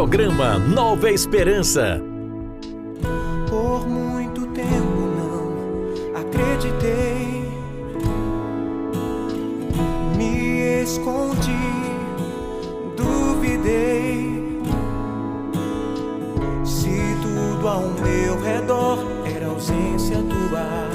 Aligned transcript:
Programa 0.00 0.58
Nova 0.58 1.10
Esperança. 1.10 2.00
Por 3.50 3.86
muito 3.86 4.46
tempo 4.46 4.98
não 5.18 6.18
acreditei, 6.18 7.44
me 10.16 10.82
escondi, 10.82 11.52
duvidei. 12.96 14.58
Se 16.64 17.14
tudo 17.20 17.68
ao 17.68 17.82
meu 18.02 18.40
redor 18.40 19.04
era 19.26 19.48
ausência 19.48 20.16
tua, 20.16 20.88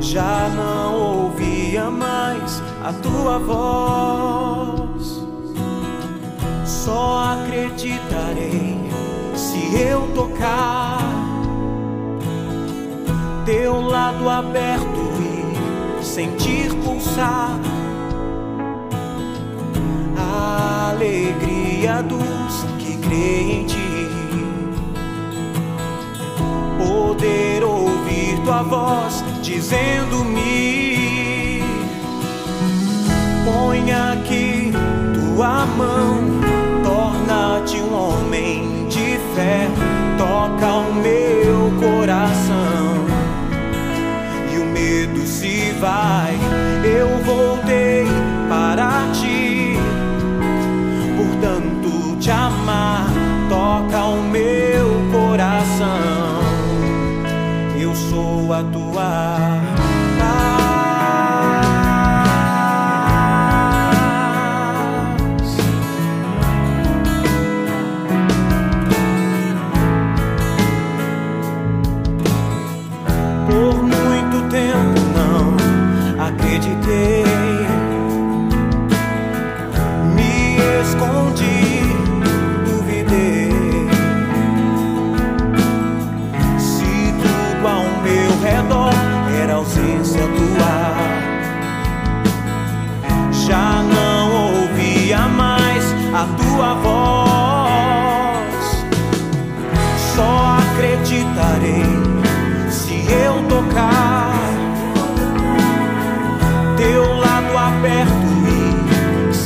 já 0.00 0.48
não 0.56 1.24
ouvia 1.24 1.90
mais 1.90 2.62
a 2.82 2.94
tua 2.94 3.38
voz. 3.40 4.51
Só 6.84 7.34
acreditarei 7.34 8.76
se 9.36 9.80
eu 9.80 10.08
tocar 10.16 10.98
teu 13.46 13.80
lado 13.80 14.28
aberto 14.28 15.12
e 16.00 16.04
sentir 16.04 16.74
pulsar 16.84 17.56
a 20.18 20.90
alegria 20.90 22.02
dos 22.02 22.64
que 22.80 22.96
creem 22.96 23.60
em 23.60 23.66
ti. 23.66 24.08
Poder 26.84 27.62
ouvir 27.62 28.40
tua 28.44 28.64
voz 28.64 29.22
dizendo-me: 29.40 31.62
Põe 33.44 33.92
aqui 33.92 34.72
tua 35.14 35.64
mão, 35.66 36.41
toca 40.18 40.66
o 40.72 40.94
meu 40.94 41.72
coração 41.80 43.06
e 44.52 44.58
o 44.58 44.64
medo 44.64 45.26
se 45.26 45.72
vai. 45.80 46.34
Eu 46.84 47.08
voltei 47.24 48.06
para 48.48 49.10
ti, 49.12 49.76
por 51.16 51.40
tanto 51.40 52.16
te 52.16 52.30
amar, 52.30 53.06
toca 53.48 54.04
o 54.04 54.22
meu 54.22 55.02
coração. 55.12 56.42
Eu 57.78 57.94
sou 57.94 58.52
a 58.52 58.62
tua 58.62 59.51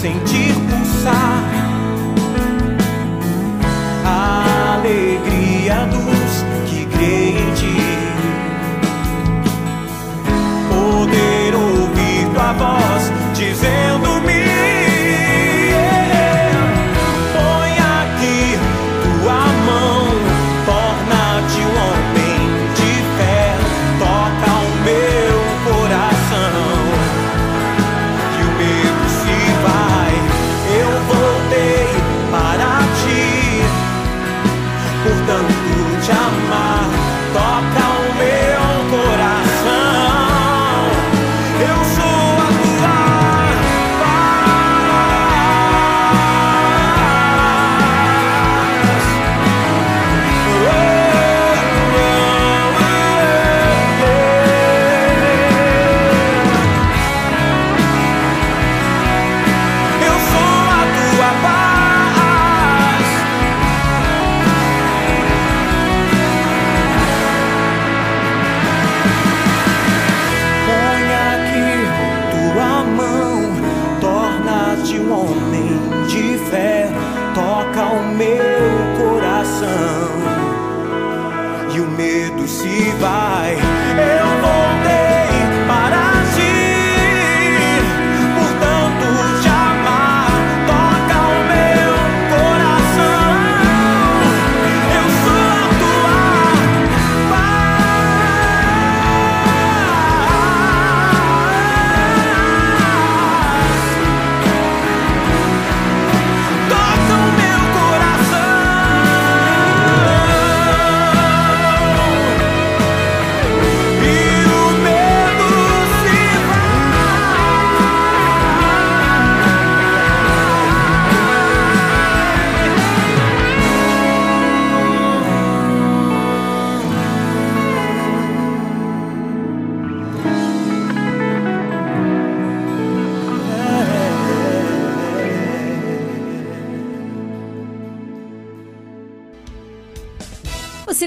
e 0.07 0.36
medo 82.37 82.47
se 82.47 82.91
vai. 82.99 83.55
Eu 83.55 84.26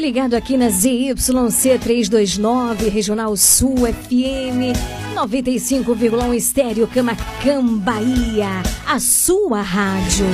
ligado 0.09 0.33
aqui 0.33 0.57
na 0.57 0.71
ZYC 0.71 1.77
329, 1.79 2.89
Regional 2.89 3.38
Sul 3.38 3.75
FM 3.77 4.73
95,1 5.13 6.33
Estéreo 6.33 6.88
Camacam, 6.88 7.77
Bahia. 7.77 8.63
A 8.88 9.00
sua 9.00 9.61
rádio. 9.61 10.25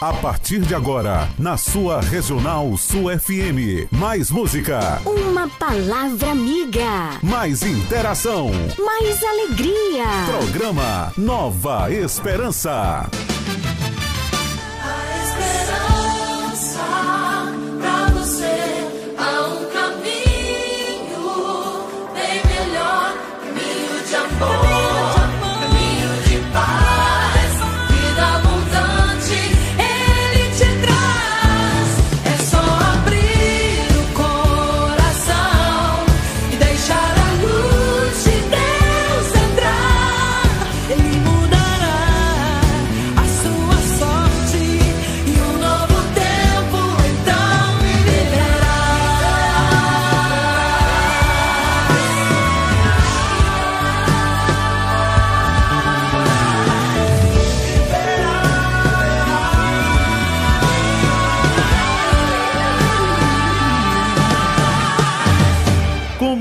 A 0.00 0.14
partir 0.14 0.60
de 0.60 0.74
agora, 0.74 1.28
na 1.38 1.58
sua 1.58 2.00
Regional 2.00 2.74
Sul 2.78 3.10
FM. 3.10 3.92
Mais 3.92 4.30
música. 4.30 5.02
Uma 5.04 5.50
palavra 5.50 6.30
amiga. 6.30 7.18
Mais 7.22 7.62
interação. 7.62 8.48
Mais 8.82 9.22
alegria. 9.22 10.06
Programa 10.30 11.12
Nova 11.18 11.92
Esperança. 11.92 13.06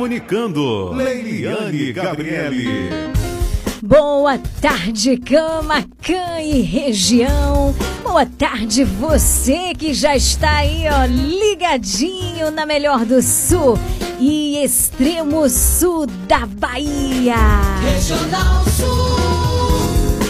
Comunicando. 0.08 0.94
Leiliane 0.94 1.92
Gabriele. 1.92 2.90
Boa 3.84 4.38
tarde, 4.62 5.18
Camacan 5.18 6.42
e 6.42 6.62
região. 6.62 7.76
Boa 8.04 8.26
tarde, 8.26 8.84
você 8.84 9.74
que 9.78 9.94
já 9.94 10.16
está 10.16 10.58
aí, 10.58 10.86
ó, 10.90 11.06
ligadinho 11.06 12.50
na 12.52 12.66
melhor 12.66 13.06
do 13.06 13.22
sul 13.22 13.78
e 14.20 14.64
extremo 14.64 15.48
sul 15.50 16.08
da 16.28 16.46
Bahia. 16.46 17.36
Regional 17.82 18.64
Sul. 18.66 19.27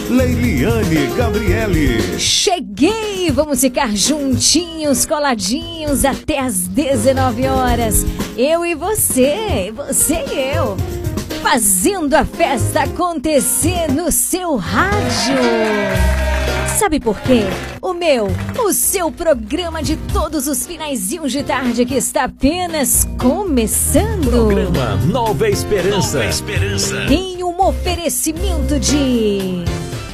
Leiliane 0.08 1.06
Gabriele. 1.16 2.18
Cheguei! 2.18 3.30
Vamos 3.30 3.60
ficar 3.60 3.94
juntinhos, 3.94 5.04
coladinhos 5.04 6.04
até 6.04 6.38
as 6.40 6.66
19 6.66 7.46
horas. 7.46 8.06
Eu 8.36 8.64
e 8.64 8.74
você, 8.74 9.70
você 9.74 10.24
e 10.32 10.56
eu, 10.56 10.76
fazendo 11.42 12.14
a 12.14 12.24
festa 12.24 12.84
acontecer 12.84 13.92
no 13.92 14.10
seu 14.10 14.56
rádio. 14.56 15.36
Sabe 16.78 17.00
por 17.00 17.20
quê? 17.20 17.42
O 17.82 17.92
meu, 17.92 18.28
o 18.64 18.72
seu 18.72 19.10
programa 19.10 19.82
de 19.82 19.96
todos 20.12 20.46
os 20.46 20.66
finaizinhos 20.66 21.32
de 21.32 21.42
tarde 21.42 21.84
que 21.84 21.96
está 21.96 22.24
apenas 22.24 23.06
começando. 23.18 24.30
Programa 24.30 24.96
Nova 25.04 25.48
Esperança. 25.48 26.18
Nova 26.18 26.30
Esperança. 26.30 27.06
Tem 27.06 27.42
um 27.42 27.60
oferecimento 27.60 28.78
de 28.78 29.64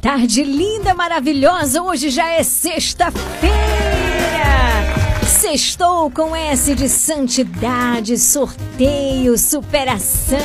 Tarde 0.00 0.44
linda, 0.44 0.94
maravilhosa, 0.94 1.82
hoje 1.82 2.08
já 2.08 2.26
é 2.26 2.42
sexta-feira. 2.42 3.50
Sextou 5.28 6.10
com 6.10 6.34
S 6.34 6.74
de 6.74 6.88
santidade, 6.88 8.16
sorteio, 8.18 9.36
superação. 9.36 10.38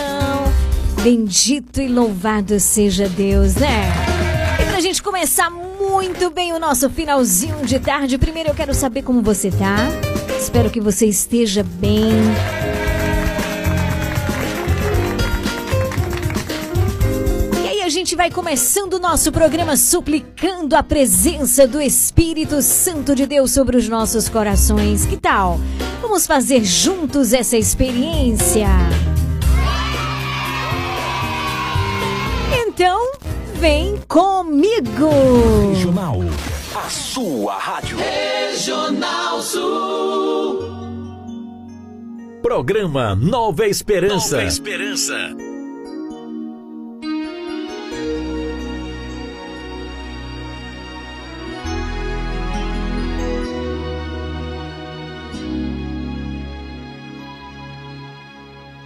Bendito 1.01 1.79
e 1.79 1.87
louvado 1.87 2.59
seja 2.59 3.07
Deus, 3.07 3.55
né? 3.55 3.93
E 4.61 4.65
pra 4.65 4.81
gente 4.81 5.01
começar 5.01 5.49
muito 5.49 6.29
bem 6.29 6.51
o 6.51 6.59
nosso 6.59 6.89
finalzinho 6.89 7.65
de 7.65 7.79
tarde, 7.79 8.17
primeiro 8.17 8.49
eu 8.49 8.55
quero 8.55 8.73
saber 8.73 9.03
como 9.03 9.21
você 9.21 9.51
tá. 9.51 9.77
Espero 10.37 10.69
que 10.69 10.81
você 10.81 11.05
esteja 11.05 11.63
bem. 11.63 12.11
Gente 18.15 18.17
vai 18.17 18.31
começando 18.31 18.93
o 18.93 18.99
nosso 18.99 19.29
programa 19.29 19.75
suplicando 19.75 20.73
a 20.73 20.81
presença 20.81 21.67
do 21.67 21.81
Espírito 21.81 22.61
Santo 22.61 23.13
de 23.13 23.27
Deus 23.27 23.51
sobre 23.51 23.75
os 23.75 23.89
nossos 23.89 24.29
corações. 24.29 25.05
Que 25.05 25.17
tal? 25.17 25.59
Vamos 26.01 26.25
fazer 26.25 26.63
juntos 26.63 27.33
essa 27.33 27.57
experiência. 27.57 28.67
Então, 32.65 33.11
vem 33.55 33.97
comigo. 34.07 35.09
Regional, 35.73 36.21
a 36.73 36.89
sua 36.89 37.57
rádio. 37.57 37.97
Regional 37.97 39.41
Sul. 39.41 40.63
Programa 42.41 43.13
Nova 43.13 43.67
Esperança. 43.67 44.37
Nova 44.37 44.47
Esperança. 44.47 45.54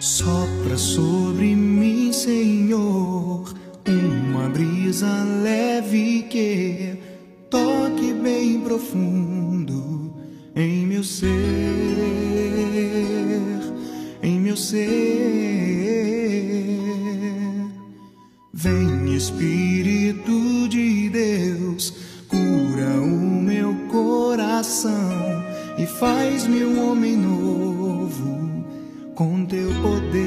Sopra 0.09 0.75
sobre 0.75 1.55
mim, 1.55 2.11
Senhor, 2.11 3.53
uma 3.87 4.49
brisa 4.49 5.23
leve 5.43 6.23
que 6.23 6.97
toque 7.47 8.11
bem 8.13 8.59
profundo 8.59 10.11
em 10.55 10.87
meu 10.87 11.03
ser, 11.03 11.29
em 14.23 14.39
meu 14.39 14.57
ser. 14.57 14.81
Vem, 18.51 19.15
Espírito 19.15 20.67
de 20.69 21.07
Deus, 21.09 21.93
cura 22.27 22.99
o 22.99 23.41
meu 23.43 23.75
coração 23.87 25.45
e 25.77 25.85
faz-me 25.85 26.65
um 26.65 26.89
homem 26.89 27.15
novo 27.15 27.68
com 29.19 29.45
teu 29.47 29.69
poder, 29.81 30.23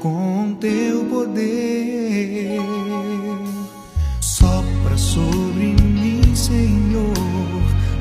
com 0.00 0.56
teu 0.60 1.04
poder. 1.04 2.58
Sopra 4.20 4.98
sobre 4.98 5.76
mim, 5.80 6.34
Senhor, 6.34 7.14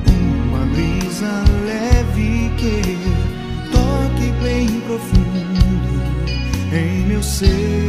uma 0.08 0.66
brisa 0.66 1.46
leve 1.64 2.50
que 2.58 2.98
toque 3.72 4.32
bem 4.42 4.82
profundo 4.82 6.02
em 6.74 7.06
meu 7.06 7.22
ser, 7.22 7.89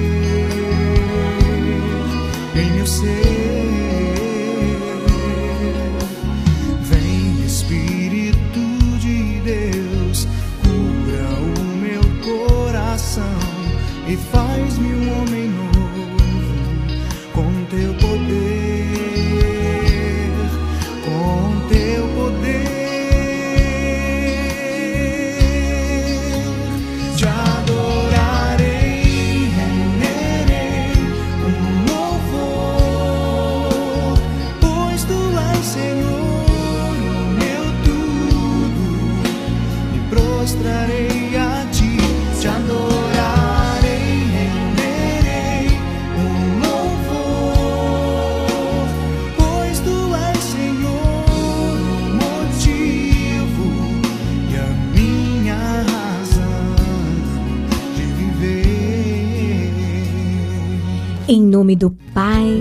Em 61.33 61.41
nome 61.41 61.77
do 61.77 61.93
Pai, 62.13 62.61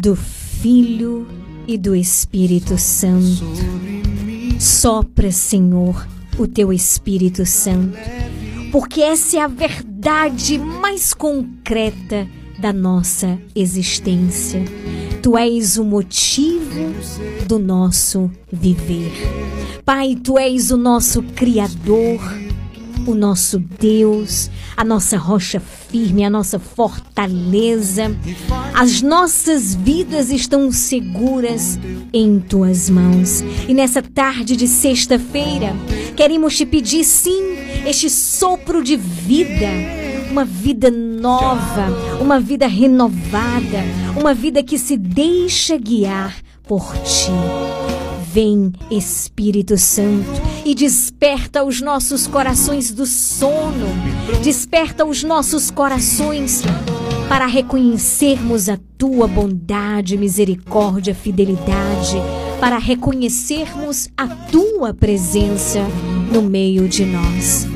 do 0.00 0.16
Filho 0.16 1.28
e 1.68 1.76
do 1.76 1.94
Espírito 1.94 2.78
Santo. 2.78 3.44
Sopra, 4.58 5.30
Senhor, 5.30 6.08
o 6.38 6.46
teu 6.46 6.72
Espírito 6.72 7.44
Santo, 7.44 7.98
porque 8.72 9.02
essa 9.02 9.36
é 9.36 9.40
a 9.40 9.46
verdade 9.46 10.56
mais 10.56 11.12
concreta 11.12 12.26
da 12.58 12.72
nossa 12.72 13.38
existência. 13.54 14.64
Tu 15.22 15.36
és 15.36 15.76
o 15.76 15.84
motivo 15.84 16.94
do 17.46 17.58
nosso 17.58 18.30
viver. 18.50 19.12
Pai, 19.84 20.16
tu 20.16 20.38
és 20.38 20.70
o 20.70 20.78
nosso 20.78 21.22
Criador, 21.22 22.20
o 23.06 23.14
nosso 23.14 23.58
Deus, 23.58 24.50
a 24.76 24.84
nossa 24.84 25.16
rocha 25.16 25.60
firme, 25.60 26.24
a 26.24 26.30
nossa 26.30 26.58
fortaleza. 26.58 28.16
As 28.74 29.02
nossas 29.02 29.74
vidas 29.74 30.30
estão 30.30 30.70
seguras 30.72 31.78
em 32.12 32.40
tuas 32.40 32.88
mãos. 32.88 33.42
E 33.68 33.74
nessa 33.74 34.02
tarde 34.02 34.56
de 34.56 34.66
sexta-feira, 34.68 35.74
queremos 36.16 36.56
te 36.56 36.66
pedir 36.66 37.04
sim 37.04 37.56
este 37.86 38.08
sopro 38.08 38.82
de 38.82 38.96
vida, 38.96 39.68
uma 40.30 40.44
vida 40.44 40.90
nova, 40.90 41.88
uma 42.20 42.40
vida 42.40 42.66
renovada, 42.66 43.82
uma 44.18 44.34
vida 44.34 44.62
que 44.62 44.78
se 44.78 44.96
deixa 44.96 45.76
guiar 45.76 46.36
por 46.66 46.94
ti. 46.98 47.32
Vem, 48.32 48.72
Espírito 48.90 49.76
Santo, 49.76 50.41
e 50.64 50.74
desperta 50.74 51.64
os 51.64 51.80
nossos 51.80 52.26
corações 52.26 52.92
do 52.92 53.06
sono, 53.06 53.86
desperta 54.42 55.04
os 55.04 55.22
nossos 55.22 55.70
corações 55.70 56.62
para 57.28 57.46
reconhecermos 57.46 58.68
a 58.68 58.78
tua 58.98 59.26
bondade, 59.26 60.16
misericórdia, 60.16 61.14
fidelidade, 61.14 62.16
para 62.60 62.78
reconhecermos 62.78 64.08
a 64.16 64.28
tua 64.28 64.94
presença 64.94 65.80
no 66.32 66.42
meio 66.42 66.88
de 66.88 67.04
nós. 67.04 67.66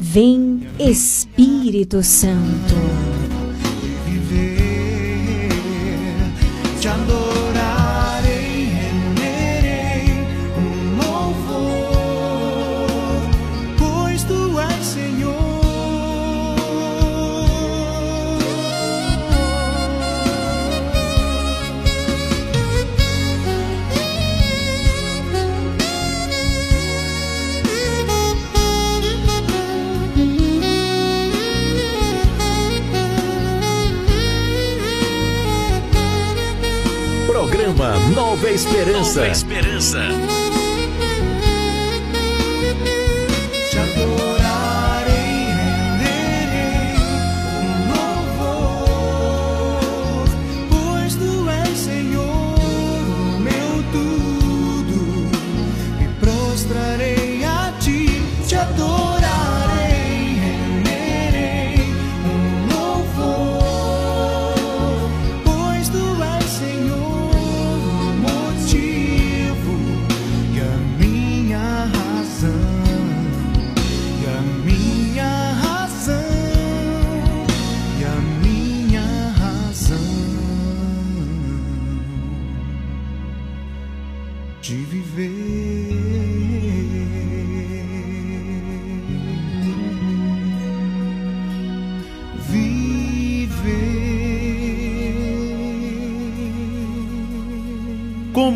Vem, 0.00 0.66
Espírito 0.78 2.02
Santo. 2.02 3.07
Nova 38.28 38.50
Esperança. 38.50 39.20
Nova 39.20 39.28
Esperança. 39.30 40.47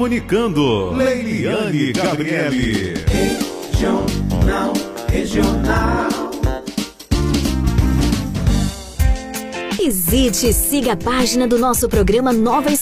Comunicando. 0.02 0.90
Leiliane 0.96 1.92
Gabriele. 1.92 3.04
Regional, 3.06 4.72
regional. 5.08 6.10
Visite 9.78 10.48
e 10.48 10.52
siga 10.52 10.94
a 10.94 10.96
página 10.96 11.46
do 11.46 11.56
nosso 11.56 11.88
programa 11.88 12.32
Nova 12.32 12.72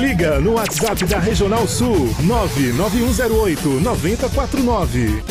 Liga 0.00 0.40
no 0.40 0.54
WhatsApp 0.54 1.04
da 1.04 1.18
Regional 1.18 1.68
Sul 1.68 2.08
99108 2.20 3.68
9049. 3.80 5.22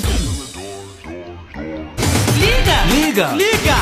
Liga! 2.38 3.34
Liga! 3.34 3.76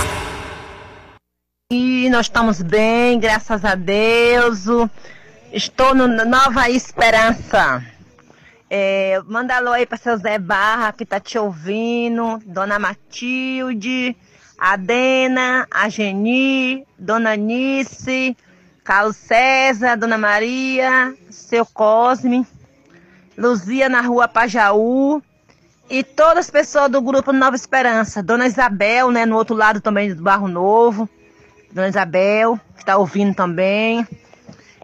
E 1.70 2.10
nós 2.10 2.28
estamos 2.28 2.62
bem, 2.62 3.20
graças 3.20 3.66
a 3.66 3.76
Deus. 3.76 4.66
Estou 5.52 5.94
no 5.94 6.08
Nova 6.08 6.70
Esperança. 6.70 7.84
É, 8.70 9.22
manda 9.26 9.58
alô 9.58 9.72
aí 9.72 9.86
para 9.86 9.98
seu 9.98 10.18
Zé 10.18 10.40
Barra, 10.40 10.94
que 10.94 11.06
tá 11.06 11.20
te 11.20 11.38
ouvindo. 11.38 12.42
Dona 12.46 12.80
Matilde, 12.80 14.16
a 14.58 14.78
Dena, 14.78 15.68
a 15.70 15.90
Geni, 15.90 16.86
Dona 16.98 17.36
Nice, 17.36 18.38
Carlos 18.88 19.18
César, 19.18 19.98
Dona 19.98 20.18
Maria, 20.18 21.14
seu 21.30 21.66
Cosme, 21.66 22.48
Luzia 23.38 23.90
na 23.90 24.00
rua 24.00 24.30
Pajaú. 24.30 25.22
E 25.90 26.06
todas 26.06 26.46
as 26.46 26.50
pessoas 26.50 26.90
do 26.90 27.02
grupo 27.02 27.34
Nova 27.34 27.58
Esperança. 27.58 28.24
Dona 28.24 28.48
Isabel, 28.48 29.12
né, 29.12 29.26
no 29.26 29.36
outro 29.36 29.58
lado 29.58 29.82
também 29.82 30.16
do 30.16 30.24
Barro 30.24 30.48
Novo. 30.48 31.10
Dona 31.70 31.90
Isabel, 31.90 32.58
que 32.78 32.86
tá 32.86 32.96
ouvindo 32.96 33.36
também. 33.36 34.08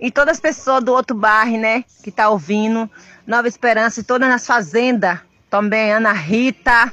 E 0.01 0.12
todas 0.12 0.36
as 0.36 0.41
pessoas 0.41 0.83
do 0.83 0.91
outro 0.91 1.15
bairro, 1.15 1.57
né, 1.57 1.86
que 2.03 2.12
tá 2.12 2.29
ouvindo. 2.29 2.91
Nova 3.25 3.48
Esperança 3.48 4.01
e 4.01 4.03
todas 4.03 4.27
nas 4.27 4.45
fazendas. 4.45 5.17
Também 5.50 5.93
Ana 5.93 6.12
Rita, 6.12 6.91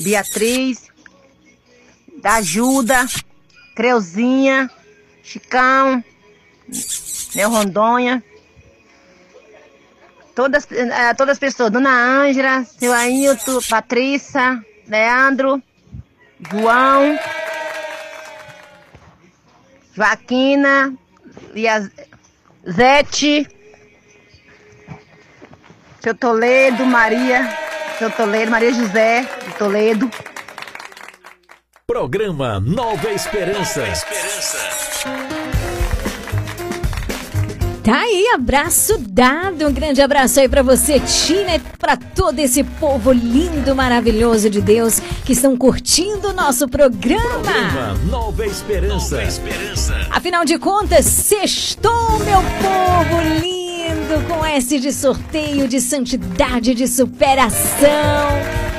Beatriz, 0.00 0.88
da 2.22 2.36
Ajuda, 2.36 3.04
Creuzinha, 3.74 4.70
Chicão, 5.22 6.02
Neo 7.34 7.50
Rondônia. 7.50 8.22
Todas, 10.34 10.66
eh, 10.70 11.14
todas 11.14 11.32
as 11.32 11.38
pessoas, 11.38 11.70
Dona 11.70 11.90
Ângela, 11.90 12.64
seu 12.64 12.92
Ailton, 12.92 13.60
Patrícia, 13.68 14.64
Leandro, 14.86 15.62
João, 16.50 17.18
Joaquina, 19.94 20.94
Zete, 22.68 23.46
seu 26.00 26.14
Toledo, 26.14 26.86
Maria, 26.86 27.46
seu 27.98 28.10
Toledo, 28.10 28.50
Maria 28.50 28.72
José 28.72 29.22
de 29.22 29.54
Toledo. 29.58 30.10
Programa 31.86 32.60
Nova 32.60 33.10
Esperança. 33.10 33.80
Nova 33.80 33.92
Esperança. 33.92 34.79
Tá 37.90 38.02
aí, 38.02 38.30
abraço 38.32 38.98
dado. 38.98 39.66
Um 39.66 39.72
grande 39.72 40.00
abraço 40.00 40.38
aí 40.38 40.48
para 40.48 40.62
você, 40.62 41.00
Tina, 41.00 41.56
e 41.56 41.58
para 41.58 41.96
todo 41.96 42.38
esse 42.38 42.62
povo 42.62 43.10
lindo, 43.10 43.74
maravilhoso 43.74 44.48
de 44.48 44.60
Deus 44.60 45.00
que 45.24 45.32
estão 45.32 45.56
curtindo 45.56 46.28
o 46.28 46.32
nosso 46.32 46.68
programa. 46.68 47.42
Programa 47.42 47.98
Nova 48.04 48.46
Esperança. 48.46 49.16
Nova 49.16 49.24
Esperança. 49.24 50.06
Afinal 50.08 50.44
de 50.44 50.56
contas, 50.56 51.04
sextou, 51.04 52.20
meu 52.20 52.38
povo 52.62 53.22
lindo, 53.40 54.24
com 54.28 54.44
S 54.44 54.78
de 54.78 54.92
sorteio, 54.92 55.66
de 55.66 55.80
santidade, 55.80 56.76
de 56.76 56.86
superação. 56.86 58.69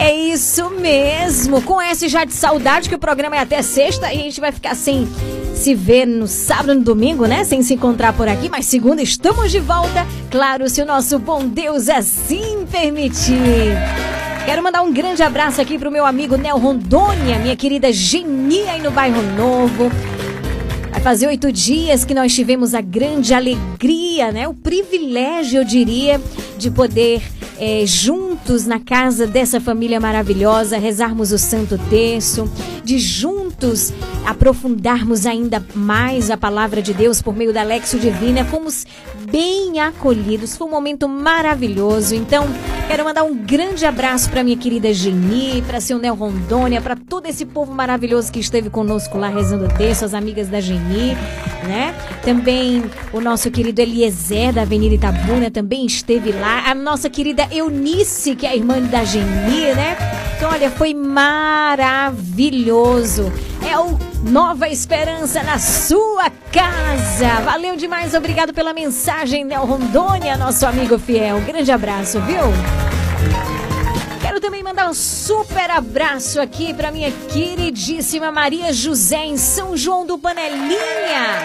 É 0.00 0.14
isso 0.14 0.70
mesmo, 0.70 1.60
com 1.60 1.82
S 1.82 2.06
já 2.08 2.24
de 2.24 2.32
saudade, 2.32 2.88
que 2.88 2.94
o 2.94 2.98
programa 3.00 3.34
é 3.34 3.40
até 3.40 3.60
sexta 3.62 4.14
e 4.14 4.20
a 4.20 4.22
gente 4.22 4.40
vai 4.40 4.52
ficar 4.52 4.76
sem 4.76 5.08
se 5.56 5.74
ver 5.74 6.06
no 6.06 6.28
sábado 6.28 6.70
e 6.70 6.76
no 6.76 6.82
domingo, 6.82 7.26
né? 7.26 7.42
Sem 7.42 7.62
se 7.62 7.74
encontrar 7.74 8.12
por 8.12 8.28
aqui, 8.28 8.48
mas 8.48 8.66
segunda 8.66 9.02
estamos 9.02 9.50
de 9.50 9.58
volta. 9.58 10.06
Claro, 10.30 10.68
se 10.68 10.80
o 10.80 10.86
nosso 10.86 11.18
bom 11.18 11.48
Deus 11.48 11.88
assim 11.88 12.64
permitir. 12.70 13.74
Quero 14.46 14.62
mandar 14.62 14.82
um 14.82 14.92
grande 14.92 15.20
abraço 15.24 15.60
aqui 15.60 15.76
pro 15.76 15.90
meu 15.90 16.06
amigo 16.06 16.36
Nel 16.36 16.58
Rondônia, 16.58 17.40
minha 17.40 17.56
querida 17.56 17.92
Genia 17.92 18.70
aí 18.70 18.80
no 18.80 18.92
bairro 18.92 19.20
Novo. 19.36 19.90
Vai 20.92 21.00
fazer 21.00 21.26
oito 21.26 21.50
dias 21.50 22.04
que 22.04 22.14
nós 22.14 22.32
tivemos 22.32 22.72
a 22.72 22.80
grande 22.80 23.34
alegria, 23.34 24.30
né? 24.30 24.46
O 24.46 24.54
privilégio, 24.54 25.60
eu 25.60 25.64
diria, 25.64 26.20
de 26.56 26.70
poder 26.70 27.20
é, 27.58 27.84
juntos 28.48 28.66
na 28.66 28.80
casa 28.80 29.26
dessa 29.26 29.60
família 29.60 30.00
maravilhosa 30.00 30.78
rezarmos 30.78 31.32
o 31.32 31.38
Santo 31.38 31.78
Terço, 31.90 32.50
de 32.82 32.98
juntos 32.98 33.92
aprofundarmos 34.24 35.26
ainda 35.26 35.62
mais 35.74 36.30
a 36.30 36.36
palavra 36.36 36.80
de 36.80 36.94
Deus 36.94 37.20
por 37.20 37.36
meio 37.36 37.52
da 37.52 37.62
Lexo 37.62 37.98
Divina. 37.98 38.46
Fomos 38.46 38.86
bem 39.30 39.80
acolhidos, 39.80 40.56
foi 40.56 40.66
um 40.66 40.70
momento 40.70 41.06
maravilhoso. 41.06 42.14
Então, 42.14 42.46
quero 42.86 43.04
mandar 43.04 43.24
um 43.24 43.34
grande 43.36 43.84
abraço 43.84 44.30
para 44.30 44.42
minha 44.42 44.56
querida 44.56 44.94
Geni, 44.94 45.62
para 45.66 45.80
seu 45.80 45.98
Nel 45.98 46.14
Rondônia, 46.14 46.80
para 46.80 46.96
todo 46.96 47.26
esse 47.26 47.44
povo 47.44 47.72
maravilhoso 47.72 48.32
que 48.32 48.40
esteve 48.40 48.70
conosco 48.70 49.18
lá 49.18 49.28
rezando 49.28 49.66
o 49.66 49.68
texto, 49.68 50.04
as 50.04 50.14
amigas 50.14 50.48
da 50.48 50.60
Geni, 50.60 51.14
né? 51.64 51.94
Também 52.24 52.84
o 53.12 53.20
nosso 53.20 53.50
querido 53.50 53.80
Eliezer 53.80 54.54
da 54.54 54.62
Avenida 54.62 54.94
Itabuna 54.94 55.50
também 55.50 55.84
esteve 55.84 56.32
lá. 56.32 56.70
A 56.70 56.74
nossa 56.74 57.10
querida 57.10 57.46
Eunice, 57.50 58.37
que 58.38 58.46
é 58.46 58.50
a 58.50 58.56
irmã 58.56 58.80
da 58.80 59.02
Geni, 59.02 59.74
né? 59.74 59.96
Então, 60.36 60.48
olha, 60.50 60.70
foi 60.70 60.94
maravilhoso. 60.94 62.22
É 63.68 63.76
o 63.76 63.98
Nova 64.30 64.68
Esperança 64.68 65.42
na 65.42 65.58
sua 65.58 66.30
casa. 66.52 67.40
Valeu 67.44 67.74
demais, 67.74 68.14
obrigado 68.14 68.54
pela 68.54 68.72
mensagem, 68.72 69.44
Nel 69.44 69.64
Rondônia, 69.64 70.36
nosso 70.36 70.64
amigo 70.64 70.96
fiel. 71.00 71.40
grande 71.40 71.72
abraço, 71.72 72.20
viu? 72.20 72.44
Quero 74.38 74.52
também 74.52 74.62
mandar 74.62 74.88
um 74.88 74.94
super 74.94 75.68
abraço 75.68 76.40
aqui 76.40 76.72
para 76.72 76.92
minha 76.92 77.10
queridíssima 77.10 78.30
Maria 78.30 78.72
José 78.72 79.26
em 79.26 79.36
São 79.36 79.76
João 79.76 80.06
do 80.06 80.16
Panelinha. 80.16 81.42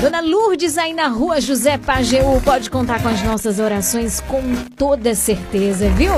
Dona 0.00 0.22
Lourdes 0.22 0.78
aí 0.78 0.94
na 0.94 1.08
rua 1.08 1.42
José 1.42 1.76
Pajeú 1.76 2.40
pode 2.40 2.70
contar 2.70 3.02
com 3.02 3.08
as 3.08 3.22
nossas 3.22 3.58
orações 3.58 4.22
com 4.22 4.40
toda 4.74 5.14
certeza, 5.14 5.90
viu? 5.90 6.12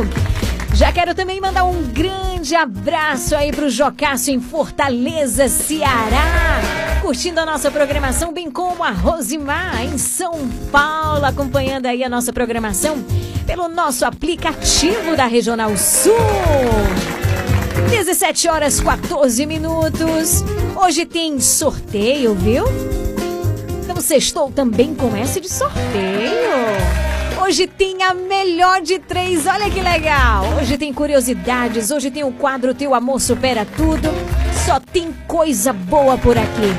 Já 0.73 0.93
quero 0.93 1.17
também 1.17 1.41
mandar 1.41 1.65
um 1.65 1.83
grande 1.83 2.55
abraço 2.55 3.35
aí 3.35 3.51
pro 3.51 3.69
Jocássio 3.69 4.33
em 4.35 4.41
Fortaleza, 4.41 5.49
Ceará. 5.49 6.76
Curtindo 7.07 7.39
a 7.39 7.47
nossa 7.47 7.71
programação, 7.71 8.33
bem 8.33 8.51
como 8.51 8.83
a 8.83 8.91
Rosimar 8.91 9.81
em 9.81 9.97
São 9.97 10.49
Paulo, 10.73 11.25
acompanhando 11.25 11.87
aí 11.87 12.03
a 12.03 12.09
nossa 12.09 12.33
programação 12.33 12.97
pelo 13.47 13.69
nosso 13.69 14.05
aplicativo 14.05 15.15
da 15.17 15.25
Regional 15.25 15.77
Sul. 15.77 16.17
17 17.91 18.49
horas 18.49 18.81
14 18.81 19.47
minutos. 19.47 20.43
Hoje 20.75 21.07
tem 21.07 21.39
sorteio, 21.39 22.35
viu? 22.35 22.65
Então 23.85 24.01
sextou 24.01 24.51
também 24.51 24.93
com 24.93 25.17
esse 25.17 25.41
de 25.41 25.49
sorteio. 25.49 26.57
Hoje 27.41 27.69
tem 27.69 28.03
a 28.03 28.15
melhor 28.15 28.83
de 28.83 28.99
três, 28.99 29.47
olha 29.47 29.71
que 29.71 29.81
legal! 29.81 30.45
Hoje 30.61 30.77
tem 30.77 30.93
curiosidades, 30.93 31.93
hoje 31.93 32.11
tem 32.11 32.25
o 32.25 32.33
quadro 32.33 32.75
Teu 32.75 32.97
Amor 32.97 33.21
Supera 33.21 33.65
Tudo. 33.65 34.11
Só 34.67 34.81
tem 34.81 35.13
coisa 35.29 35.73
boa 35.73 36.19
por 36.19 36.37
aqui. 36.37 36.75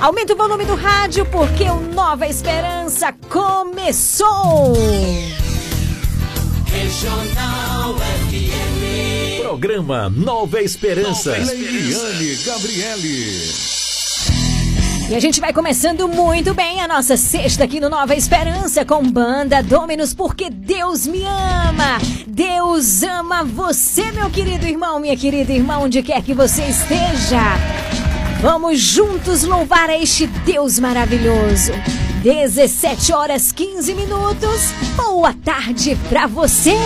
Aumenta 0.00 0.34
o 0.34 0.36
volume 0.36 0.64
do 0.64 0.74
rádio 0.74 1.24
porque 1.26 1.62
o 1.70 1.78
Nova 1.78 2.26
Esperança 2.26 3.12
começou! 3.30 4.72
Regional 6.66 7.94
FM. 7.94 9.40
Programa 9.40 10.10
Nova 10.10 10.60
Esperança. 10.60 11.30
Nova 11.30 11.42
Esperança. 11.42 11.54
Leiliane 11.54 12.34
Gabriele. 12.44 13.77
E 15.10 15.14
a 15.14 15.20
gente 15.20 15.40
vai 15.40 15.54
começando 15.54 16.06
muito 16.06 16.52
bem 16.52 16.82
a 16.82 16.86
nossa 16.86 17.16
sexta 17.16 17.64
aqui 17.64 17.80
no 17.80 17.88
Nova 17.88 18.14
Esperança 18.14 18.84
com 18.84 19.02
banda 19.02 19.62
Dominus, 19.62 20.12
porque 20.12 20.50
Deus 20.50 21.06
me 21.06 21.24
ama. 21.24 21.98
Deus 22.26 23.02
ama 23.02 23.42
você, 23.42 24.12
meu 24.12 24.28
querido 24.28 24.66
irmão, 24.66 25.00
minha 25.00 25.16
querida 25.16 25.50
irmã, 25.50 25.78
onde 25.78 26.02
quer 26.02 26.22
que 26.22 26.34
você 26.34 26.62
esteja. 26.64 27.40
Vamos 28.42 28.80
juntos 28.80 29.44
louvar 29.44 29.88
a 29.88 29.96
este 29.96 30.26
Deus 30.26 30.78
maravilhoso. 30.78 31.72
17 32.22 33.14
horas 33.14 33.50
15 33.50 33.94
minutos. 33.94 34.72
Boa 34.94 35.32
tarde 35.32 35.96
para 36.10 36.26
você. 36.26 36.76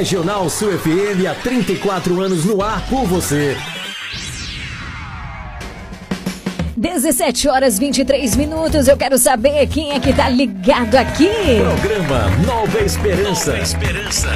Regional 0.00 0.48
Sul 0.48 0.72
FM 0.78 1.26
há 1.30 1.34
34 1.34 2.22
anos 2.22 2.46
no 2.46 2.62
ar 2.62 2.82
por 2.88 3.04
você. 3.04 3.54
17 6.74 7.46
horas 7.50 7.78
23 7.78 8.34
minutos. 8.34 8.88
Eu 8.88 8.96
quero 8.96 9.18
saber 9.18 9.66
quem 9.66 9.92
é 9.92 10.00
que 10.00 10.10
tá 10.14 10.26
ligado 10.30 10.94
aqui. 10.94 11.28
Programa 11.58 12.30
Nova 12.46 12.80
Esperança. 12.80 13.50
Nova 13.50 13.62
Esperança. 13.62 14.30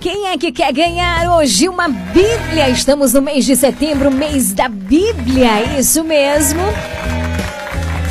Quem 0.00 0.26
é 0.26 0.36
que 0.36 0.50
quer 0.50 0.72
ganhar 0.72 1.36
hoje 1.36 1.68
uma 1.68 1.88
Bíblia? 1.88 2.68
Estamos 2.68 3.12
no 3.12 3.22
mês 3.22 3.44
de 3.44 3.54
setembro, 3.54 4.10
mês 4.10 4.52
da 4.52 4.68
Bíblia, 4.68 5.78
isso 5.78 6.02
mesmo. 6.02 6.62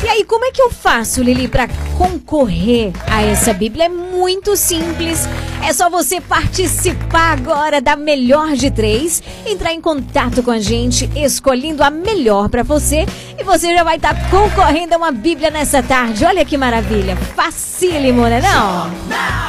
E 0.02 0.08
aí, 0.08 0.24
como 0.24 0.46
é 0.46 0.50
que 0.50 0.62
eu 0.62 0.70
faço, 0.70 1.22
Lili, 1.22 1.46
para 1.46 1.68
concorrer 1.98 2.92
a 3.06 3.22
essa 3.22 3.52
Bíblia? 3.52 3.84
É 3.84 3.88
muito 3.90 4.56
simples. 4.56 5.28
É 5.68 5.72
só 5.74 5.90
você 5.90 6.18
participar 6.18 7.32
agora 7.32 7.78
da 7.78 7.94
melhor 7.94 8.54
de 8.54 8.70
três, 8.70 9.22
entrar 9.44 9.74
em 9.74 9.82
contato 9.82 10.42
com 10.42 10.50
a 10.50 10.58
gente, 10.58 11.10
escolhendo 11.14 11.82
a 11.82 11.90
melhor 11.90 12.48
para 12.48 12.62
você 12.62 13.04
e 13.38 13.44
você 13.44 13.74
já 13.74 13.84
vai 13.84 13.96
estar 13.96 14.14
tá 14.14 14.30
concorrendo 14.30 14.94
a 14.94 14.96
uma 14.96 15.12
Bíblia 15.12 15.50
nessa 15.50 15.82
tarde. 15.82 16.24
Olha 16.24 16.42
que 16.42 16.56
maravilha, 16.56 17.16
facílimo, 17.16 18.22
né 18.22 18.40
não? 18.40 18.88
não. 18.88 19.47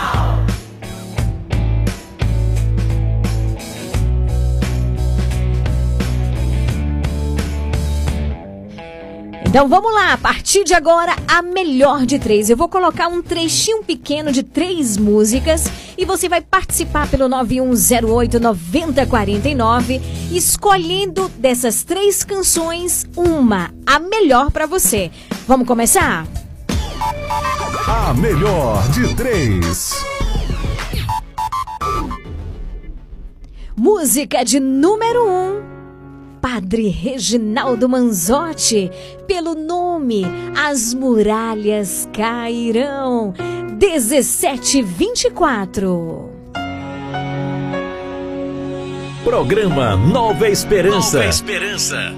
Então 9.49 9.67
vamos 9.67 9.91
lá, 9.91 10.13
a 10.13 10.17
partir 10.17 10.63
de 10.63 10.75
agora, 10.75 11.15
a 11.27 11.41
melhor 11.41 12.05
de 12.05 12.19
três. 12.19 12.51
Eu 12.51 12.55
vou 12.55 12.69
colocar 12.69 13.07
um 13.07 13.19
trechinho 13.19 13.83
pequeno 13.83 14.31
de 14.31 14.43
três 14.43 14.95
músicas 14.95 15.65
e 15.97 16.05
você 16.05 16.29
vai 16.29 16.39
participar 16.39 17.09
pelo 17.09 17.27
9108 17.27 18.39
9049, 18.39 19.99
escolhendo 20.31 21.27
dessas 21.29 21.83
três 21.83 22.23
canções 22.23 23.07
uma, 23.17 23.73
a 23.88 23.97
melhor 23.97 24.51
para 24.51 24.67
você. 24.67 25.09
Vamos 25.47 25.65
começar? 25.65 26.27
A 27.88 28.13
melhor 28.13 28.88
de 28.91 29.15
três. 29.15 29.95
Música 33.75 34.45
de 34.45 34.59
número 34.59 35.27
um. 35.27 35.78
Padre 36.51 36.89
Reginaldo 36.89 37.88
Manzotti, 37.88 38.89
pelo 39.27 39.53
nome 39.53 40.23
As 40.57 40.95
Muralhas 40.95 42.09
Cairão, 42.12 43.35
1724. 43.79 46.27
Programa 49.23 49.95
Nova 49.95 50.49
Esperança. 50.49 51.17
Nova 51.17 51.29
Esperança. 51.29 52.15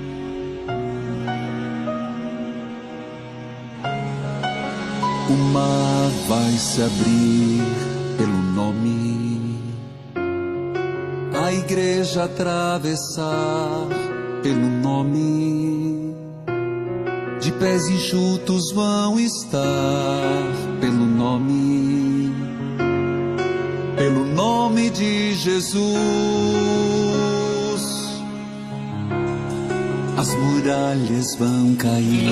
O 5.29 5.33
mar 5.51 6.09
vai 6.29 6.53
se 6.53 6.81
abrir 6.81 7.65
pelo 8.17 8.41
nome, 8.53 9.59
a 11.35 11.51
igreja 11.51 12.23
atravessar 12.23 14.10
pelo 14.41 14.69
nome. 14.81 16.15
De 17.39 17.51
pés 17.53 17.87
enxutos 17.89 18.71
vão 18.73 19.19
estar 19.19 20.43
pelo 20.79 21.05
nome, 21.05 22.31
pelo 23.97 24.25
nome 24.25 24.89
de 24.89 25.33
Jesus. 25.33 26.90
As 30.21 30.35
muralhas 30.35 31.33
vão 31.35 31.73
cair. 31.73 32.29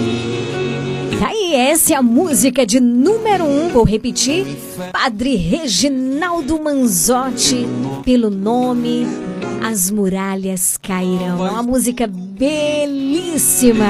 Tá 1.19 1.30
aí, 1.30 1.56
essa 1.56 1.93
é 1.93 1.95
a 1.95 2.04
música 2.04 2.63
de 2.63 2.80
número 2.80 3.43
um, 3.45 3.69
vou 3.69 3.84
repetir. 3.84 4.45
Padre 4.93 5.36
Reginaldo 5.36 6.62
Manzotti, 6.62 7.65
pelo 8.06 8.30
nome 8.30 9.08
as 9.63 9.89
muralhas 9.89 10.78
cairão. 10.78 11.47
É 11.47 11.49
uma 11.49 11.63
música 11.63 12.06
belíssima. 12.06 13.88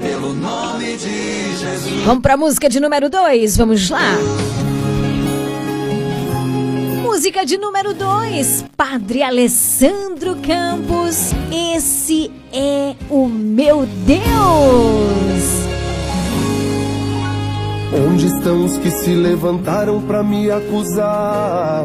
Pelo 0.00 0.34
nome 0.34 0.96
de 0.98 1.56
Jesus. 1.56 2.04
Vamos 2.04 2.22
para 2.22 2.34
a 2.34 2.36
música 2.36 2.68
de 2.68 2.78
número 2.78 3.10
2, 3.10 3.56
vamos 3.56 3.90
lá. 3.90 4.14
Música 7.12 7.44
de 7.44 7.58
número 7.58 7.92
2, 7.92 8.64
Padre 8.74 9.22
Alessandro 9.22 10.34
Campos. 10.36 11.32
Esse 11.76 12.30
é 12.50 12.94
o 13.10 13.28
meu 13.28 13.84
Deus. 14.06 14.22
Onde 17.92 18.28
estão 18.28 18.64
os 18.64 18.78
que 18.78 18.90
se 18.90 19.14
levantaram 19.14 20.00
para 20.00 20.22
me 20.22 20.50
acusar? 20.50 21.84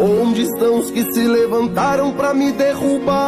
Onde 0.00 0.42
estão 0.42 0.80
os 0.80 0.90
que 0.90 1.12
se 1.12 1.28
levantaram 1.28 2.12
para 2.12 2.34
me 2.34 2.50
derrubar? 2.50 3.22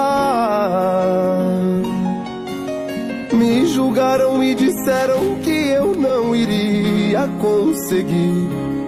Me 3.32 3.64
julgaram 3.66 4.42
e 4.42 4.56
disseram 4.56 5.36
que 5.36 5.52
eu 5.52 5.94
não 5.94 6.34
iria 6.34 7.28
conseguir. 7.40 8.79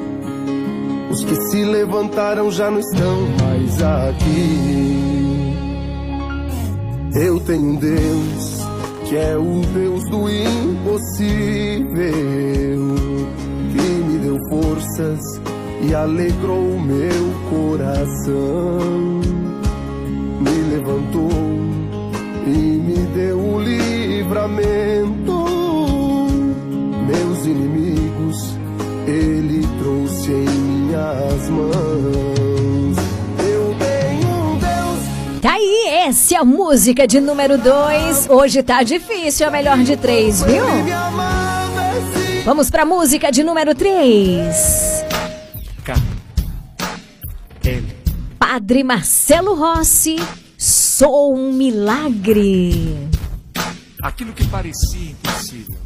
Que 1.26 1.36
se 1.50 1.64
levantaram 1.64 2.50
já 2.50 2.70
não 2.70 2.80
estão 2.80 3.26
mais 3.40 3.82
aqui. 3.82 5.52
Eu 7.14 7.40
tenho 7.40 7.62
um 7.62 7.76
Deus 7.76 8.62
que 9.12 9.16
é 9.18 9.36
o 9.36 9.60
Deus 9.74 10.02
do 10.04 10.26
impossível, 10.26 11.26
que 13.70 13.82
me 13.82 14.18
deu 14.20 14.38
forças 14.48 15.20
e 15.82 15.94
alegrou 15.94 16.58
o 16.58 16.80
meu 16.80 17.34
coração, 17.50 18.78
me 20.40 20.74
levantou 20.74 21.30
e 22.46 22.56
me 22.56 23.06
deu 23.14 23.38
o 23.38 23.60
livramento. 23.60 25.44
Meus 27.06 27.44
inimigos, 27.44 28.56
Ele 29.06 29.60
trouxe 29.78 30.32
em 30.32 30.61
minhas 30.92 31.48
mãos. 31.48 32.22
Essa 36.04 36.34
é 36.34 36.38
a 36.38 36.44
música 36.44 37.06
de 37.06 37.20
número 37.20 37.56
2. 37.56 38.28
Hoje 38.28 38.62
tá 38.62 38.82
difícil, 38.82 39.46
a 39.46 39.50
melhor 39.50 39.78
de 39.78 39.96
três, 39.96 40.42
viu? 40.42 40.64
Vamos 42.44 42.70
pra 42.70 42.84
música 42.84 43.30
de 43.30 43.42
número 43.42 43.74
3. 43.74 45.04
Padre 48.38 48.82
Marcelo 48.82 49.54
Rossi, 49.54 50.16
sou 50.58 51.34
um 51.34 51.52
milagre. 51.52 53.08
Aquilo 54.02 54.32
que 54.32 54.46
parecia 54.48 55.12
impossível, 55.12 55.78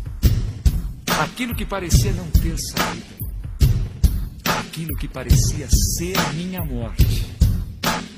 aquilo 1.21 1.55
que 1.55 1.66
parecia 1.66 2.12
não 2.12 2.25
ter 2.31 2.57
saída, 2.59 3.26
aquilo 4.77 4.95
que 4.99 5.09
parecia 5.09 5.67
ser 5.71 6.15
minha 6.35 6.62
morte 6.62 7.25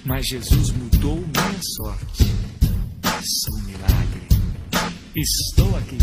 mas 0.05 0.27
Jesus 0.27 0.71
mudou 0.71 1.17
minha 1.17 1.61
sorte. 1.77 2.25
Sou 3.23 3.55
um 3.59 3.63
milagre. 3.65 4.23
Estou 5.15 5.77
aqui. 5.77 5.99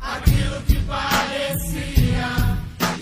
Aquilo 0.00 0.60
que 0.66 0.76
parecia 0.86 2.18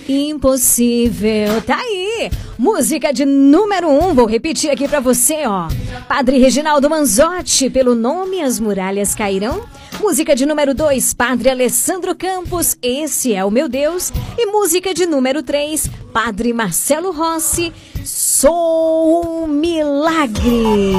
impossível. 0.09 1.61
Tá 1.63 1.77
aí! 1.77 2.31
Música 2.57 3.13
de 3.13 3.25
número 3.25 3.89
um, 3.89 4.15
vou 4.15 4.27
repetir 4.27 4.71
aqui 4.71 4.87
para 4.87 5.01
você, 5.01 5.47
ó. 5.47 5.69
Padre 6.09 6.39
Reginaldo 6.39 6.89
Manzotti, 6.89 7.69
pelo 7.69 7.95
nome 7.95 8.41
As 8.41 8.61
Muralhas 8.61 9.15
Cairão. 9.15 9.65
Música 10.09 10.37
de 10.37 10.47
número 10.47 10.73
2, 10.73 11.15
Padre 11.15 11.51
Alessandro 11.51 12.15
Campos, 12.15 12.77
Esse 12.81 13.35
é 13.35 13.45
o 13.45 13.51
Meu 13.51 13.69
Deus. 13.69 14.13
E 14.39 14.47
música 14.47 14.95
de 14.95 15.05
número 15.05 15.43
3, 15.43 15.91
Padre 16.13 16.53
Marcelo 16.53 17.11
Rossi, 17.11 17.73
Sou 18.05 19.43
um 19.43 19.49
milagre. 19.49 20.93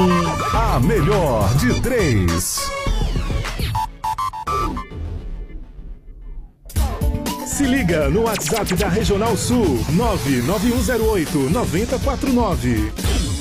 A 0.52 0.78
melhor 0.80 1.48
de 1.56 1.80
três. 1.80 2.60
Se 7.46 7.64
liga 7.64 8.10
no 8.10 8.24
WhatsApp 8.24 8.74
da 8.74 8.88
Regional 8.88 9.34
Sul 9.38 9.86
99108 9.88 11.48
9049. 11.48 13.37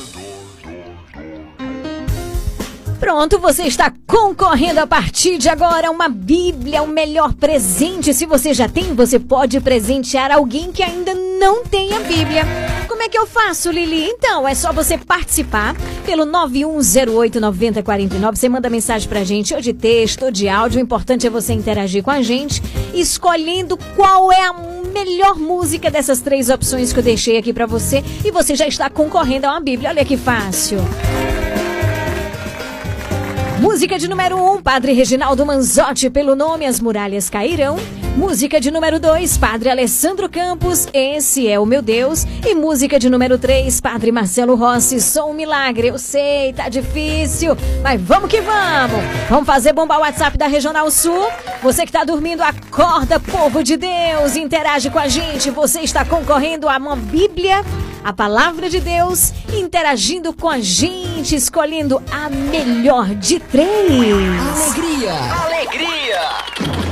Pronto, 3.00 3.38
você 3.38 3.64
está 3.64 3.94
concorrendo 4.08 4.80
a 4.80 4.88
partir 4.88 5.38
de 5.38 5.48
agora 5.48 5.92
uma 5.92 6.10
Bíblia, 6.10 6.82
o 6.82 6.88
melhor 6.88 7.32
presente. 7.34 8.12
Se 8.12 8.26
você 8.26 8.56
já 8.56 8.68
tem, 8.68 8.96
você 8.96 9.20
pode 9.20 9.62
presentear 9.62 10.32
alguém 10.32 10.72
que 10.72 10.82
ainda 10.82 11.14
não 11.14 11.64
tem 11.64 11.94
a 11.94 12.00
Bíblia. 12.00 12.44
Como 12.88 13.04
é 13.04 13.10
que 13.10 13.18
eu 13.18 13.28
faço, 13.28 13.70
Lili? 13.70 14.04
Então, 14.04 14.48
é 14.48 14.56
só 14.56 14.74
você 14.74 14.98
participar 14.98 15.76
pelo 16.06 16.26
91089049. 16.26 18.36
Você 18.36 18.50
manda 18.50 18.68
mensagem 18.68 19.08
pra 19.08 19.24
gente, 19.24 19.54
ou 19.54 19.62
de 19.62 19.74
texto, 19.74 20.26
ou 20.26 20.32
de 20.32 20.50
áudio. 20.50 20.80
O 20.80 20.84
importante 20.84 21.28
é 21.28 21.30
você 21.30 21.54
interagir 21.54 22.02
com 22.02 22.10
a 22.10 22.24
gente, 22.24 22.64
escolhendo 22.96 23.78
qual 23.96 24.32
é 24.32 24.48
a 24.48 24.54
melhor 24.92 25.36
música 25.36 25.92
dessas 25.92 26.20
três 26.20 26.50
opções 26.50 26.92
que 26.92 26.98
eu 26.98 27.04
deixei 27.04 27.38
aqui 27.38 27.54
para 27.54 27.68
você. 27.68 28.04
E 28.26 28.32
você 28.32 28.56
já 28.56 28.68
está 28.68 28.90
concorrendo 28.90 29.46
a 29.46 29.52
uma 29.52 29.62
Bíblia. 29.62 29.92
Olha 29.92 30.04
que 30.04 30.18
fácil. 30.18 30.80
Música 33.60 33.98
de 33.98 34.08
número 34.08 34.38
1, 34.38 34.54
um, 34.54 34.62
Padre 34.62 34.94
Reginaldo 34.94 35.44
Manzotti, 35.44 36.12
pelo 36.12 36.36
nome 36.36 36.66
As 36.66 36.80
Muralhas 36.80 37.28
Cairão. 37.28 37.78
Música 38.18 38.60
de 38.60 38.72
número 38.72 39.00
2, 39.00 39.38
Padre 39.38 39.70
Alessandro 39.70 40.28
Campos, 40.28 40.88
Esse 40.92 41.48
é 41.48 41.60
o 41.60 41.68
Meu 41.68 41.84
Deus. 41.84 42.26
E 42.44 42.56
música 42.56 42.98
de 42.98 43.12
número 43.12 43.38
3, 43.38 43.80
Padre 43.80 44.12
Marcelo 44.12 44.56
Rossi, 44.56 45.00
Sou 45.00 45.30
um 45.30 45.34
Milagre. 45.36 45.90
Eu 45.90 46.00
sei, 46.00 46.52
tá 46.52 46.68
difícil, 46.68 47.56
mas 47.84 48.02
vamos 48.02 48.28
que 48.28 48.42
vamos. 48.42 49.06
Vamos 49.30 49.46
fazer 49.46 49.72
bombar 49.72 50.00
o 50.00 50.02
WhatsApp 50.02 50.36
da 50.36 50.48
Regional 50.48 50.90
Sul. 50.90 51.28
Você 51.62 51.86
que 51.86 51.92
tá 51.92 52.04
dormindo, 52.04 52.42
acorda, 52.42 53.20
povo 53.20 53.64
de 53.64 53.78
Deus, 53.78 54.36
interage 54.36 54.90
com 54.90 54.98
a 54.98 55.08
gente. 55.08 55.52
Você 55.52 55.82
está 55.82 56.04
concorrendo 56.04 56.68
a 56.68 56.78
uma 56.78 56.96
Bíblia, 56.96 57.64
a 58.04 58.12
palavra 58.12 58.68
de 58.68 58.80
Deus, 58.80 59.32
interagindo 59.54 60.34
com 60.34 60.50
a 60.50 60.60
gente, 60.60 61.36
escolhendo 61.36 62.02
a 62.12 62.32
melhor 62.32 63.14
de 63.14 63.40
três. 63.40 63.92
Alegria! 63.92 65.14
Alegria! 65.46 66.87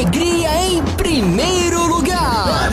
Alegria 0.00 0.48
em 0.64 0.82
primeiro 0.96 1.86
lugar. 1.86 2.70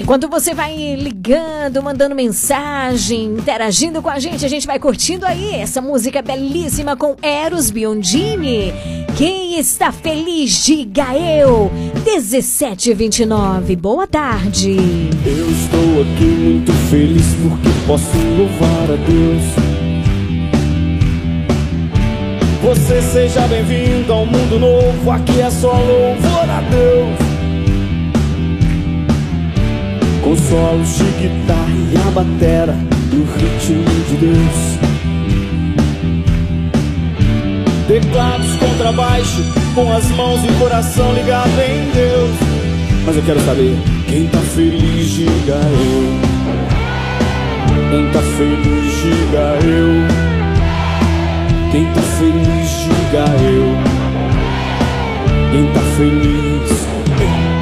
Enquanto 0.00 0.28
você 0.28 0.52
vai 0.52 0.96
ligando, 0.96 1.80
mandando 1.80 2.16
mensagem, 2.16 3.26
interagindo 3.26 4.02
com 4.02 4.10
a 4.10 4.18
gente, 4.18 4.44
a 4.44 4.48
gente 4.48 4.66
vai 4.66 4.80
curtindo 4.80 5.24
aí 5.24 5.54
essa 5.54 5.80
música 5.80 6.20
belíssima 6.20 6.96
com 6.96 7.14
Eros 7.22 7.70
Biondini. 7.70 8.74
Quem 9.16 9.60
está 9.60 9.92
feliz, 9.92 10.64
diga 10.64 11.16
eu. 11.16 11.70
1729. 12.04 13.76
Boa 13.76 14.08
tarde. 14.08 14.76
Eu 15.24 15.50
estou 15.52 16.02
aqui 16.02 16.24
muito 16.24 16.72
feliz 16.90 17.26
porque 17.40 17.68
posso 17.86 18.18
louvar 18.36 18.90
a 18.90 18.96
Deus 18.96 19.75
você 22.66 23.00
seja 23.00 23.42
bem-vindo 23.42 24.12
ao 24.12 24.26
mundo 24.26 24.58
novo, 24.58 25.08
aqui 25.12 25.40
é 25.40 25.48
só 25.48 25.70
louvor 25.70 26.50
a 26.50 26.60
Deus. 26.62 27.16
Com 30.20 30.36
solos 30.36 30.88
de 30.96 31.04
guitarra 31.04 31.70
e 31.92 31.96
a 31.96 32.10
batera 32.10 32.72
do 33.08 33.22
ritmo 33.38 33.84
de 34.08 34.16
Deus. 34.16 34.78
Teclados, 37.86 38.56
contrabaixo, 38.56 39.44
com 39.72 39.92
as 39.92 40.10
mãos 40.10 40.42
e 40.42 40.48
o 40.48 40.58
coração 40.58 41.14
ligado 41.14 41.60
em 41.60 41.88
Deus. 41.92 42.34
Mas 43.06 43.14
eu 43.14 43.22
quero 43.22 43.40
saber, 43.42 43.76
quem 44.08 44.26
tá 44.26 44.40
feliz, 44.40 45.08
diga 45.10 45.54
eu. 45.54 46.18
Quem 47.90 48.10
tá 48.10 48.22
feliz, 48.22 48.92
diga 49.02 49.56
eu. 49.64 50.35
Quem 51.70 51.84
tá 51.92 52.02
feliz, 52.18 52.70
diga 52.84 53.24
eu. 53.42 53.66
Quem 55.50 55.66
tá 55.72 55.80
feliz, 55.96 56.86
quem 57.18 57.55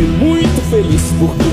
aqui 0.00 0.02
muito 0.02 0.70
feliz 0.70 1.12
porque 1.18 1.50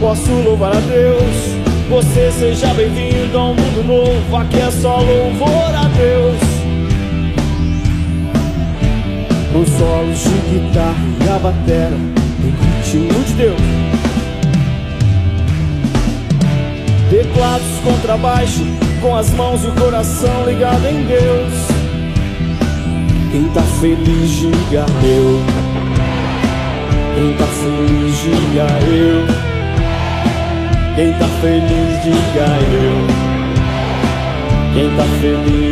posso 0.00 0.30
louvar 0.32 0.74
a 0.74 0.80
Deus. 0.80 1.52
Você 1.90 2.32
seja 2.32 2.72
bem-vindo 2.74 3.36
a 3.36 3.50
um 3.50 3.54
mundo 3.54 3.86
novo. 3.86 4.36
Aqui 4.36 4.60
é 4.60 4.70
só 4.70 4.96
louvor 4.96 5.74
a 5.74 5.88
Deus. 5.88 6.40
Com 9.52 9.66
solos 9.66 10.18
de 10.18 10.58
guitarra 10.58 10.96
e 11.24 11.28
a 11.28 11.38
batera 11.38 11.96
em 12.42 12.92
ritmo 12.94 13.24
de 13.24 13.32
Deus. 13.34 13.60
Teclados, 17.10 17.78
contrabaixo, 17.84 18.66
com 19.02 19.14
as 19.14 19.30
mãos 19.32 19.62
e 19.64 19.66
o 19.66 19.72
coração 19.72 20.46
ligado 20.46 20.86
em 20.86 21.04
Deus. 21.04 21.71
Quem 23.32 23.44
tá 23.54 23.62
feliz, 23.80 24.30
diga 24.30 24.84
eu. 25.02 25.40
Quem 27.14 27.32
tá 27.38 27.46
feliz, 27.46 28.14
diga 28.18 28.66
eu. 28.92 29.26
Quem 30.94 31.12
tá 31.14 31.26
feliz, 31.40 32.02
diga 32.04 32.46
eu. 32.74 33.06
Quem 34.74 34.96
tá 34.96 35.04
feliz. 35.22 35.71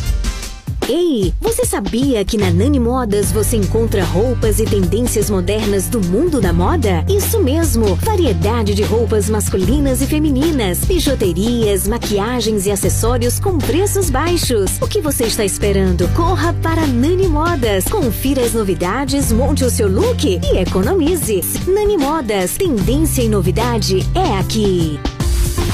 Ei, 0.89 1.33
você 1.39 1.63
sabia 1.63 2.25
que 2.25 2.37
na 2.37 2.51
Nani 2.51 2.79
Modas 2.79 3.31
você 3.31 3.55
encontra 3.55 4.03
roupas 4.03 4.59
e 4.59 4.65
tendências 4.65 5.29
modernas 5.29 5.87
do 5.87 6.01
mundo 6.01 6.41
da 6.41 6.51
moda? 6.51 7.05
Isso 7.07 7.39
mesmo! 7.41 7.95
Variedade 7.95 8.73
de 8.73 8.83
roupas 8.83 9.29
masculinas 9.29 10.01
e 10.01 10.07
femininas, 10.07 10.79
bijuterias, 10.83 11.87
maquiagens 11.87 12.65
e 12.65 12.71
acessórios 12.71 13.39
com 13.39 13.57
preços 13.57 14.09
baixos. 14.09 14.81
O 14.81 14.87
que 14.87 15.01
você 15.01 15.25
está 15.25 15.45
esperando? 15.45 16.07
Corra 16.09 16.53
para 16.61 16.85
Nani 16.87 17.27
Modas. 17.27 17.85
Confira 17.85 18.41
as 18.41 18.53
novidades, 18.53 19.31
monte 19.31 19.63
o 19.63 19.69
seu 19.69 19.87
look 19.87 20.25
e 20.25 20.57
economize. 20.57 21.41
Nani 21.67 21.97
Modas, 21.97 22.55
tendência 22.57 23.21
e 23.21 23.29
novidade 23.29 24.05
é 24.15 24.37
aqui. 24.39 24.99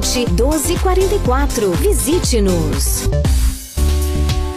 1244. 0.00 1.70
Visite-nos. 1.72 3.08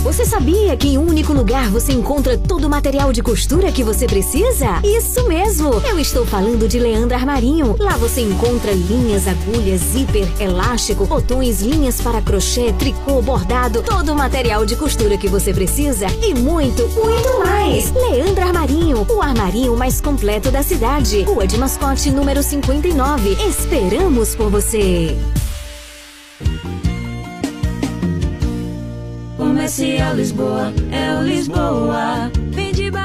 Você 0.06 0.24
sabia 0.24 0.78
que 0.78 0.90
em 0.90 1.00
um 1.00 1.10
único 1.10 1.34
lugar 1.34 1.68
você 1.72 1.92
encontra 1.92 2.38
todo 2.38 2.66
o 2.66 2.70
material 2.70 3.12
de 3.12 3.24
costura 3.24 3.72
que 3.72 3.84
você 3.84 4.06
precisa? 4.06 4.80
Isso 4.84 5.28
mesmo! 5.28 5.82
Eu 5.84 6.00
estou 6.00 6.24
falando 6.24 6.68
de 6.68 6.78
Leandro 6.78 7.18
Armarinho. 7.18 7.76
Lá 7.80 7.98
você 7.98 8.22
encontra 8.22 8.72
linhas, 8.72 9.28
agulhas, 9.28 9.82
zíper, 9.82 10.28
elástico, 10.40 11.08
botões, 11.08 11.64
linhas 11.64 12.00
para 12.00 12.22
crochê, 12.22 12.72
tricô, 12.74 13.20
bordado, 13.20 13.82
todo 13.82 14.12
o 14.12 14.16
material 14.16 14.64
de 14.64 14.76
costura 14.76 15.18
que 15.18 15.28
você 15.28 15.52
precisa 15.52 16.06
e 16.22 16.36
muito, 16.36 16.88
muito 16.90 17.40
mais! 17.40 17.92
Leandro 17.92 18.44
Armarinho, 18.44 19.08
o 19.10 19.24
armarinho 19.24 19.76
mais 19.76 20.00
completo 20.00 20.52
da 20.52 20.62
cidade. 20.62 21.24
Rua 21.24 21.48
de 21.48 21.58
Mascote, 21.58 22.12
número 22.12 22.44
59. 22.44 23.38
Esperamos 23.44 24.36
por 24.36 24.52
você! 24.52 25.18
Lisboa, 29.66 30.72
é 30.92 31.20
o 31.20 31.24
Lisboa. 31.24 32.32
Vende 32.52 32.92
barato, 32.92 32.92
economia 32.92 32.92
numa 32.92 32.92
boa. 32.92 33.05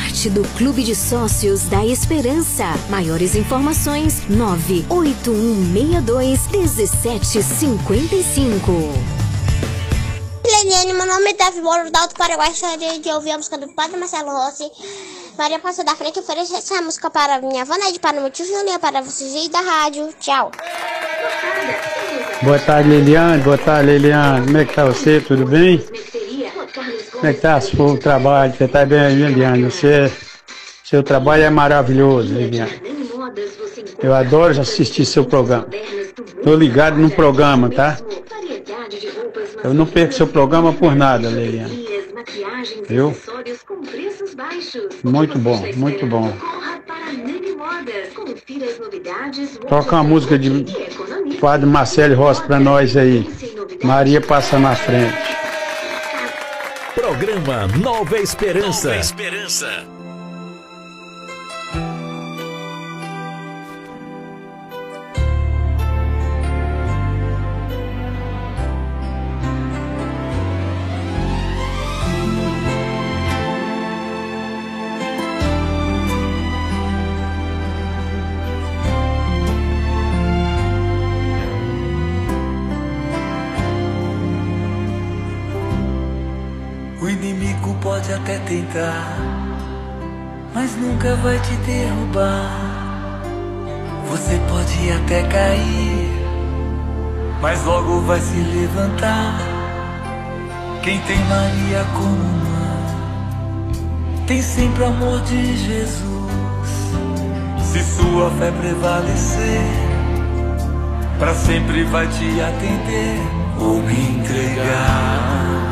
Parte 0.00 0.30
do 0.30 0.42
Clube 0.56 0.82
de 0.82 0.94
Sócios 0.94 1.64
da 1.64 1.84
Esperança. 1.84 2.64
Maiores 2.88 3.34
informações: 3.34 4.22
98162 4.30 6.48
1755. 6.48 8.72
Leniane, 10.42 10.94
meu 10.94 11.04
nome 11.06 11.30
é 11.30 11.34
Davi 11.34 11.60
Moro, 11.60 11.90
do 11.90 11.96
Alto 11.96 12.14
Paraguai. 12.14 12.48
Gostaria 12.48 12.98
de 12.98 13.10
ouvir 13.10 13.32
a 13.32 13.36
música 13.36 13.58
do 13.58 13.68
Padre 13.68 13.98
Marcelo 13.98 14.30
Rossi. 14.30 14.70
Maria 15.36 15.58
Passa 15.58 15.84
da 15.84 15.94
Frente 15.94 16.18
oferece 16.18 16.54
essa 16.54 16.80
música 16.80 17.10
para 17.10 17.42
minha 17.42 17.60
avó 17.62 17.76
Neide, 17.76 18.00
para 18.00 18.18
meu 18.18 18.30
tio 18.30 18.46
Juninho, 18.46 18.80
para 18.80 19.02
vocês 19.02 19.34
aí 19.34 19.50
da 19.50 19.60
rádio. 19.60 20.08
Tchau. 20.18 20.50
Boa 22.42 22.58
tarde, 22.58 22.88
Liliane. 22.88 23.42
Boa 23.42 23.58
tarde, 23.58 23.90
Liliane. 23.90 24.46
Como 24.46 24.56
é 24.56 24.64
que 24.64 24.74
tá 24.74 24.86
você? 24.86 25.20
Tudo 25.20 25.44
bem? 25.46 25.84
Como 27.20 27.30
é 27.30 27.34
que 27.34 27.40
tá 27.42 27.60
o 27.78 27.98
trabalho? 27.98 28.54
Você 28.54 28.66
tá 28.66 28.86
bem, 28.86 29.14
Liliane? 29.14 29.64
Você, 29.64 30.10
seu 30.82 31.02
trabalho 31.02 31.42
é 31.42 31.50
maravilhoso, 31.50 32.32
Liliane. 32.32 32.80
Eu 34.02 34.14
adoro 34.14 34.58
assistir 34.58 35.04
seu 35.04 35.26
programa. 35.26 35.68
Tô 36.42 36.54
ligado 36.56 36.96
no 36.96 37.10
programa, 37.10 37.68
tá? 37.68 37.98
Eu 39.62 39.74
não 39.74 39.84
perco 39.84 40.14
seu 40.14 40.26
programa 40.26 40.72
por 40.72 40.96
nada, 40.96 41.28
Liliane. 41.28 41.86
Viu? 42.88 43.14
Muito 45.04 45.38
bom, 45.38 45.62
muito 45.76 46.06
bom. 46.06 46.32
Toca 49.68 49.96
uma 49.96 50.04
música 50.04 50.38
de 50.38 50.64
Padre 51.38 51.66
Marcelo 51.66 52.14
Rossi 52.14 52.42
pra 52.44 52.58
nós 52.58 52.96
aí. 52.96 53.30
Maria 53.84 54.22
passa 54.22 54.58
na 54.58 54.74
frente. 54.74 55.30
Programa 57.00 57.66
Nova 57.78 58.18
Esperança. 58.18 58.88
Nova 58.88 59.00
Esperança. 59.00 59.99
Pode 88.00 88.14
até 88.14 88.38
tentar, 88.38 89.18
mas 90.54 90.74
nunca 90.76 91.14
vai 91.16 91.38
te 91.40 91.54
derrubar. 91.66 93.20
Você 94.08 94.40
pode 94.48 94.92
até 94.92 95.22
cair, 95.24 96.10
mas 97.42 97.62
logo 97.64 98.00
vai 98.00 98.18
se 98.18 98.38
levantar. 98.38 99.38
Quem 100.82 100.98
tem 101.00 101.18
Maria 101.26 101.84
como 101.92 102.16
mãe, 102.16 103.72
tem 104.26 104.40
sempre 104.40 104.82
amor 104.84 105.20
de 105.20 105.58
Jesus. 105.58 106.00
Se 107.62 107.84
sua 107.84 108.30
fé 108.30 108.50
prevalecer, 108.50 109.60
para 111.18 111.34
sempre 111.34 111.84
vai 111.84 112.06
te 112.06 112.40
atender. 112.40 113.20
Vou 113.58 113.82
me 113.82 113.92
entregar, 113.92 115.69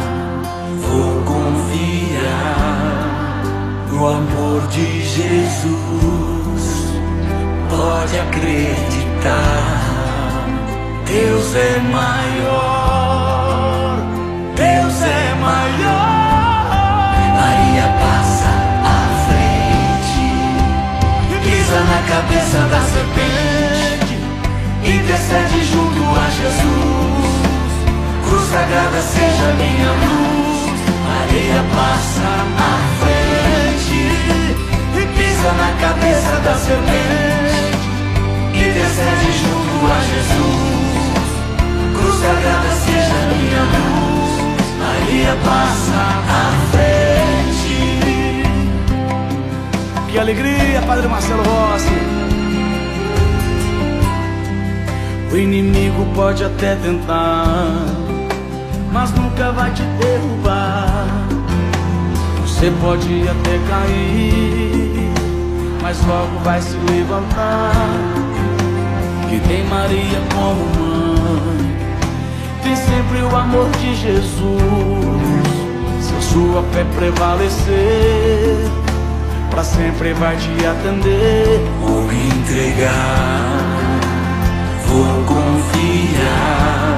no 3.98 4.06
amor 4.06 4.62
de 4.68 5.02
Jesus. 5.02 6.62
Pode 7.68 8.16
acreditar, 8.20 9.34
Deus 11.04 11.54
é 11.56 11.80
maior, 11.90 13.96
Deus 14.54 15.02
é 15.02 15.34
maior. 15.34 16.16
Maria 17.40 17.88
passa 18.02 18.52
à 18.84 19.00
frente, 19.26 20.26
pisa 21.42 21.80
na 21.80 22.00
cabeça 22.12 22.58
da 22.72 22.80
serpente, 22.92 24.14
intercede 24.84 25.58
junto 25.72 26.02
a 26.18 26.20
Jesus. 26.38 27.72
Cruz 28.24 28.46
sagrada 28.48 29.00
seja 29.02 29.48
minha 29.58 29.90
luz. 29.90 30.78
Maria 31.08 31.60
passa 31.74 32.28
à 32.58 32.60
frente, 33.00 33.07
pisa 35.48 35.52
na 35.52 35.72
cabeça 35.80 36.40
da 36.40 36.54
serpente, 36.54 37.56
intercede 38.54 39.32
junto 39.38 39.86
a 39.86 40.00
Jesus. 40.00 41.28
Cruz 41.96 42.16
sagrada 42.20 42.70
seja 42.84 43.18
minha 43.34 43.62
luz. 43.62 44.32
Maria 44.78 45.34
passa 45.44 46.00
à 46.28 46.42
frente. 46.70 47.78
Que 50.10 50.18
alegria, 50.18 50.82
Padre 50.86 51.08
Marcelo 51.08 51.42
Rossi. 51.42 51.98
O 55.32 55.36
inimigo 55.36 56.06
pode 56.14 56.42
até 56.44 56.74
tentar, 56.76 57.74
mas 58.92 59.10
nunca 59.12 59.52
vai 59.52 59.70
te 59.72 59.82
derrubar. 59.82 61.06
Você 62.40 62.72
pode 62.80 63.28
até 63.28 63.58
cair, 63.68 64.87
mas 65.82 66.04
logo 66.06 66.38
vai 66.44 66.60
se 66.60 66.76
levantar. 66.90 67.72
Que 69.28 69.40
tem 69.40 69.64
Maria 69.64 70.20
como 70.34 70.64
mãe, 70.78 71.76
tem 72.62 72.76
sempre 72.76 73.22
o 73.22 73.36
amor 73.36 73.68
de 73.78 73.94
Jesus. 73.94 74.38
Se 76.00 76.14
a 76.14 76.20
sua 76.22 76.62
fé 76.72 76.84
prevalecer, 76.96 78.56
pra 79.50 79.62
sempre 79.62 80.14
vai 80.14 80.36
te 80.36 80.66
atender. 80.66 81.60
Vou 81.80 82.02
me 82.02 82.28
entregar, 82.28 83.58
vou 84.86 85.24
confiar 85.24 86.88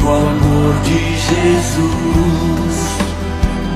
no 0.00 0.08
amor 0.08 0.74
de 0.84 1.16
Jesus. 1.16 2.10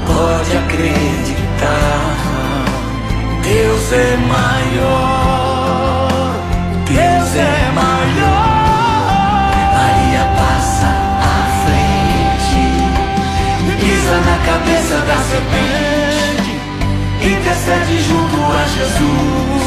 Pode 0.06 0.56
acreditar, 0.56 2.16
Deus 3.54 3.92
é 3.92 4.16
maior, 4.16 5.20
Deus 6.86 7.36
é 7.36 7.70
maior. 7.72 9.54
Maria 9.78 10.24
passa 10.36 10.90
à 11.22 11.38
frente, 11.62 12.62
pisa 13.78 14.16
na 14.26 14.36
cabeça 14.44 14.96
da 15.06 15.18
serpente 15.30 15.94
intercede 17.22 17.94
junto 18.02 18.38
a 18.42 18.64
Jesus. 18.74 19.66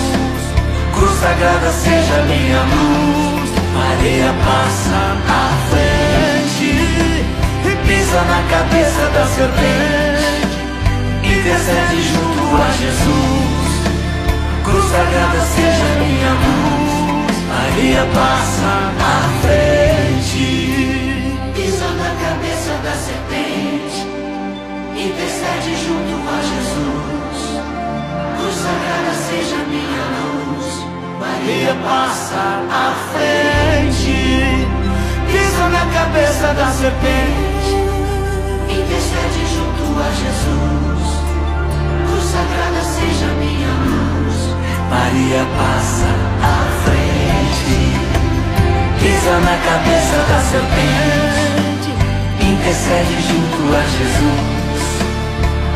Cruz 0.93 1.15
sagrada 1.19 1.71
seja 1.71 2.23
minha 2.23 2.61
luz. 2.63 3.49
Maria 3.73 4.33
passa 4.43 4.99
à 5.29 5.55
frente 5.69 6.71
pisa 7.87 8.21
na 8.23 8.41
cabeça 8.49 9.03
da 9.13 9.25
serpente. 9.27 10.57
Intercede 11.23 12.03
junto 12.03 12.61
a 12.61 12.71
Jesus. 12.73 13.66
Cruz 14.67 14.83
sagrada 14.91 15.41
seja 15.45 15.87
minha 15.97 16.31
luz. 16.43 16.91
Maria 17.47 18.03
passa 18.13 18.91
à 18.99 19.15
frente. 19.41 20.45
Pisa 21.55 21.87
na 21.87 22.11
cabeça 22.23 22.73
da 22.83 22.91
serpente. 22.91 23.99
Intercede 24.93 25.71
junto 25.85 26.15
a 26.27 26.37
Jesus. 26.51 27.39
Cruz 28.37 28.55
sagrada 28.55 29.13
seja 29.27 29.55
minha 29.69 30.05
luz. 30.17 30.67
Maria 31.17 31.73
passa 31.85 32.43
à 32.69 32.93
frente. 33.13 34.67
Pisa 35.31 35.69
na 35.69 35.85
cabeça 35.97 36.53
da 36.53 36.67
serpente. 36.71 37.71
Intercede 38.69 39.41
junto 39.55 39.83
a 39.97 40.09
Jesus. 40.11 41.07
Cruz 42.05 42.25
sagrada 42.25 42.81
seja 42.83 43.27
minha 43.39 43.71
luz. 43.85 44.06
Maria 44.89 45.45
passa 45.57 46.09
à 46.43 46.57
frente. 46.83 47.75
Pisa 48.99 49.35
na 49.39 49.55
cabeça 49.67 50.17
da 50.29 50.39
serpente. 50.51 51.91
Intercede 52.41 53.15
junto 53.27 53.75
a 53.75 53.81
Jesus. 53.81 54.57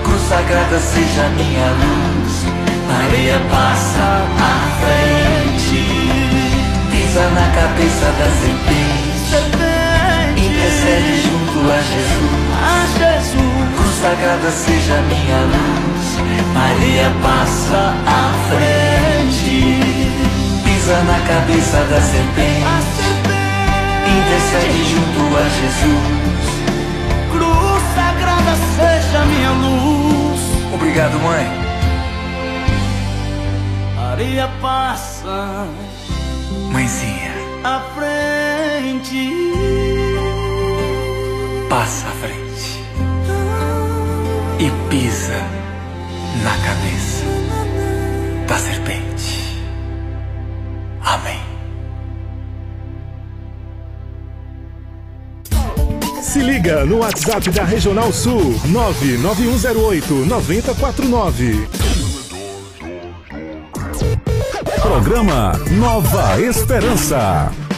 Cruz 0.03 0.21
sagrada 0.29 0.79
seja 0.79 1.29
minha 1.37 1.69
luz. 1.71 2.11
Maria 2.91 3.39
passa 3.49 4.07
à 4.37 4.55
frente, 4.81 5.79
pisa 6.91 7.23
na 7.29 7.47
cabeça 7.55 8.07
da 8.19 8.29
serpente, 8.41 9.35
intercede 10.35 11.13
junto 11.23 11.57
a 11.71 11.79
Jesus. 11.81 12.41
Cruz 13.77 13.95
sagrada 14.01 14.51
seja 14.51 14.97
minha 15.07 15.41
luz. 15.53 16.07
Maria 16.53 17.07
passa 17.23 17.95
à 18.05 18.33
frente, 18.49 19.00
pisa 20.63 21.03
na 21.03 21.19
cabeça 21.27 21.77
da 21.85 22.01
serpente, 22.01 23.03
intercede 24.07 24.83
junto 24.89 25.37
a 25.37 25.43
Jesus. 25.59 26.45
Cruz 27.31 27.83
sagrada 27.95 28.55
seja 28.75 29.25
minha 29.25 29.51
luz. 29.51 30.41
Obrigado, 30.73 31.19
mãe. 31.19 31.61
Maria 33.95 34.49
passa 34.61 35.67
Mãezinha, 36.71 37.33
à 37.63 37.79
frente. 37.95 39.29
passa 41.69 42.07
à 42.07 42.11
frente 42.11 42.83
e 44.59 44.69
pisa 44.89 45.60
liga 56.61 56.85
no 56.85 56.97
WhatsApp 56.99 57.49
da 57.49 57.63
Regional 57.63 58.13
Sul 58.13 58.55
99108 58.65 60.25
9049. 60.27 61.67
Programa 64.83 65.53
Nova 65.71 66.39
Esperança. 66.39 67.70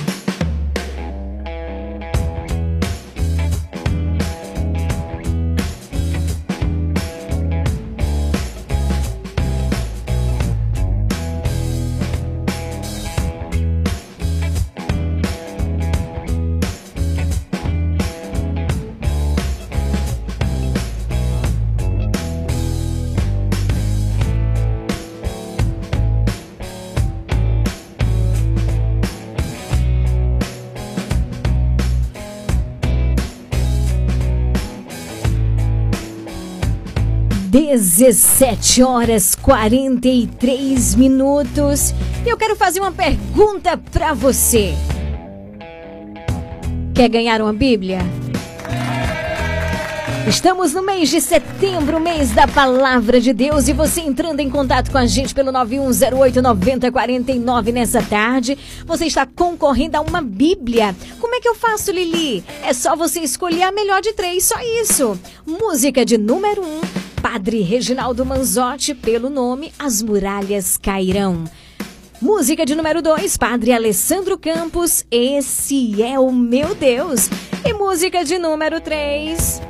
Dezessete 37.73 38.83
horas 38.83 39.33
43 39.33 40.93
minutos. 40.93 41.91
E 42.23 42.29
eu 42.29 42.37
quero 42.37 42.55
fazer 42.55 42.79
uma 42.79 42.91
pergunta 42.91 43.75
para 43.91 44.13
você. 44.13 44.75
Quer 46.93 47.09
ganhar 47.09 47.41
uma 47.41 47.51
Bíblia? 47.51 47.97
Estamos 50.27 50.71
no 50.71 50.83
mês 50.83 51.09
de 51.09 51.19
setembro, 51.19 51.99
mês 51.99 52.29
da 52.29 52.47
palavra 52.47 53.19
de 53.19 53.33
Deus, 53.33 53.67
e 53.67 53.73
você 53.73 54.01
entrando 54.01 54.39
em 54.39 54.51
contato 54.51 54.91
com 54.91 54.99
a 54.99 55.07
gente 55.07 55.33
pelo 55.33 55.51
91089049 55.51 57.73
nessa 57.73 58.03
tarde, 58.03 58.55
você 58.85 59.05
está 59.05 59.25
concorrendo 59.25 59.97
a 59.97 60.01
uma 60.01 60.21
Bíblia. 60.21 60.95
Como 61.19 61.33
é 61.33 61.41
que 61.41 61.49
eu 61.49 61.55
faço, 61.55 61.91
Lili? 61.91 62.43
É 62.63 62.71
só 62.71 62.95
você 62.95 63.21
escolher 63.21 63.63
a 63.63 63.71
melhor 63.71 63.99
de 63.99 64.13
três, 64.13 64.43
só 64.43 64.57
isso. 64.79 65.19
Música 65.45 66.05
de 66.05 66.17
número 66.17 66.63
um, 66.63 66.79
Padre 67.23 67.61
Reginaldo 67.61 68.25
Manzotti, 68.25 68.93
pelo 68.93 69.29
nome 69.29 69.71
As 69.79 70.01
Muralhas 70.01 70.75
Cairão. 70.75 71.45
Música 72.21 72.65
de 72.65 72.75
número 72.75 73.01
2, 73.01 73.37
Padre 73.37 73.71
Alessandro 73.71 74.37
Campos, 74.37 75.05
Esse 75.09 76.03
é 76.03 76.19
o 76.19 76.33
Meu 76.33 76.75
Deus. 76.75 77.29
E 77.65 77.71
música 77.71 78.25
de 78.25 78.37
número 78.37 78.81
3, 78.81 79.61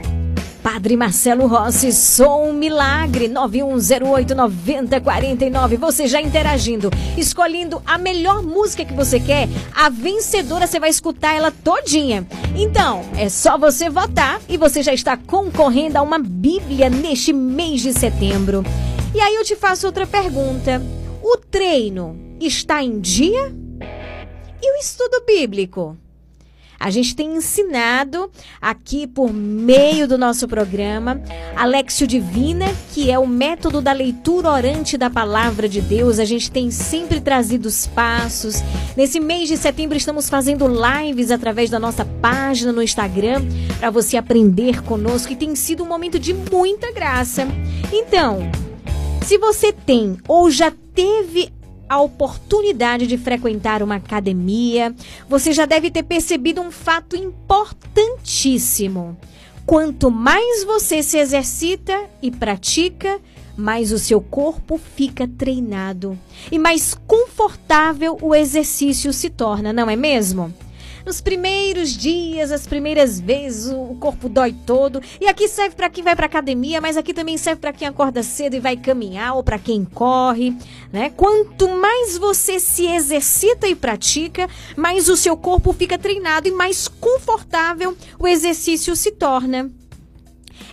Padre 0.63 0.95
Marcelo 0.95 1.45
Rossi, 1.45 1.91
Sou 1.91 2.47
um 2.47 2.53
Milagre, 2.53 3.27
91089049. 3.27 5.77
Você 5.77 6.07
já 6.07 6.21
interagindo, 6.21 6.89
escolhendo 7.17 7.81
a 7.85 7.97
melhor 7.97 8.41
música 8.41 8.85
que 8.85 8.93
você 8.93 9.19
quer, 9.19 9.49
a 9.75 9.89
vencedora 9.89 10.65
você 10.65 10.79
vai 10.79 10.89
escutar 10.89 11.35
ela 11.35 11.51
todinha. 11.51 12.25
Então, 12.55 13.01
é 13.17 13.27
só 13.27 13.57
você 13.57 13.89
votar 13.89 14.39
e 14.47 14.55
você 14.55 14.81
já 14.81 14.93
está 14.93 15.17
concorrendo 15.17 15.97
a 15.97 16.01
uma 16.01 16.17
Bíblia 16.17 16.89
neste 16.89 17.33
mês 17.33 17.81
de 17.81 17.91
setembro. 17.91 18.63
E 19.13 19.19
aí 19.19 19.35
eu 19.35 19.43
te 19.43 19.57
faço 19.57 19.85
outra 19.85 20.07
pergunta. 20.07 20.81
O 21.21 21.35
treino 21.37 22.17
está 22.39 22.81
em 22.81 23.01
dia? 23.01 23.53
E 24.61 24.71
o 24.71 24.75
estudo 24.79 25.25
bíblico? 25.27 25.97
A 26.83 26.89
gente 26.89 27.15
tem 27.15 27.37
ensinado 27.37 28.29
aqui 28.61 29.07
por 29.07 29.31
meio 29.31 30.05
do 30.05 30.17
nosso 30.17 30.49
programa 30.49 31.21
Alexio 31.55 32.05
Divina, 32.05 32.65
que 32.93 33.09
é 33.09 33.17
o 33.17 33.25
método 33.25 33.79
da 33.79 33.93
leitura 33.93 34.51
orante 34.51 34.97
da 34.97 35.09
palavra 35.09 35.69
de 35.69 35.79
Deus. 35.79 36.19
A 36.19 36.25
gente 36.25 36.51
tem 36.51 36.69
sempre 36.69 37.21
trazido 37.21 37.67
os 37.67 37.87
passos. 37.87 38.61
Nesse 38.97 39.17
mês 39.17 39.47
de 39.47 39.55
setembro 39.55 39.97
estamos 39.97 40.27
fazendo 40.27 40.67
lives 40.67 41.31
através 41.31 41.69
da 41.69 41.79
nossa 41.79 42.03
página 42.03 42.73
no 42.73 42.83
Instagram 42.83 43.45
para 43.79 43.89
você 43.89 44.17
aprender 44.17 44.83
conosco 44.83 45.31
e 45.31 45.37
tem 45.37 45.55
sido 45.55 45.83
um 45.83 45.87
momento 45.87 46.19
de 46.19 46.33
muita 46.33 46.91
graça. 46.91 47.47
Então, 47.93 48.39
se 49.21 49.37
você 49.37 49.71
tem 49.71 50.17
ou 50.27 50.51
já 50.51 50.69
teve 50.93 51.49
a 51.87 52.01
oportunidade 52.01 53.07
de 53.07 53.17
frequentar 53.17 53.83
uma 53.83 53.95
academia, 53.95 54.95
você 55.27 55.51
já 55.51 55.65
deve 55.65 55.91
ter 55.91 56.03
percebido 56.03 56.61
um 56.61 56.71
fato 56.71 57.15
importantíssimo. 57.15 59.17
Quanto 59.65 60.11
mais 60.11 60.63
você 60.63 61.01
se 61.01 61.17
exercita 61.17 61.97
e 62.21 62.29
pratica, 62.29 63.19
mais 63.55 63.91
o 63.91 63.99
seu 63.99 64.19
corpo 64.19 64.79
fica 64.95 65.27
treinado 65.27 66.17
e 66.51 66.57
mais 66.57 66.97
confortável 67.07 68.17
o 68.21 68.33
exercício 68.33 69.13
se 69.13 69.29
torna, 69.29 69.71
não 69.71 69.89
é 69.89 69.95
mesmo? 69.95 70.53
Nos 71.05 71.19
primeiros 71.19 71.89
dias, 71.97 72.49
as 72.49 72.65
primeiras 72.65 73.19
vezes, 73.19 73.73
o 73.73 73.95
corpo 73.99 74.29
dói 74.29 74.55
todo. 74.65 75.01
E 75.19 75.27
aqui 75.27 75.49
serve 75.49 75.75
para 75.75 75.89
quem 75.89 76.01
vai 76.01 76.15
para 76.15 76.27
academia, 76.27 76.79
mas 76.79 76.95
aqui 76.95 77.13
também 77.13 77.37
serve 77.37 77.59
para 77.59 77.73
quem 77.73 77.87
acorda 77.87 78.23
cedo 78.23 78.55
e 78.55 78.59
vai 78.59 78.77
caminhar 78.77 79.35
ou 79.35 79.43
para 79.43 79.59
quem 79.59 79.83
corre, 79.83 80.55
né? 80.93 81.09
Quanto 81.09 81.67
mais 81.67 82.17
você 82.17 82.57
se 82.57 82.87
exercita 82.87 83.67
e 83.67 83.75
pratica, 83.75 84.47
mais 84.77 85.09
o 85.09 85.17
seu 85.17 85.35
corpo 85.35 85.73
fica 85.73 85.97
treinado 85.97 86.47
e 86.47 86.51
mais 86.51 86.87
confortável 86.87 87.97
o 88.17 88.25
exercício 88.25 88.95
se 88.95 89.11
torna. 89.11 89.69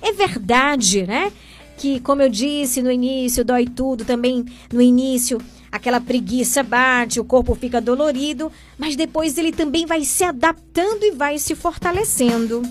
É 0.01 0.13
verdade, 0.13 1.07
né? 1.07 1.33
Que, 1.77 1.99
como 1.99 2.23
eu 2.23 2.29
disse 2.29 2.83
no 2.83 2.91
início, 2.91 3.45
dói 3.45 3.67
tudo 3.67 4.05
também 4.05 4.45
no 4.73 4.81
início 4.81 5.41
aquela 5.71 6.01
preguiça 6.01 6.63
bate, 6.63 7.21
o 7.21 7.25
corpo 7.25 7.55
fica 7.55 7.81
dolorido, 7.81 8.51
mas 8.77 8.97
depois 8.97 9.39
ele 9.39 9.53
também 9.53 9.87
vai 9.87 10.05
se 10.05 10.25
adaptando 10.25 11.05
e 11.05 11.13
vai 11.13 11.39
se 11.39 11.55
fortalecendo. 11.55 12.63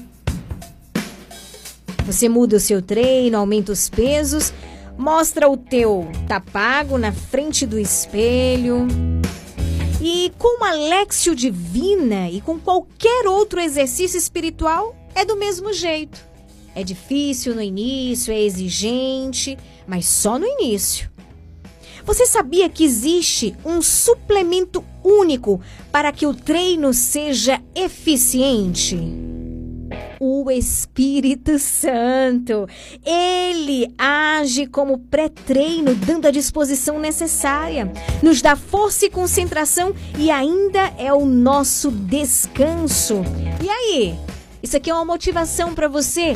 Você 2.06 2.28
muda 2.28 2.58
o 2.58 2.60
seu 2.60 2.82
treino, 2.82 3.38
aumenta 3.38 3.72
os 3.72 3.88
pesos, 3.88 4.52
mostra 4.98 5.48
o 5.48 5.56
teu 5.56 6.10
tapago 6.28 6.98
na 6.98 7.12
frente 7.12 7.66
do 7.66 7.80
espelho. 7.80 8.88
E 10.02 10.32
com 10.38 10.64
a 10.64 10.72
Lexio 10.72 11.36
Divina 11.36 12.30
e 12.30 12.42
com 12.42 12.58
qualquer 12.58 13.28
outro 13.28 13.60
exercício 13.60 14.18
espiritual, 14.18 14.96
é 15.14 15.24
do 15.24 15.36
mesmo 15.36 15.72
jeito. 15.72 16.28
É 16.74 16.84
difícil 16.84 17.54
no 17.54 17.62
início, 17.62 18.34
é 18.34 18.42
exigente, 18.42 19.58
mas 19.86 20.06
só 20.08 20.40
no 20.40 20.46
início. 20.46 21.10
Você 22.10 22.26
sabia 22.26 22.68
que 22.68 22.84
existe 22.84 23.56
um 23.64 23.84
suplemento 23.84 24.84
único 25.04 25.62
para 25.92 26.12
que 26.12 26.26
o 26.26 26.34
treino 26.34 26.92
seja 26.92 27.62
eficiente? 27.76 28.98
O 30.20 30.50
Espírito 30.50 31.60
Santo. 31.60 32.68
Ele 33.06 33.94
age 33.96 34.66
como 34.66 34.98
pré-treino, 34.98 35.94
dando 35.94 36.28
a 36.28 36.32
disposição 36.32 36.98
necessária, 36.98 37.94
nos 38.24 38.42
dá 38.42 38.56
força 38.56 39.06
e 39.06 39.12
concentração 39.12 39.94
e 40.18 40.32
ainda 40.32 40.92
é 40.98 41.14
o 41.14 41.28
nosso 41.28 41.92
descanso. 41.92 43.22
E 43.64 43.70
aí? 43.70 44.18
Isso 44.64 44.76
aqui 44.76 44.90
é 44.90 44.96
uma 44.96 45.06
motivação 45.06 45.76
para 45.76 45.88
você 45.88 46.36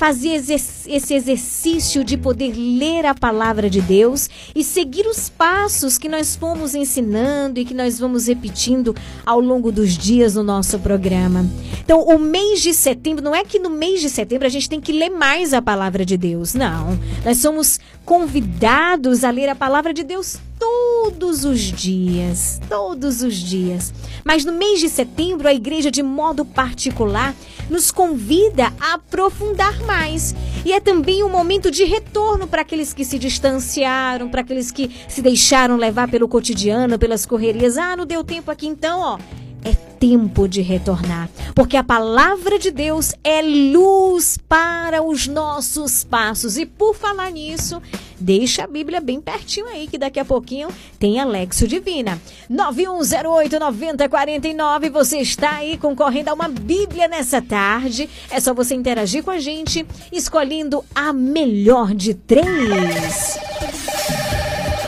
fazer 0.00 0.42
esse 0.88 1.12
exercício 1.12 2.02
de 2.02 2.16
poder 2.16 2.54
ler 2.56 3.04
a 3.04 3.14
palavra 3.14 3.68
de 3.68 3.82
Deus 3.82 4.30
e 4.54 4.64
seguir 4.64 5.06
os 5.06 5.28
passos 5.28 5.98
que 5.98 6.08
nós 6.08 6.34
fomos 6.34 6.74
ensinando 6.74 7.60
e 7.60 7.66
que 7.66 7.74
nós 7.74 7.98
vamos 7.98 8.26
repetindo 8.26 8.96
ao 9.26 9.38
longo 9.38 9.70
dos 9.70 9.98
dias 9.98 10.36
no 10.36 10.42
nosso 10.42 10.78
programa. 10.78 11.44
Então, 11.84 12.00
o 12.00 12.18
mês 12.18 12.62
de 12.62 12.72
setembro, 12.72 13.22
não 13.22 13.34
é 13.34 13.44
que 13.44 13.58
no 13.58 13.68
mês 13.68 14.00
de 14.00 14.08
setembro 14.08 14.46
a 14.46 14.50
gente 14.50 14.70
tem 14.70 14.80
que 14.80 14.90
ler 14.90 15.10
mais 15.10 15.52
a 15.52 15.60
palavra 15.60 16.02
de 16.02 16.16
Deus, 16.16 16.54
não. 16.54 16.98
Nós 17.22 17.36
somos 17.36 17.78
convidados 18.10 19.22
a 19.22 19.30
ler 19.30 19.48
a 19.48 19.54
palavra 19.54 19.94
de 19.94 20.02
Deus 20.02 20.36
todos 20.58 21.44
os 21.44 21.60
dias, 21.60 22.60
todos 22.68 23.22
os 23.22 23.36
dias. 23.36 23.94
Mas 24.24 24.44
no 24.44 24.50
mês 24.50 24.80
de 24.80 24.88
setembro, 24.88 25.46
a 25.46 25.54
igreja, 25.54 25.92
de 25.92 26.02
modo 26.02 26.44
particular, 26.44 27.32
nos 27.70 27.92
convida 27.92 28.72
a 28.80 28.94
aprofundar 28.94 29.80
mais. 29.86 30.34
E 30.64 30.72
é 30.72 30.80
também 30.80 31.22
um 31.22 31.30
momento 31.30 31.70
de 31.70 31.84
retorno 31.84 32.48
para 32.48 32.62
aqueles 32.62 32.92
que 32.92 33.04
se 33.04 33.16
distanciaram, 33.16 34.28
para 34.28 34.40
aqueles 34.40 34.72
que 34.72 34.90
se 35.06 35.22
deixaram 35.22 35.76
levar 35.76 36.10
pelo 36.10 36.26
cotidiano, 36.26 36.98
pelas 36.98 37.24
correrias. 37.24 37.78
Ah, 37.78 37.94
não 37.94 38.04
deu 38.04 38.24
tempo 38.24 38.50
aqui 38.50 38.66
então, 38.66 38.98
ó 38.98 39.18
é 39.64 39.90
tempo 40.00 40.48
de 40.48 40.62
retornar, 40.62 41.28
porque 41.54 41.76
a 41.76 41.84
palavra 41.84 42.58
de 42.58 42.70
Deus 42.70 43.12
é 43.22 43.42
luz 43.42 44.38
para 44.48 45.02
os 45.02 45.26
nossos 45.26 46.04
passos. 46.04 46.56
E 46.56 46.64
por 46.64 46.96
falar 46.96 47.30
nisso, 47.30 47.82
deixa 48.18 48.64
a 48.64 48.66
Bíblia 48.66 48.98
bem 49.00 49.20
pertinho 49.20 49.66
aí, 49.66 49.86
que 49.86 49.98
daqui 49.98 50.18
a 50.18 50.24
pouquinho 50.24 50.70
tem 50.98 51.20
Alexo 51.20 51.68
Divina. 51.68 52.18
9108-9049, 52.50 54.90
você 54.90 55.18
está 55.18 55.56
aí 55.56 55.76
concorrendo 55.76 56.30
a 56.30 56.34
uma 56.34 56.48
Bíblia 56.48 57.06
nessa 57.06 57.42
tarde. 57.42 58.08
É 58.30 58.40
só 58.40 58.54
você 58.54 58.74
interagir 58.74 59.22
com 59.22 59.30
a 59.30 59.38
gente, 59.38 59.86
escolhendo 60.10 60.82
a 60.94 61.12
melhor 61.12 61.92
de 61.94 62.14
três. 62.14 63.38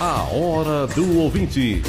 A 0.00 0.22
hora 0.32 0.86
do 0.88 1.20
ouvinte. 1.20 1.82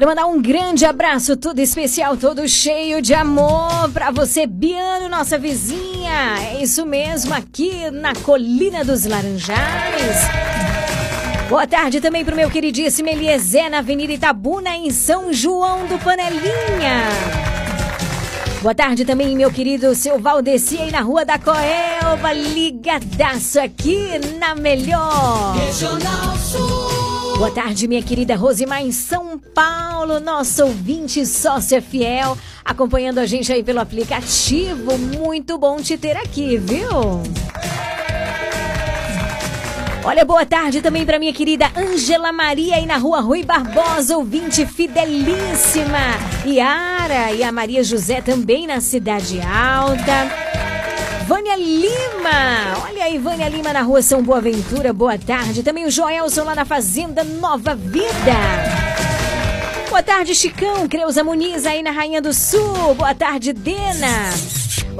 Quero 0.00 0.12
mandar 0.12 0.24
um 0.24 0.40
grande 0.40 0.86
abraço, 0.86 1.36
todo 1.36 1.58
especial, 1.58 2.16
todo 2.16 2.48
cheio 2.48 3.02
de 3.02 3.12
amor 3.12 3.90
para 3.92 4.10
você, 4.10 4.46
Biano, 4.46 5.10
nossa 5.10 5.38
vizinha. 5.38 6.38
É 6.54 6.62
isso 6.62 6.86
mesmo, 6.86 7.34
aqui 7.34 7.90
na 7.90 8.14
Colina 8.14 8.82
dos 8.82 9.04
Laranjais. 9.04 10.16
Boa 11.50 11.66
tarde 11.66 12.00
também 12.00 12.24
pro 12.24 12.34
meu 12.34 12.48
queridíssimo 12.48 13.10
Eliezer, 13.10 13.70
na 13.70 13.80
Avenida 13.80 14.14
Itabuna, 14.14 14.74
em 14.74 14.90
São 14.90 15.34
João 15.34 15.84
do 15.86 15.98
Panelinha. 15.98 17.02
Boa 18.62 18.74
tarde 18.74 19.04
também, 19.04 19.36
meu 19.36 19.52
querido 19.52 19.94
seu 19.94 20.18
Valdeci 20.18 20.78
aí 20.78 20.90
na 20.90 21.02
Rua 21.02 21.26
da 21.26 21.38
Coelva, 21.38 22.32
ligadaço 22.32 23.60
aqui 23.60 24.18
na 24.38 24.54
Melhor. 24.54 25.54
Regional 25.56 26.38
Sul. 26.38 26.89
Boa 27.40 27.50
tarde, 27.50 27.88
minha 27.88 28.02
querida 28.02 28.36
Rosimar 28.36 28.82
em 28.82 28.92
São 28.92 29.38
Paulo, 29.38 30.20
nossa 30.20 30.62
ouvinte 30.62 31.24
sócia 31.24 31.80
fiel, 31.80 32.36
acompanhando 32.62 33.16
a 33.16 33.24
gente 33.24 33.50
aí 33.50 33.64
pelo 33.64 33.80
aplicativo. 33.80 34.98
Muito 34.98 35.56
bom 35.56 35.78
te 35.78 35.96
ter 35.96 36.18
aqui, 36.18 36.58
viu? 36.58 37.22
Olha, 40.04 40.22
boa 40.22 40.44
tarde 40.44 40.82
também 40.82 41.06
para 41.06 41.18
minha 41.18 41.32
querida 41.32 41.70
Ângela 41.74 42.30
Maria 42.30 42.76
aí 42.76 42.84
na 42.84 42.98
rua 42.98 43.22
Rui 43.22 43.42
Barbosa, 43.42 44.18
ouvinte 44.18 44.66
fidelíssima. 44.66 46.18
Yara 46.44 47.32
e 47.32 47.42
a 47.42 47.50
Maria 47.50 47.82
José 47.82 48.20
também 48.20 48.66
na 48.66 48.82
Cidade 48.82 49.40
Alta. 49.40 50.28
Vânia 51.30 51.54
Lima, 51.54 52.82
olha 52.88 53.04
aí, 53.04 53.16
Vânia 53.16 53.48
Lima 53.48 53.72
na 53.72 53.82
rua 53.82 54.02
São 54.02 54.20
Boaventura, 54.20 54.92
boa 54.92 55.16
tarde. 55.16 55.62
Também 55.62 55.84
o 55.86 55.90
Joelson 55.90 56.42
lá 56.42 56.56
na 56.56 56.64
Fazenda 56.64 57.22
Nova 57.22 57.72
Vida. 57.72 58.10
Boa 59.88 60.02
tarde, 60.02 60.34
Chicão, 60.34 60.88
Creuza 60.88 61.22
Muniz 61.22 61.66
aí 61.66 61.84
na 61.84 61.92
Rainha 61.92 62.20
do 62.20 62.34
Sul. 62.34 62.96
Boa 62.96 63.14
tarde, 63.14 63.52
Dena. 63.52 64.32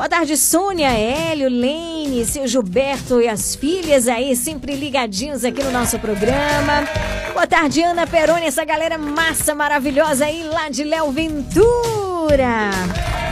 Boa 0.01 0.09
tarde, 0.09 0.34
Sônia, 0.34 0.88
Hélio, 0.88 1.51
Lene, 1.51 2.24
seu 2.24 2.46
Gilberto 2.46 3.20
e 3.20 3.28
as 3.28 3.55
filhas 3.55 4.09
aí, 4.09 4.34
sempre 4.34 4.74
ligadinhos 4.74 5.44
aqui 5.44 5.62
no 5.62 5.70
nosso 5.70 5.98
programa. 5.98 6.88
Boa 7.34 7.46
tarde, 7.46 7.82
Ana 7.82 8.07
Peroni, 8.07 8.46
essa 8.46 8.64
galera 8.64 8.96
massa, 8.96 9.55
maravilhosa 9.55 10.24
aí 10.24 10.42
lá 10.44 10.70
de 10.70 10.84
Léo 10.84 11.12
Ventura. 11.12 12.70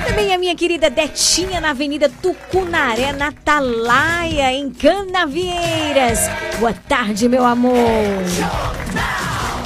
Também 0.06 0.34
a 0.34 0.36
minha 0.36 0.54
querida 0.54 0.90
Detinha 0.90 1.58
na 1.58 1.70
Avenida 1.70 2.12
Tucunaré, 2.20 3.14
na 3.14 3.28
Atalaia, 3.28 4.52
em 4.52 4.68
Canavieiras. 4.68 6.18
Boa 6.60 6.74
tarde, 6.74 7.30
meu 7.30 7.46
amor. 7.46 7.78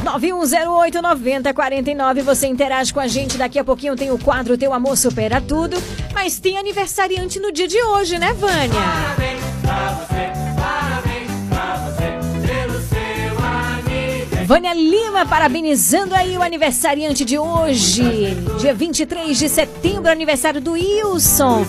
9108-9049. 0.02 2.22
Você 2.22 2.46
interage 2.46 2.92
com 2.92 3.00
a 3.00 3.06
gente. 3.06 3.38
Daqui 3.38 3.58
a 3.58 3.64
pouquinho 3.64 3.96
tem 3.96 4.10
o 4.10 4.18
quadro 4.18 4.58
Teu 4.58 4.72
Amor 4.72 4.96
Supera 4.96 5.40
Tudo. 5.40 5.76
Mas 6.12 6.38
tem 6.38 6.58
aniversariante 6.58 7.40
no 7.40 7.50
dia 7.52 7.66
de 7.68 7.82
hoje, 7.82 8.18
né, 8.18 8.32
Vânia? 8.34 8.68
Parabéns 8.68 9.40
pra 9.62 9.92
você, 9.92 10.30
parabéns 10.60 11.30
pra 11.48 11.76
você, 11.86 12.18
pelo 12.46 12.78
seu 12.80 13.38
aniversário. 13.44 14.46
Vânia 14.46 14.74
Lima 14.74 15.24
parabenizando 15.24 16.14
aí 16.14 16.36
o 16.36 16.42
aniversariante 16.42 17.24
de 17.24 17.38
hoje. 17.38 18.36
Dia 18.60 18.74
23 18.74 19.38
de 19.38 19.48
setembro, 19.48 20.10
aniversário 20.10 20.60
do 20.60 20.72
Wilson. 20.72 21.62
O 21.62 21.64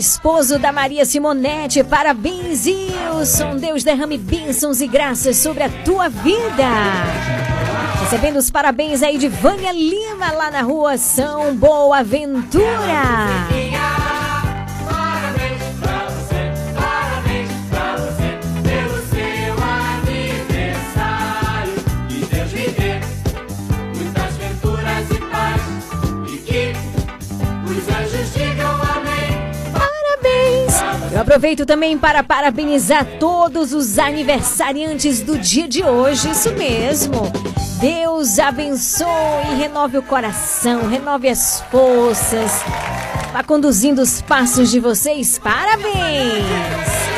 esposo 0.00 0.58
da 0.58 0.72
Maria 0.72 1.04
Simonete, 1.04 1.84
parabéns, 1.84 2.64
Wilson. 2.64 3.56
Deus 3.56 3.84
derrame 3.84 4.16
bênçãos 4.16 4.80
e 4.80 4.86
graças 4.88 5.36
sobre 5.36 5.62
a 5.62 5.68
tua 5.68 6.08
vida. 6.08 6.66
Recebendo 8.00 8.36
os 8.36 8.50
parabéns 8.50 9.02
aí 9.02 9.18
de 9.18 9.28
Vânia 9.28 9.70
Lima, 9.72 10.32
lá 10.32 10.50
na 10.50 10.62
rua 10.62 10.96
São 10.96 11.54
Boaventura. 11.54 12.66
Parabéns 12.66 13.69
aproveito 31.30 31.64
também 31.64 31.96
para 31.96 32.24
parabenizar 32.24 33.06
todos 33.20 33.72
os 33.72 34.00
aniversariantes 34.00 35.20
do 35.20 35.38
dia 35.38 35.68
de 35.68 35.84
hoje, 35.84 36.28
isso 36.28 36.52
mesmo. 36.54 37.30
Deus 37.80 38.40
abençoe 38.40 39.06
e 39.52 39.54
renove 39.54 39.96
o 39.96 40.02
coração, 40.02 40.88
renove 40.88 41.28
as 41.28 41.60
forças. 41.70 42.64
Vá 43.32 43.44
conduzindo 43.44 44.02
os 44.02 44.20
passos 44.20 44.72
de 44.72 44.80
vocês. 44.80 45.38
Parabéns! 45.38 47.09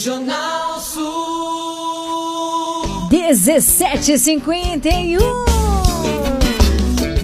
Regional 0.00 0.80
Sul. 0.80 1.04
1751. 3.10 5.18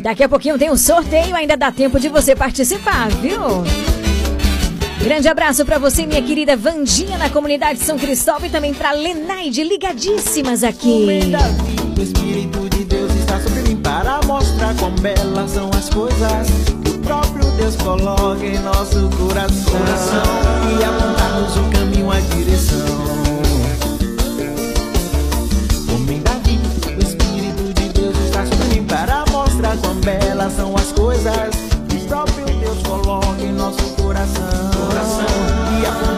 Daqui 0.03 0.22
a 0.22 0.29
pouquinho 0.29 0.59
tem 0.59 0.70
um 0.70 0.77
sorteio, 0.77 1.35
ainda 1.35 1.57
dá 1.57 1.72
tempo 1.72 1.99
de 1.99 2.11
você 2.11 2.37
participar, 2.37 3.09
viu? 3.12 3.64
Grande 5.01 5.27
abraço 5.27 5.64
pra 5.64 5.79
você, 5.79 6.05
minha 6.05 6.20
querida 6.20 6.55
Vandinha, 6.55 7.16
na 7.16 7.31
comunidade 7.31 7.79
São 7.79 7.99
Cristóvão 7.99 8.47
e 8.47 8.51
também 8.51 8.74
pra 8.74 8.93
Lenaide, 8.93 9.64
ligadíssimas 9.64 10.62
aqui. 10.62 11.33
O 11.97 12.03
Espírito 12.03 12.68
de 12.77 12.85
Deus 12.85 13.11
está 13.14 13.41
sobre 13.41 13.62
mim 13.62 13.77
para 13.77 14.20
mostrar 14.27 14.77
quão 14.77 14.91
belas 14.97 15.51
são 15.51 15.70
as 15.70 15.89
coisas 15.89 16.47
que 16.85 16.91
o 16.91 16.99
próprio 16.99 17.51
Deus 17.53 17.74
coloca 17.77 18.45
em 18.45 18.59
nosso 18.59 19.09
coração, 19.16 19.81
e 20.79 20.85
o 21.39 21.70
caminho, 21.70 22.11
a 22.11 22.18
direção. 22.18 22.78
Homem 25.95 26.22
Davi, 26.22 26.59
o 26.97 27.03
Espírito 27.03 27.74
de 27.74 27.89
Deus 27.91 28.16
está 28.24 28.47
sobre 28.47 28.74
mim 28.74 28.84
para 28.84 29.24
mostrar 29.30 29.76
quão 29.76 29.97
belas 29.97 30.55
são 30.55 30.74
as 30.74 30.93
coisas 30.93 31.51
que 31.89 31.97
o 31.97 32.01
próprio 32.07 32.47
Deus 32.47 32.82
coloca 32.87 33.43
em 33.43 33.53
nosso 33.53 33.82
coração, 33.97 34.49
e 35.78 35.87
apontar-nos 35.87 36.16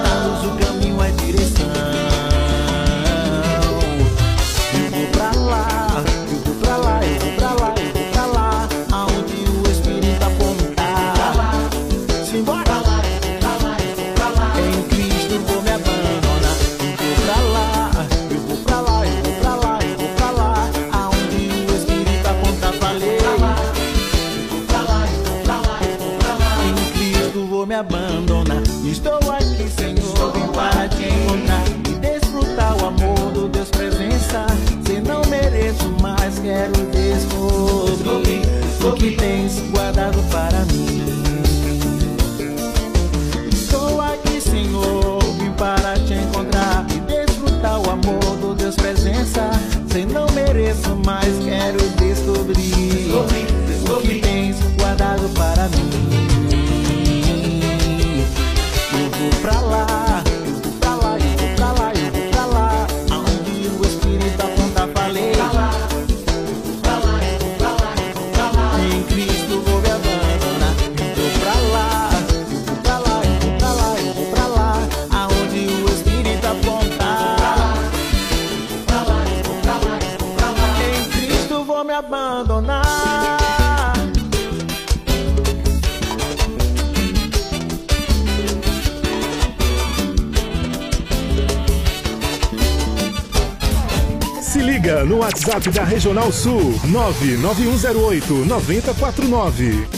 da 95.71 95.85
Regional 95.85 96.33
Sul 96.33 96.75
99108 96.85 98.45
9049. 98.45 99.98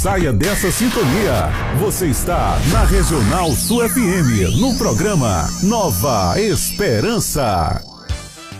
Saia 0.00 0.32
dessa 0.32 0.72
sintonia. 0.72 1.50
Você 1.78 2.06
está 2.06 2.58
na 2.72 2.84
Regional 2.84 3.52
Sul 3.52 3.86
FM, 3.86 4.58
no 4.58 4.74
programa 4.78 5.46
Nova 5.62 6.40
Esperança. 6.40 7.89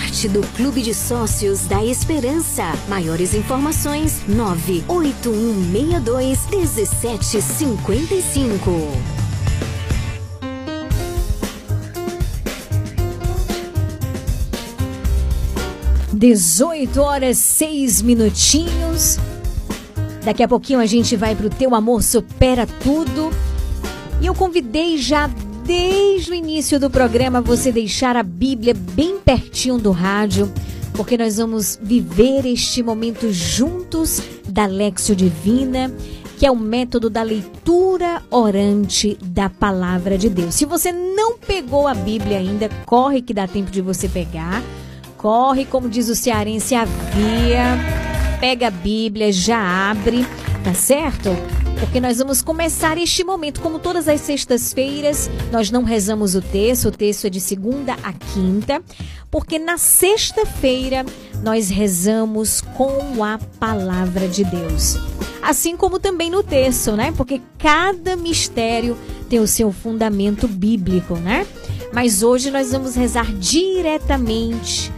Parte 0.00 0.28
do 0.28 0.40
Clube 0.56 0.80
de 0.80 0.94
Sócios 0.94 1.66
da 1.66 1.84
Esperança. 1.84 2.72
Maiores 2.88 3.34
informações: 3.34 4.22
98162 4.26 6.46
1755. 6.46 8.70
18 16.14 17.00
horas 17.00 17.36
6 17.36 18.00
minutinhos. 18.00 19.18
Daqui 20.24 20.42
a 20.42 20.48
pouquinho 20.48 20.80
a 20.80 20.86
gente 20.86 21.14
vai 21.14 21.36
pro 21.36 21.50
Teu 21.50 21.74
Amor 21.74 22.02
Supera 22.02 22.66
Tudo. 22.66 23.30
E 24.20 24.26
eu 24.26 24.34
convidei 24.34 24.96
já 24.96 25.28
desde 25.64 26.30
o 26.30 26.34
início 26.34 26.78
do 26.78 26.90
programa 26.90 27.40
você 27.40 27.70
deixar 27.70 28.16
a 28.16 28.22
Bíblia 28.22 28.74
bem 28.74 29.18
pertinho 29.18 29.78
do 29.78 29.90
rádio, 29.90 30.52
porque 30.94 31.16
nós 31.16 31.36
vamos 31.36 31.78
viver 31.80 32.46
este 32.46 32.82
momento 32.82 33.32
juntos 33.32 34.22
da 34.48 34.66
Lexio 34.66 35.14
Divina, 35.14 35.92
que 36.38 36.46
é 36.46 36.50
o 36.50 36.56
método 36.56 37.10
da 37.10 37.22
leitura 37.22 38.22
orante 38.30 39.16
da 39.22 39.48
palavra 39.50 40.16
de 40.16 40.28
Deus. 40.28 40.54
Se 40.54 40.64
você 40.64 40.90
não 40.92 41.36
pegou 41.38 41.86
a 41.86 41.94
Bíblia 41.94 42.38
ainda, 42.38 42.68
corre 42.86 43.22
que 43.22 43.34
dá 43.34 43.46
tempo 43.46 43.70
de 43.70 43.80
você 43.80 44.08
pegar. 44.08 44.62
Corre, 45.16 45.66
como 45.66 45.88
diz 45.88 46.08
o 46.08 46.14
cearense, 46.16 46.74
havia. 46.74 47.78
Pega 48.40 48.68
a 48.68 48.70
Bíblia, 48.70 49.30
já 49.30 49.90
abre, 49.90 50.26
tá 50.64 50.72
certo? 50.72 51.28
Porque 51.80 51.98
nós 51.98 52.18
vamos 52.18 52.42
começar 52.42 52.98
este 52.98 53.24
momento, 53.24 53.62
como 53.62 53.78
todas 53.78 54.06
as 54.06 54.20
sextas-feiras, 54.20 55.30
nós 55.50 55.70
não 55.70 55.82
rezamos 55.82 56.34
o 56.34 56.42
texto, 56.42 56.88
o 56.88 56.90
texto 56.92 57.26
é 57.26 57.30
de 57.30 57.40
segunda 57.40 57.94
a 58.02 58.12
quinta, 58.12 58.82
porque 59.30 59.58
na 59.58 59.78
sexta-feira 59.78 61.06
nós 61.42 61.70
rezamos 61.70 62.60
com 62.60 63.24
a 63.24 63.38
palavra 63.58 64.28
de 64.28 64.44
Deus. 64.44 64.96
Assim 65.42 65.74
como 65.74 65.98
também 65.98 66.30
no 66.30 66.42
texto, 66.42 66.92
né? 66.92 67.12
Porque 67.16 67.40
cada 67.58 68.14
mistério 68.14 68.94
tem 69.30 69.40
o 69.40 69.46
seu 69.46 69.72
fundamento 69.72 70.46
bíblico, 70.46 71.14
né? 71.16 71.46
Mas 71.94 72.22
hoje 72.22 72.50
nós 72.50 72.72
vamos 72.72 72.94
rezar 72.94 73.32
diretamente 73.32 74.92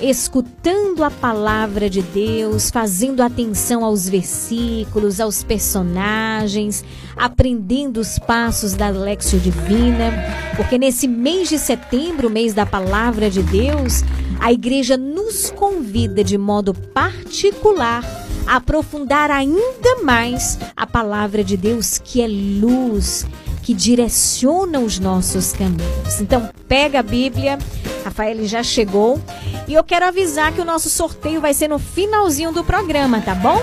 escutando 0.00 1.02
a 1.02 1.10
palavra 1.10 1.90
de 1.90 2.02
Deus, 2.02 2.70
fazendo 2.70 3.22
atenção 3.22 3.84
aos 3.84 4.08
versículos, 4.08 5.20
aos 5.20 5.42
personagens, 5.42 6.84
aprendendo 7.16 7.98
os 7.98 8.18
passos 8.18 8.74
da 8.74 8.88
Lexio 8.88 9.38
Divina, 9.38 10.12
porque 10.56 10.78
nesse 10.78 11.08
mês 11.08 11.48
de 11.48 11.58
setembro, 11.58 12.30
mês 12.30 12.54
da 12.54 12.64
palavra 12.64 13.28
de 13.28 13.42
Deus, 13.42 14.02
a 14.40 14.52
igreja 14.52 14.96
nos 14.96 15.50
convida 15.50 16.22
de 16.22 16.38
modo 16.38 16.72
particular 16.72 18.04
a 18.46 18.56
aprofundar 18.56 19.30
ainda 19.30 20.02
mais 20.02 20.58
a 20.76 20.86
palavra 20.86 21.44
de 21.44 21.56
Deus, 21.56 21.98
que 21.98 22.22
é 22.22 22.28
luz, 22.28 23.26
que 23.68 23.74
direciona 23.74 24.80
os 24.80 24.98
nossos 24.98 25.52
caminhos. 25.52 26.22
Então, 26.22 26.48
pega 26.66 27.00
a 27.00 27.02
Bíblia, 27.02 27.58
Rafael 28.02 28.42
já 28.46 28.62
chegou, 28.62 29.20
e 29.68 29.74
eu 29.74 29.84
quero 29.84 30.06
avisar 30.06 30.54
que 30.54 30.60
o 30.62 30.64
nosso 30.64 30.88
sorteio 30.88 31.38
vai 31.38 31.52
ser 31.52 31.68
no 31.68 31.78
finalzinho 31.78 32.50
do 32.50 32.64
programa, 32.64 33.20
tá 33.20 33.34
bom? 33.34 33.62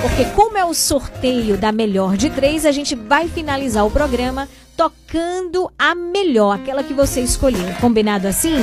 Porque 0.00 0.24
como 0.34 0.58
é 0.58 0.64
o 0.64 0.74
sorteio 0.74 1.56
da 1.56 1.70
melhor 1.70 2.16
de 2.16 2.30
três, 2.30 2.66
a 2.66 2.72
gente 2.72 2.96
vai 2.96 3.28
finalizar 3.28 3.86
o 3.86 3.92
programa 3.92 4.48
tocando 4.76 5.70
a 5.78 5.94
melhor, 5.94 6.56
aquela 6.56 6.82
que 6.82 6.92
você 6.92 7.20
escolheu. 7.20 7.72
Combinado 7.80 8.26
assim? 8.26 8.56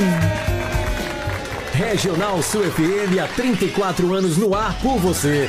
Regional 1.72 2.42
Sul 2.42 2.64
FM 2.64 3.18
há 3.18 3.26
34 3.28 4.12
anos 4.12 4.36
no 4.36 4.54
ar 4.54 4.78
por 4.82 4.98
você. 4.98 5.48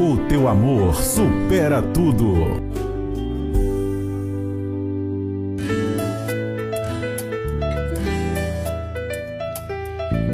O 0.00 0.16
teu 0.30 0.48
amor 0.48 0.94
supera 0.94 1.82
tudo. 1.82 2.34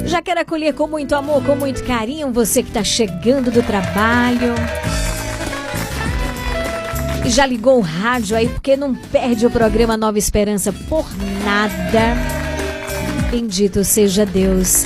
Já 0.05 0.21
quero 0.21 0.39
acolher 0.39 0.73
com 0.73 0.87
muito 0.87 1.13
amor, 1.13 1.43
com 1.43 1.57
muito 1.57 1.83
carinho 1.83 2.31
você 2.31 2.63
que 2.63 2.69
está 2.69 2.81
chegando 2.81 3.51
do 3.51 3.61
trabalho. 3.61 4.55
E 7.25 7.29
já 7.29 7.45
ligou 7.45 7.79
o 7.79 7.81
rádio 7.81 8.37
aí 8.37 8.47
porque 8.47 8.77
não 8.77 8.95
perde 8.95 9.45
o 9.45 9.51
programa 9.51 9.97
Nova 9.97 10.17
Esperança 10.17 10.71
por 10.87 11.05
nada. 11.43 12.15
Bendito 13.29 13.83
seja 13.83 14.25
Deus. 14.25 14.85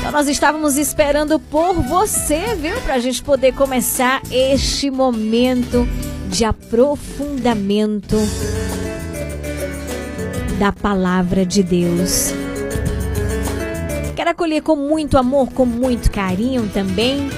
Então 0.00 0.10
nós 0.12 0.28
estávamos 0.28 0.78
esperando 0.78 1.38
por 1.38 1.74
você, 1.74 2.54
viu? 2.56 2.80
Para 2.80 2.94
a 2.94 2.98
gente 2.98 3.22
poder 3.22 3.52
começar 3.52 4.22
este 4.30 4.90
momento 4.90 5.86
de 6.28 6.42
aprofundamento 6.42 8.16
da 10.58 10.72
palavra 10.72 11.44
de 11.44 11.62
Deus. 11.62 12.32
Quero 14.16 14.30
acolher 14.30 14.62
com 14.62 14.74
muito 14.74 15.18
amor, 15.18 15.52
com 15.52 15.66
muito 15.66 16.10
carinho 16.10 16.68
também. 16.72 17.28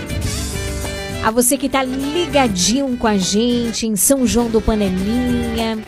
A 1.24 1.32
você 1.32 1.56
que 1.56 1.66
está 1.66 1.82
ligadinho 1.82 2.96
com 2.96 3.08
a 3.08 3.18
gente 3.18 3.88
em 3.88 3.96
São 3.96 4.24
João 4.24 4.48
do 4.48 4.60
Panelinha, 4.60 5.78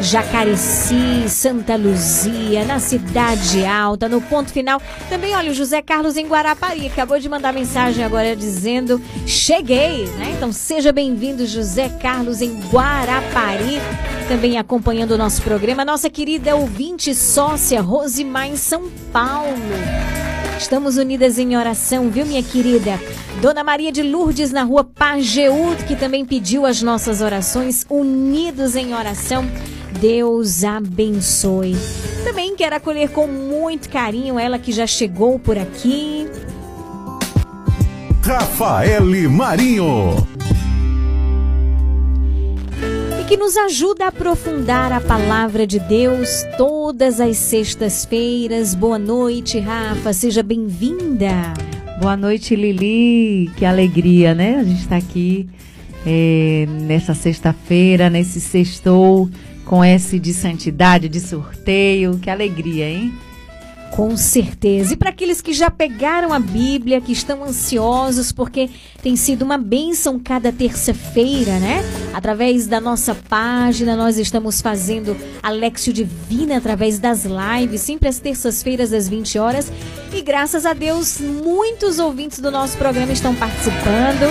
Jacareci, 0.00 1.28
Santa 1.28 1.76
Luzia, 1.76 2.64
na 2.64 2.80
Cidade 2.80 3.64
Alta, 3.64 4.08
no 4.08 4.20
ponto 4.20 4.50
final. 4.50 4.80
Também, 5.08 5.34
olha, 5.34 5.50
o 5.50 5.54
José 5.54 5.82
Carlos 5.82 6.16
em 6.16 6.26
Guarapari 6.26 6.86
acabou 6.86 7.18
de 7.18 7.28
mandar 7.28 7.52
mensagem 7.52 8.04
agora 8.04 8.34
dizendo: 8.34 9.00
cheguei, 9.26 10.06
né? 10.16 10.32
Então 10.36 10.52
seja 10.52 10.90
bem-vindo, 10.92 11.46
José 11.46 11.88
Carlos 11.88 12.40
em 12.40 12.58
Guarapari, 12.70 13.78
também 14.26 14.58
acompanhando 14.58 15.12
o 15.12 15.18
nosso 15.18 15.42
programa. 15.42 15.84
Nossa 15.84 16.08
querida 16.08 16.56
ouvinte 16.56 17.14
sócia 17.14 17.80
Rosimar 17.80 18.48
em 18.48 18.56
São 18.56 18.90
Paulo. 19.12 19.50
Estamos 20.60 20.98
unidas 20.98 21.38
em 21.38 21.56
oração, 21.56 22.10
viu, 22.10 22.26
minha 22.26 22.42
querida? 22.42 23.00
Dona 23.40 23.64
Maria 23.64 23.90
de 23.90 24.02
Lourdes 24.02 24.52
na 24.52 24.62
rua 24.62 24.84
Pajeú, 24.84 25.74
que 25.88 25.96
também 25.96 26.22
pediu 26.24 26.66
as 26.66 26.82
nossas 26.82 27.22
orações, 27.22 27.86
unidos 27.88 28.76
em 28.76 28.94
oração. 28.94 29.50
Deus 29.98 30.62
abençoe. 30.62 31.74
Também 32.22 32.54
quero 32.54 32.76
acolher 32.76 33.08
com 33.08 33.26
muito 33.26 33.88
carinho 33.88 34.38
ela 34.38 34.58
que 34.58 34.70
já 34.70 34.86
chegou 34.86 35.38
por 35.38 35.56
aqui. 35.56 36.28
Rafaele 38.22 39.28
Marinho. 39.28 40.14
Que 43.30 43.36
nos 43.36 43.56
ajuda 43.56 44.06
a 44.06 44.08
aprofundar 44.08 44.90
a 44.90 45.00
palavra 45.00 45.64
de 45.64 45.78
Deus 45.78 46.44
todas 46.58 47.20
as 47.20 47.36
sextas-feiras. 47.36 48.74
Boa 48.74 48.98
noite, 48.98 49.60
Rafa, 49.60 50.12
seja 50.12 50.42
bem-vinda. 50.42 51.54
Boa 52.00 52.16
noite, 52.16 52.56
Lili. 52.56 53.48
Que 53.56 53.64
alegria, 53.64 54.34
né? 54.34 54.56
A 54.56 54.64
gente 54.64 54.80
está 54.80 54.96
aqui 54.96 55.48
eh, 56.04 56.66
nessa 56.68 57.14
sexta-feira, 57.14 58.10
nesse 58.10 58.40
sextou 58.40 59.30
com 59.64 59.84
S 59.84 60.18
de 60.18 60.34
santidade, 60.34 61.08
de 61.08 61.20
sorteio. 61.20 62.18
Que 62.18 62.30
alegria, 62.30 62.90
hein? 62.90 63.14
Com 63.90 64.16
certeza. 64.16 64.94
E 64.94 64.96
para 64.96 65.10
aqueles 65.10 65.40
que 65.40 65.52
já 65.52 65.70
pegaram 65.70 66.32
a 66.32 66.38
Bíblia, 66.38 67.00
que 67.00 67.12
estão 67.12 67.44
ansiosos, 67.44 68.32
porque 68.32 68.70
tem 69.02 69.16
sido 69.16 69.42
uma 69.42 69.58
bênção 69.58 70.18
cada 70.18 70.52
terça-feira, 70.52 71.58
né? 71.58 71.82
Através 72.14 72.66
da 72.66 72.80
nossa 72.80 73.14
página, 73.14 73.96
nós 73.96 74.16
estamos 74.16 74.60
fazendo 74.60 75.16
a 75.42 75.50
Lexio 75.50 75.92
Divina 75.92 76.56
através 76.56 76.98
das 76.98 77.24
lives, 77.24 77.80
sempre 77.80 78.08
às 78.08 78.18
terças-feiras, 78.18 78.92
às 78.92 79.08
20 79.08 79.38
horas. 79.38 79.72
E 80.12 80.22
graças 80.22 80.64
a 80.64 80.72
Deus, 80.72 81.20
muitos 81.20 81.98
ouvintes 81.98 82.38
do 82.38 82.50
nosso 82.50 82.78
programa 82.78 83.12
estão 83.12 83.34
participando. 83.34 84.30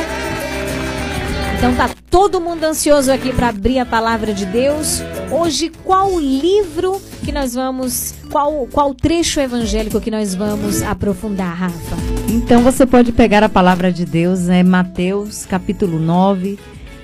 Então 1.57 1.75
tá 1.75 1.98
todo 2.09 2.41
mundo 2.41 2.63
ansioso 2.63 3.11
aqui 3.11 3.31
para 3.31 3.49
abrir 3.49 3.79
a 3.79 3.85
palavra 3.85 4.33
de 4.33 4.45
Deus. 4.45 5.01
Hoje, 5.31 5.71
qual 5.83 6.19
livro 6.19 7.01
que 7.23 7.31
nós 7.31 7.53
vamos, 7.53 8.15
qual 8.31 8.67
qual 8.71 8.93
trecho 8.93 9.39
evangélico 9.39 10.01
que 10.01 10.09
nós 10.09 10.33
vamos 10.33 10.81
aprofundar, 10.81 11.55
Rafa? 11.55 11.95
Então 12.27 12.61
você 12.61 12.85
pode 12.85 13.11
pegar 13.11 13.43
a 13.43 13.49
palavra 13.49 13.91
de 13.91 14.05
Deus, 14.05 14.49
é 14.49 14.63
Mateus 14.63 15.45
capítulo 15.45 15.99
9, 15.99 16.57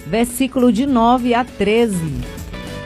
versículo 0.08 0.72
de 0.72 0.86
9 0.86 1.34
a 1.34 1.44
13. 1.44 1.96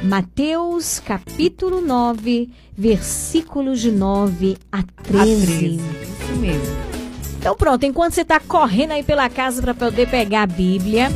Mateus 0.04 1.00
capítulo 1.00 1.82
9, 1.82 2.50
versículos 2.78 3.82
de 3.82 3.92
9 3.92 4.58
a 4.72 4.84
13. 5.04 5.20
A 5.20 5.24
13. 5.24 5.66
Isso 5.76 6.40
mesmo. 6.40 6.90
Então 7.38 7.56
pronto, 7.56 7.86
enquanto 7.86 8.14
você 8.14 8.22
está 8.22 8.40
correndo 8.40 8.92
aí 8.92 9.04
pela 9.04 9.30
casa 9.30 9.62
para 9.62 9.74
poder 9.74 10.10
pegar 10.10 10.44
a 10.44 10.48
Bíblia, 10.48 11.10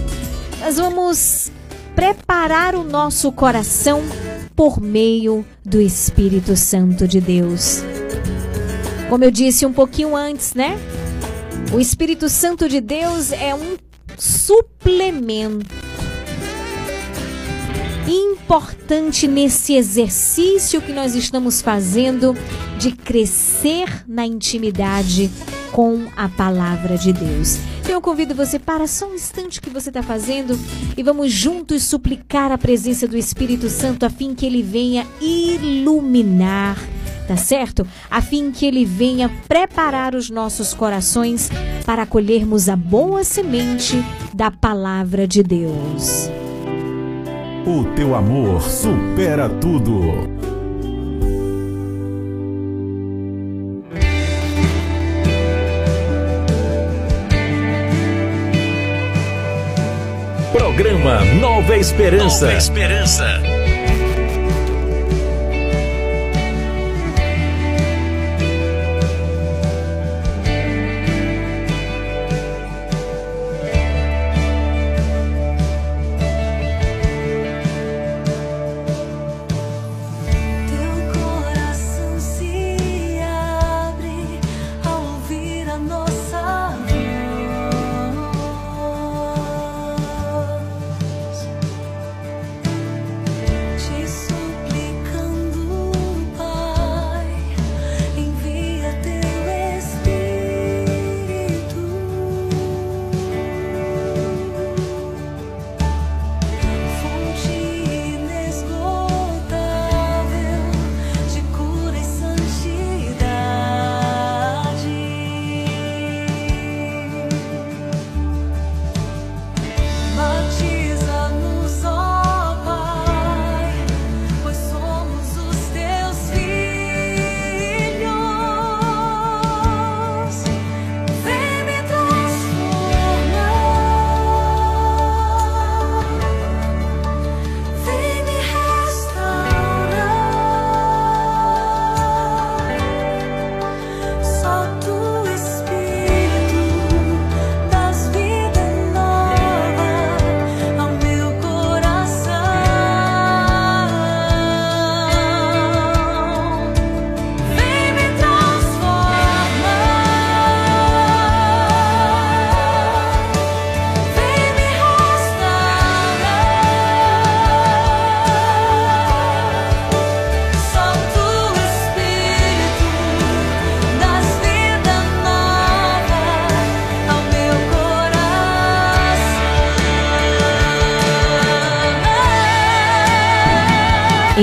nós 0.64 0.77
vamos 0.77 1.52
preparar 1.94 2.73
o 2.73 2.85
nosso 2.85 3.34
coração 3.34 4.02
por 4.56 4.80
meio 4.80 5.45
do 5.65 5.81
Espírito 5.81 6.56
Santo 6.56 7.06
de 7.06 7.19
Deus. 7.19 7.84
Como 9.10 9.26
eu 9.26 9.30
disse 9.30 9.65
um 9.65 9.73
pouquinho 9.73 10.15
antes, 10.15 10.53
né? 10.53 10.80
O 11.73 11.81
Espírito 11.81 12.30
Santo 12.30 12.69
de 12.69 12.80
Deus 12.80 13.34
é 13.34 13.53
um 13.53 13.76
suplemento 14.18 15.65
importante 18.07 19.27
nesse 19.27 19.73
exercício 19.73 20.81
que 20.81 20.94
nós 20.94 21.14
estamos 21.14 21.61
fazendo 21.61 22.34
de 22.80 22.94
crescer 22.94 24.06
na 24.07 24.26
intimidade 24.26 25.30
com 25.73 26.07
a 26.15 26.30
palavra 26.30 26.98
de 26.98 27.11
Deus. 27.11 27.72
Então 27.93 27.99
eu 27.99 28.01
convido 28.01 28.33
você 28.33 28.57
para 28.57 28.87
só 28.87 29.07
um 29.07 29.13
instante 29.13 29.61
que 29.61 29.69
você 29.69 29.91
está 29.91 30.01
fazendo 30.01 30.59
e 30.97 31.03
vamos 31.03 31.31
juntos 31.31 31.83
suplicar 31.83 32.51
a 32.51 32.57
presença 32.57 33.07
do 33.07 33.15
Espírito 33.15 33.69
Santo 33.69 34.03
a 34.03 34.09
fim 34.09 34.33
que 34.33 34.47
ele 34.47 34.63
venha 34.63 35.05
iluminar, 35.21 36.75
tá 37.27 37.37
certo? 37.37 37.85
A 38.09 38.19
fim 38.19 38.49
que 38.49 38.65
ele 38.65 38.83
venha 38.83 39.29
preparar 39.47 40.15
os 40.15 40.31
nossos 40.31 40.73
corações 40.73 41.51
para 41.85 42.03
colhermos 42.07 42.67
a 42.67 42.75
boa 42.75 43.23
semente 43.23 44.03
da 44.33 44.49
palavra 44.49 45.27
de 45.27 45.43
Deus. 45.43 46.31
O 47.63 47.83
teu 47.95 48.15
amor 48.15 48.63
supera 48.63 49.47
tudo. 49.47 50.01
Programa 60.73 61.23
Nova 61.39 61.77
Esperança. 61.77 62.45
Nova 62.47 62.57
Esperança. 62.57 63.62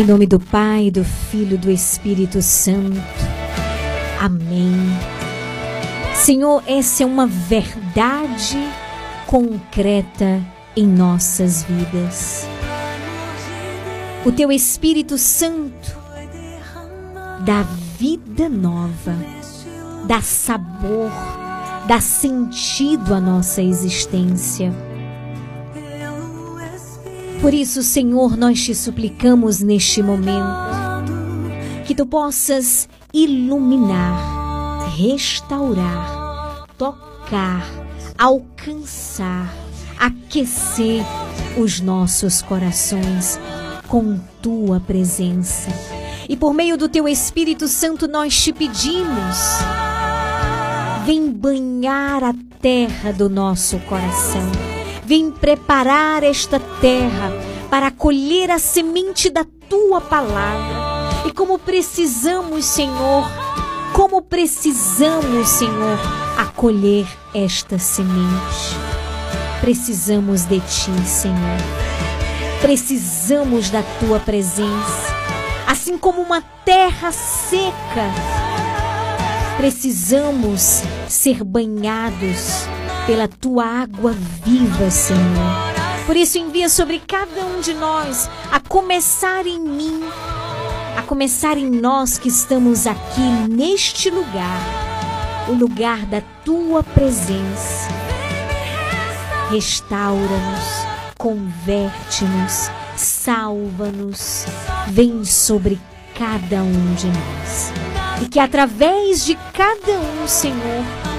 Em 0.01 0.07
nome 0.07 0.27
do 0.27 0.41
Pai, 0.41 0.91
do 0.91 1.05
Filho 1.05 1.57
e 1.57 1.59
do 1.59 1.71
Espírito 1.71 2.41
Santo. 2.41 2.99
Amém. 4.19 4.73
Senhor, 6.15 6.63
essa 6.67 7.03
é 7.03 7.07
uma 7.07 7.27
verdade 7.27 8.57
concreta 9.27 10.43
em 10.75 10.87
nossas 10.87 11.65
vidas. 11.65 12.47
O 14.25 14.33
teu 14.33 14.51
Espírito 14.51 15.19
Santo 15.19 15.95
dá 17.45 17.61
vida 17.99 18.49
nova, 18.49 19.15
dá 20.07 20.23
sabor, 20.23 21.11
dá 21.87 22.01
sentido 22.01 23.15
à 23.15 23.21
nossa 23.21 23.61
existência. 23.61 24.73
Por 27.41 27.55
isso, 27.55 27.83
Senhor, 27.83 28.37
nós 28.37 28.63
te 28.63 28.75
suplicamos 28.75 29.61
neste 29.61 30.03
momento 30.03 30.71
que 31.87 31.95
tu 31.95 32.05
possas 32.05 32.87
iluminar, 33.15 34.91
restaurar, 34.95 36.67
tocar, 36.77 37.67
alcançar, 38.19 39.53
aquecer 39.99 41.03
os 41.57 41.81
nossos 41.81 42.43
corações 42.43 43.41
com 43.89 44.21
tua 44.43 44.79
presença. 44.79 45.71
E 46.29 46.37
por 46.37 46.53
meio 46.53 46.77
do 46.77 46.91
teu 46.91 47.09
Espírito 47.09 47.67
Santo 47.67 48.07
nós 48.07 48.39
te 48.39 48.53
pedimos, 48.53 49.39
vem 51.07 51.33
banhar 51.33 52.23
a 52.23 52.35
terra 52.61 53.13
do 53.13 53.31
nosso 53.31 53.79
coração. 53.81 54.70
Vem 55.11 55.33
preparar 55.33 56.23
esta 56.23 56.61
terra 56.81 57.33
para 57.69 57.89
acolher 57.89 58.49
a 58.49 58.61
semente 58.61 59.29
da 59.29 59.45
tua 59.69 60.01
palavra. 60.01 61.27
E 61.27 61.33
como 61.33 61.59
precisamos, 61.59 62.65
Senhor, 62.65 63.25
como 63.93 64.23
precisamos, 64.23 65.49
Senhor, 65.49 65.99
acolher 66.39 67.09
esta 67.35 67.77
semente. 67.77 68.77
Precisamos 69.61 70.45
de 70.45 70.61
Ti, 70.61 71.05
Senhor. 71.05 71.59
Precisamos 72.63 73.69
da 73.69 73.83
Tua 73.99 74.21
presença. 74.21 75.13
Assim 75.67 75.99
como 75.99 76.23
uma 76.23 76.41
terra 76.65 77.11
seca, 77.11 78.15
precisamos 79.57 80.85
ser 81.09 81.43
banhados 81.43 82.69
pela 83.11 83.27
Tua 83.27 83.65
água 83.65 84.15
viva, 84.45 84.89
Senhor. 84.89 85.19
Por 86.07 86.15
isso, 86.15 86.39
envia 86.39 86.69
sobre 86.69 87.01
cada 87.01 87.45
um 87.45 87.61
de 87.61 87.75
nós, 87.75 88.31
a 88.53 88.61
começar 88.61 89.45
em 89.49 89.59
mim, 89.59 90.01
a 90.97 91.03
começar 91.03 91.59
em 91.59 91.69
nós 91.69 92.19
que 92.19 92.29
estamos 92.29 92.87
aqui 92.87 93.21
neste 93.49 94.11
lugar, 94.11 94.61
o 95.49 95.55
lugar 95.55 96.07
da 96.07 96.23
tua 96.45 96.85
presença. 96.85 97.89
Restaura-nos, 99.51 100.87
converte-nos, 101.19 102.71
salva-nos, 102.97 104.47
vem 104.87 105.25
sobre 105.25 105.81
cada 106.17 106.63
um 106.63 106.95
de 106.95 107.09
nós. 107.09 107.73
E 108.23 108.29
que 108.29 108.39
através 108.39 109.25
de 109.25 109.35
cada 109.53 109.99
um, 109.99 110.29
Senhor, 110.29 111.10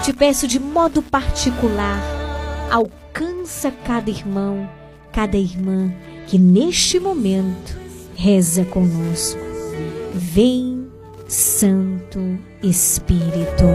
eu 0.00 0.04
te 0.04 0.12
peço 0.14 0.48
de 0.48 0.58
modo 0.58 1.02
particular, 1.02 2.00
alcança 2.70 3.70
cada 3.70 4.08
irmão, 4.08 4.66
cada 5.12 5.36
irmã 5.36 5.92
que 6.26 6.38
neste 6.38 6.98
momento 6.98 7.78
reza 8.16 8.64
conosco. 8.64 9.38
Vem, 10.14 10.86
Santo 11.28 12.38
Espírito. 12.62 13.66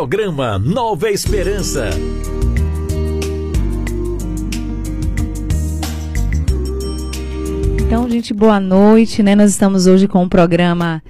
Programa 0.00 0.58
Nova 0.58 1.10
Esperança. 1.10 1.90
Então, 7.78 8.08
gente, 8.08 8.32
boa 8.32 8.58
noite, 8.58 9.22
né? 9.22 9.36
Nós 9.36 9.50
estamos 9.50 9.86
hoje 9.86 10.08
com 10.08 10.24
o 10.24 10.28
programa 10.28 11.02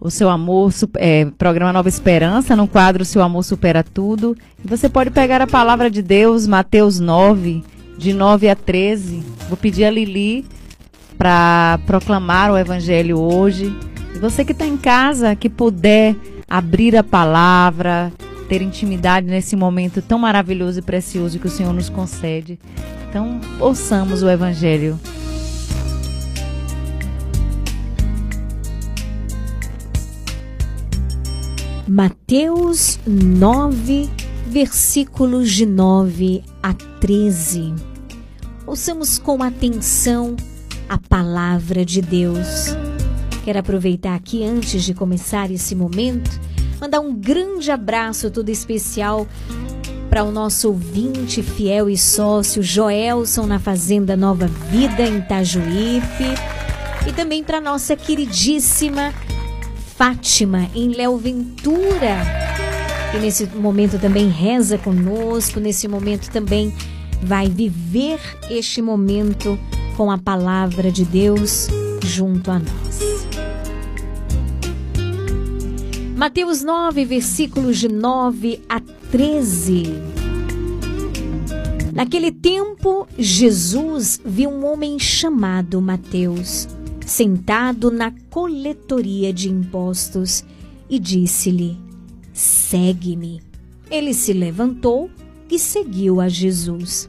O 0.00 0.08
Seu 0.08 0.30
Amor, 0.30 0.72
é, 0.96 1.26
programa 1.36 1.70
Nova 1.70 1.86
Esperança, 1.86 2.56
no 2.56 2.66
quadro 2.66 3.04
Seu 3.04 3.20
Amor 3.20 3.42
Supera 3.42 3.84
Tudo. 3.84 4.34
E 4.64 4.66
você 4.66 4.88
pode 4.88 5.10
pegar 5.10 5.42
a 5.42 5.46
palavra 5.46 5.90
de 5.90 6.00
Deus, 6.00 6.46
Mateus 6.46 6.98
9, 6.98 7.62
de 7.98 8.14
9 8.14 8.48
a 8.48 8.56
13. 8.56 9.22
Vou 9.50 9.56
pedir 9.58 9.84
a 9.84 9.90
Lili 9.90 10.46
para 11.18 11.78
proclamar 11.84 12.50
o 12.50 12.56
Evangelho 12.56 13.18
hoje. 13.20 13.70
E 14.16 14.18
você 14.18 14.46
que 14.46 14.52
está 14.52 14.66
em 14.66 14.78
casa, 14.78 15.36
que 15.36 15.50
puder 15.50 16.16
abrir 16.52 16.94
a 16.94 17.02
palavra, 17.02 18.12
ter 18.46 18.60
intimidade 18.60 19.26
nesse 19.26 19.56
momento 19.56 20.02
tão 20.02 20.18
maravilhoso 20.18 20.80
e 20.80 20.82
precioso 20.82 21.38
que 21.38 21.46
o 21.46 21.50
Senhor 21.50 21.72
nos 21.72 21.88
concede. 21.88 22.58
Então, 23.08 23.40
ouçamos 23.58 24.22
o 24.22 24.28
Evangelho. 24.28 25.00
Mateus 31.88 33.00
9, 33.06 34.10
versículos 34.46 35.50
de 35.50 35.64
9 35.64 36.44
a 36.62 36.74
13. 37.00 37.74
Ouçamos 38.66 39.18
com 39.18 39.42
atenção 39.42 40.36
a 40.86 40.98
palavra 40.98 41.82
de 41.82 42.02
Deus. 42.02 42.76
Quero 43.44 43.58
aproveitar 43.58 44.14
aqui, 44.14 44.44
antes 44.44 44.84
de 44.84 44.94
começar 44.94 45.50
esse 45.50 45.74
momento, 45.74 46.30
mandar 46.80 47.00
um 47.00 47.12
grande 47.14 47.70
abraço 47.70 48.30
todo 48.30 48.48
especial 48.48 49.26
para 50.08 50.22
o 50.22 50.30
nosso 50.30 50.68
ouvinte 50.68 51.42
fiel 51.42 51.88
e 51.90 51.96
sócio 51.96 52.62
Joelson 52.62 53.46
na 53.46 53.58
Fazenda 53.58 54.16
Nova 54.16 54.46
Vida 54.46 55.02
em 55.02 55.18
Itajuípe 55.18 56.24
e 57.08 57.12
também 57.12 57.42
para 57.42 57.60
nossa 57.60 57.96
queridíssima 57.96 59.12
Fátima 59.96 60.68
em 60.74 60.94
Léo 60.94 61.16
Ventura, 61.16 62.18
que 63.10 63.18
nesse 63.18 63.46
momento 63.46 63.98
também 63.98 64.28
reza 64.28 64.78
conosco, 64.78 65.58
nesse 65.58 65.88
momento 65.88 66.30
também 66.30 66.74
vai 67.22 67.48
viver 67.48 68.20
este 68.50 68.82
momento 68.82 69.58
com 69.96 70.10
a 70.10 70.18
palavra 70.18 70.92
de 70.92 71.04
Deus 71.04 71.68
junto 72.04 72.50
a 72.50 72.58
nós. 72.58 73.11
Mateus 76.16 76.62
9, 76.62 77.04
versículos 77.06 77.78
de 77.78 77.88
9 77.88 78.60
a 78.68 78.80
13. 79.10 79.84
Naquele 81.92 82.30
tempo, 82.30 83.08
Jesus 83.18 84.20
viu 84.24 84.50
um 84.50 84.64
homem 84.64 84.98
chamado 84.98 85.80
Mateus 85.80 86.68
sentado 87.06 87.90
na 87.90 88.12
coletoria 88.30 89.32
de 89.32 89.50
impostos 89.50 90.44
e 90.88 90.98
disse-lhe: 90.98 91.78
Segue-me. 92.32 93.42
Ele 93.90 94.12
se 94.12 94.32
levantou 94.32 95.10
e 95.50 95.58
seguiu 95.58 96.20
a 96.20 96.28
Jesus. 96.28 97.08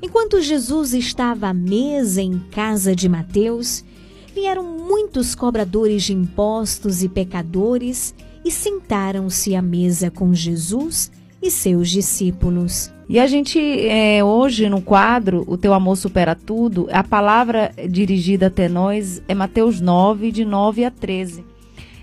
Enquanto 0.00 0.40
Jesus 0.40 0.94
estava 0.94 1.48
à 1.48 1.54
mesa 1.54 2.22
em 2.22 2.38
casa 2.50 2.94
de 2.94 3.08
Mateus, 3.08 3.84
vieram 4.32 4.62
muitos 4.62 5.34
cobradores 5.34 6.04
de 6.04 6.12
impostos 6.12 7.02
e 7.02 7.08
pecadores 7.08 8.14
e 8.48 8.50
sentaram-se 8.50 9.54
à 9.54 9.60
mesa 9.60 10.10
com 10.10 10.32
Jesus 10.32 11.12
e 11.42 11.50
seus 11.50 11.90
discípulos. 11.90 12.90
E 13.06 13.20
a 13.20 13.26
gente, 13.26 13.58
é, 13.60 14.24
hoje 14.24 14.70
no 14.70 14.80
quadro, 14.80 15.44
O 15.46 15.58
Teu 15.58 15.74
Amor 15.74 15.96
Supera 15.96 16.34
Tudo, 16.34 16.88
a 16.90 17.04
palavra 17.04 17.70
dirigida 17.90 18.46
até 18.46 18.66
nós 18.66 19.22
é 19.28 19.34
Mateus 19.34 19.82
9, 19.82 20.32
de 20.32 20.46
9 20.46 20.82
a 20.82 20.90
13. 20.90 21.44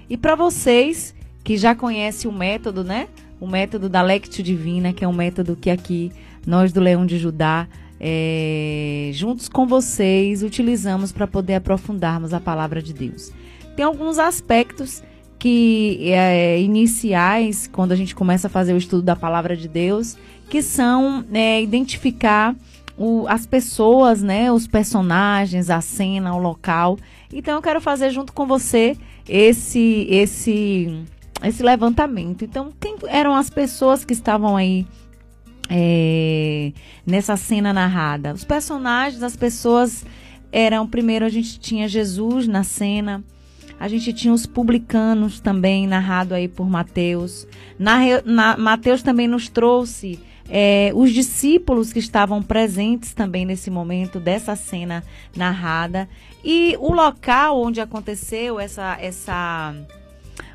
E 0.07 0.15
para 0.15 0.35
vocês 0.35 1.15
que 1.43 1.57
já 1.57 1.73
conhecem 1.73 2.29
o 2.29 2.33
método, 2.33 2.83
né? 2.83 3.07
O 3.41 3.47
método 3.47 3.89
da 3.89 4.03
Lectio 4.03 4.43
Divina, 4.43 4.93
que 4.93 5.03
é 5.03 5.07
um 5.07 5.13
método 5.13 5.55
que 5.55 5.71
aqui 5.71 6.11
nós 6.45 6.71
do 6.71 6.79
Leão 6.79 7.07
de 7.07 7.17
Judá, 7.17 7.67
é, 7.99 9.09
juntos 9.15 9.49
com 9.49 9.65
vocês, 9.65 10.43
utilizamos 10.43 11.11
para 11.11 11.25
poder 11.25 11.55
aprofundarmos 11.55 12.35
a 12.35 12.39
palavra 12.39 12.83
de 12.83 12.93
Deus. 12.93 13.31
Tem 13.75 13.83
alguns 13.83 14.19
aspectos 14.19 15.01
que 15.45 16.11
é, 16.11 16.59
iniciais, 16.59 17.69
quando 17.71 17.91
a 17.91 17.95
gente 17.95 18.15
começa 18.15 18.47
a 18.47 18.49
fazer 18.49 18.73
o 18.73 18.77
estudo 18.77 19.03
da 19.03 19.15
palavra 19.15 19.55
de 19.55 19.67
Deus, 19.67 20.17
que 20.49 20.59
são 20.63 21.23
é, 21.31 21.61
identificar 21.61 22.55
o, 22.97 23.27
as 23.27 23.45
pessoas, 23.45 24.23
né, 24.23 24.51
os 24.51 24.65
personagens, 24.65 25.69
a 25.69 25.81
cena, 25.81 26.33
o 26.33 26.39
local. 26.39 26.97
Então 27.31 27.53
eu 27.53 27.61
quero 27.61 27.79
fazer 27.79 28.09
junto 28.09 28.33
com 28.33 28.47
você 28.47 28.97
esse 29.29 30.07
esse 30.09 31.03
esse 31.43 31.61
levantamento. 31.61 32.43
Então 32.43 32.73
quem 32.79 32.95
eram 33.05 33.35
as 33.35 33.47
pessoas 33.47 34.03
que 34.03 34.13
estavam 34.13 34.57
aí 34.57 34.83
é, 35.69 36.73
nessa 37.05 37.37
cena 37.37 37.71
narrada? 37.71 38.33
Os 38.33 38.43
personagens, 38.43 39.21
as 39.21 39.35
pessoas 39.35 40.03
eram 40.51 40.87
primeiro 40.87 41.23
a 41.23 41.29
gente 41.29 41.59
tinha 41.59 41.87
Jesus 41.87 42.47
na 42.47 42.63
cena. 42.63 43.23
A 43.79 43.87
gente 43.87 44.13
tinha 44.13 44.33
os 44.33 44.45
publicanos 44.45 45.39
também, 45.39 45.85
narrado 45.85 46.33
aí 46.33 46.47
por 46.47 46.69
Mateus. 46.69 47.47
Na, 47.77 47.99
na, 48.23 48.57
Mateus 48.57 49.01
também 49.01 49.27
nos 49.27 49.49
trouxe 49.49 50.19
é, 50.49 50.91
os 50.93 51.11
discípulos 51.11 51.91
que 51.91 51.99
estavam 51.99 52.41
presentes 52.41 53.13
também 53.13 53.45
nesse 53.45 53.69
momento 53.69 54.19
dessa 54.19 54.55
cena 54.55 55.03
narrada. 55.35 56.07
E 56.43 56.77
o 56.79 56.93
local 56.93 57.61
onde 57.61 57.81
aconteceu 57.81 58.59
essa. 58.59 58.97
essa 59.01 59.73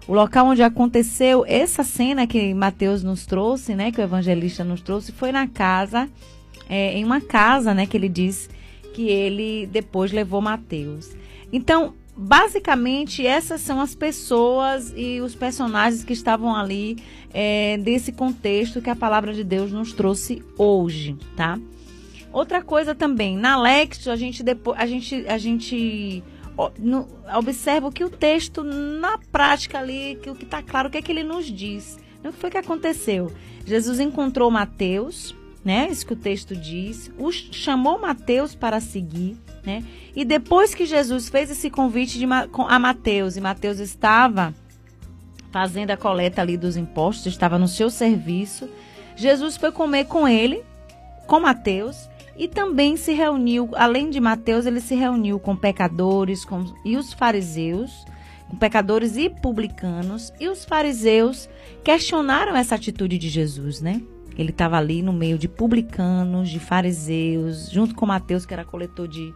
o 0.09 0.15
local 0.15 0.47
onde 0.47 0.63
aconteceu 0.63 1.45
essa 1.47 1.85
cena 1.85 2.27
que 2.27 2.53
Mateus 2.55 3.03
nos 3.03 3.27
trouxe, 3.27 3.75
né, 3.75 3.93
que 3.93 4.01
o 4.01 4.03
evangelista 4.03 4.65
nos 4.65 4.81
trouxe, 4.81 5.13
foi 5.13 5.31
na 5.31 5.47
casa, 5.47 6.09
é, 6.69 6.95
em 6.95 7.05
uma 7.05 7.21
casa, 7.21 7.73
né, 7.73 7.87
que 7.87 7.97
ele 7.97 8.09
diz 8.09 8.51
que 8.93 9.09
ele 9.09 9.67
depois 9.67 10.11
levou 10.11 10.41
Mateus. 10.41 11.11
Então, 11.53 11.95
basicamente 12.21 13.27
essas 13.27 13.63
são 13.63 13.81
as 13.81 13.95
pessoas 13.95 14.93
e 14.95 15.21
os 15.23 15.35
personagens 15.35 16.05
que 16.05 16.13
estavam 16.13 16.55
ali 16.55 16.99
é, 17.33 17.79
desse 17.79 18.13
contexto 18.13 18.83
que 18.83 18.91
a 18.91 18.95
palavra 18.95 19.33
de 19.33 19.43
Deus 19.43 19.73
nos 19.73 19.93
trouxe 19.95 20.43
hoje, 20.59 21.17
tá? 21.35 21.59
Outra 22.31 22.63
coisa 22.63 22.95
também, 22.95 23.37
na 23.39 23.61
Lexio 23.61 24.13
a 24.13 24.17
gente 24.17 24.43
depois 24.43 24.79
a 24.79 24.87
gente 24.87 25.25
a 25.27 25.39
gente 25.39 26.23
no- 26.79 27.09
observa 27.37 27.91
que 27.91 28.05
o 28.05 28.11
texto 28.11 28.63
na 28.63 29.19
prática 29.33 29.79
ali, 29.79 30.19
que 30.23 30.29
o 30.29 30.35
que 30.35 30.45
está 30.45 30.63
claro, 30.63 30.89
o 30.89 30.91
que 30.93 30.99
é 30.99 31.03
que 31.03 31.11
ele 31.11 31.23
nos 31.25 31.47
diz. 31.47 31.99
O 32.23 32.31
que 32.31 32.39
foi 32.39 32.51
que 32.51 32.59
aconteceu? 32.59 33.33
Jesus 33.65 33.99
encontrou 33.99 34.51
Mateus, 34.51 35.35
né? 35.65 35.89
Isso 35.91 36.07
que 36.07 36.13
o 36.13 36.17
texto 36.17 36.57
diz, 36.57 37.11
o 37.19 37.31
ch- 37.31 37.49
chamou 37.53 37.99
Mateus 38.01 38.55
para 38.55 38.81
seguir, 38.81 39.37
né? 39.65 39.85
E 40.17 40.25
depois 40.25 40.75
que 40.75 40.87
Jesus 40.87 41.29
fez 41.29 41.51
esse 41.51 41.69
convite 41.71 42.19
de, 42.19 42.25
a 42.25 42.79
Mateus, 42.79 43.37
e 43.37 43.41
Mateus 43.41 43.79
estava 43.79 44.55
fazendo 45.53 45.91
a 45.91 45.97
coleta 45.97 46.41
ali 46.41 46.57
dos 46.57 46.77
impostos, 46.77 47.33
estava 47.33 47.59
no 47.59 47.69
seu 47.69 47.91
serviço, 47.91 48.69
Jesus 49.17 49.57
foi 49.57 49.71
comer 49.73 50.05
com 50.07 50.27
ele, 50.27 50.63
com 51.27 51.41
Mateus, 51.41 52.09
e 52.37 52.49
também 52.49 52.97
se 52.97 53.13
reuniu, 53.13 53.69
além 53.75 54.09
de 54.09 54.19
Mateus, 54.19 54.65
ele 54.65 54.81
se 54.81 54.95
reuniu 54.95 55.39
com 55.39 55.55
pecadores 55.55 56.45
com, 56.45 56.65
e 56.85 56.97
os 56.97 57.13
fariseus, 57.13 58.05
com 58.49 58.57
pecadores 58.57 59.17
e 59.17 59.29
publicanos, 59.29 60.33
e 60.41 60.49
os 60.49 60.65
fariseus 60.65 61.49
questionaram 61.85 62.57
essa 62.57 62.77
atitude 62.77 63.19
de 63.19 63.29
Jesus, 63.29 63.81
né? 63.83 64.01
Ele 64.41 64.51
estava 64.51 64.79
ali 64.79 65.03
no 65.03 65.13
meio 65.13 65.37
de 65.37 65.47
publicanos, 65.47 66.49
de 66.49 66.59
fariseus, 66.59 67.71
junto 67.71 67.95
com 67.95 68.07
Mateus, 68.07 68.47
que 68.47 68.55
era 68.55 68.65
coletor 68.65 69.07
de, 69.07 69.35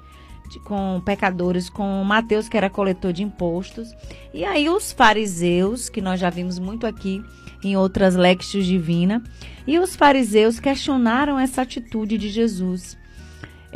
de- 0.51 0.59
com 0.61 1.01
pecadores, 1.05 1.69
com 1.69 2.03
Mateus, 2.05 2.49
que 2.49 2.57
era 2.57 2.71
coletor 2.71 3.13
de 3.13 3.23
impostos. 3.23 3.89
E 4.33 4.45
aí 4.45 4.69
os 4.69 4.93
fariseus, 4.93 5.89
que 5.91 6.01
nós 6.01 6.19
já 6.19 6.31
vimos 6.31 6.59
muito 6.59 6.87
aqui 6.87 7.23
em 7.63 7.77
outras 7.77 8.15
lectures 8.17 8.67
divina, 8.67 9.23
e 9.67 9.79
os 9.79 9.95
fariseus 9.95 10.59
questionaram 10.59 11.39
essa 11.39 11.63
atitude 11.63 12.17
de 12.17 12.29
Jesus. 12.31 12.97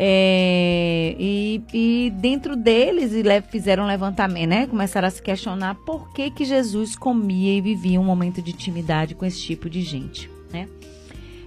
É, 0.00 1.16
e, 1.18 1.60
e 1.74 2.10
dentro 2.10 2.55
deles 2.55 3.12
le- 3.12 3.42
fizeram 3.42 3.82
um 3.82 3.86
levantamento, 3.86 4.48
né? 4.48 4.66
Começaram 4.66 5.09
a 5.09 5.10
se 5.10 5.20
questionar 5.20 5.74
por 5.84 6.12
que, 6.12 6.30
que 6.30 6.44
Jesus 6.44 6.94
comia 6.94 7.52
e 7.56 7.60
vivia 7.60 8.00
um 8.00 8.05
momento 8.05 8.40
de 8.40 8.52
intimidade 8.52 9.14
com 9.16 9.26
esse 9.26 9.40
tipo 9.40 9.68
de 9.68 9.82
gente, 9.82 10.30
né? 10.52 10.68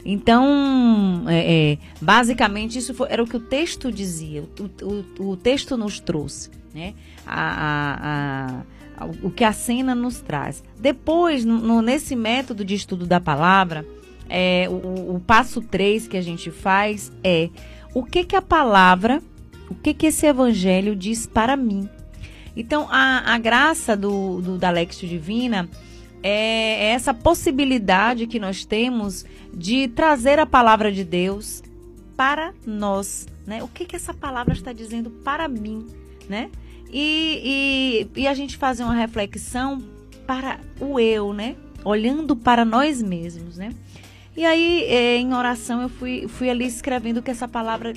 Então, 0.05 1.23
é, 1.27 1.73
é, 1.73 1.77
basicamente, 2.01 2.77
isso 2.79 2.93
foi- 2.93 3.07
era 3.09 3.21
o 3.23 3.27
que 3.27 3.37
o 3.37 3.39
texto 3.39 3.91
dizia, 3.91 4.43
o, 4.43 4.85
o- 5.23 5.31
o 5.31 5.37
texto 5.37 5.77
nos 5.77 5.99
trouxe, 5.99 6.49
né? 6.73 6.93
A, 7.25 8.63
a- 8.97 9.03
a- 9.03 9.09
o- 9.23 9.29
que 9.31 9.43
a 9.43 9.53
cena 9.53 9.93
nos 9.93 10.19
traz. 10.21 10.63
Depois, 10.79 11.45
no- 11.45 11.81
nesse 11.81 12.15
método 12.15 12.65
de 12.65 12.73
estudo 12.75 13.05
da 13.05 13.19
palavra, 13.19 13.85
é, 14.29 14.67
o, 14.69 15.15
o 15.15 15.19
passo 15.25 15.61
3 15.61 16.07
que 16.07 16.17
a 16.17 16.21
gente 16.21 16.49
faz 16.49 17.11
é 17.23 17.49
o 17.93 18.03
que, 18.03 18.23
que 18.23 18.35
a 18.35 18.41
palavra, 18.41 19.21
o 19.69 19.75
que, 19.75 19.93
que 19.93 20.07
esse 20.07 20.25
evangelho 20.25 20.95
diz 20.95 21.27
para 21.27 21.55
mim. 21.55 21.87
Então, 22.55 22.87
a, 22.89 23.33
a 23.33 23.37
graça 23.37 23.95
do, 23.95 24.41
do, 24.41 24.57
da 24.57 24.69
Lexio 24.69 25.07
Divina 25.07 25.69
é 26.23 26.91
essa 26.91 27.13
possibilidade 27.13 28.27
que 28.27 28.39
nós 28.39 28.65
temos 28.65 29.25
de 29.53 29.87
trazer 29.87 30.39
a 30.39 30.45
palavra 30.45 30.91
de 30.91 31.03
Deus 31.03 31.63
para 32.15 32.53
nós, 32.65 33.27
né? 33.45 33.63
O 33.63 33.67
que 33.67 33.85
que 33.85 33.95
essa 33.95 34.13
palavra 34.13 34.53
está 34.53 34.71
dizendo 34.71 35.09
para 35.09 35.47
mim, 35.47 35.87
né? 36.29 36.49
E, 36.91 38.07
e, 38.15 38.21
e 38.21 38.27
a 38.27 38.33
gente 38.33 38.57
fazer 38.57 38.83
uma 38.83 38.93
reflexão 38.93 39.81
para 40.27 40.59
o 40.79 40.99
eu, 40.99 41.33
né? 41.33 41.55
Olhando 41.83 42.35
para 42.35 42.63
nós 42.63 43.01
mesmos, 43.01 43.57
né? 43.57 43.71
E 44.35 44.45
aí, 44.45 44.83
eh, 44.83 45.17
em 45.17 45.33
oração, 45.33 45.81
eu 45.81 45.89
fui, 45.89 46.27
fui 46.27 46.49
ali 46.49 46.65
escrevendo 46.65 47.17
o 47.17 47.21
que 47.21 47.31
essa 47.31 47.47
palavra 47.47 47.93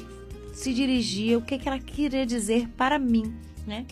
se 0.52 0.72
dirigia, 0.72 1.38
o 1.38 1.42
que, 1.42 1.58
que 1.58 1.68
ela 1.68 1.78
queria 1.78 2.24
dizer 2.24 2.68
para 2.76 2.98
mim, 2.98 3.34
né? 3.66 3.84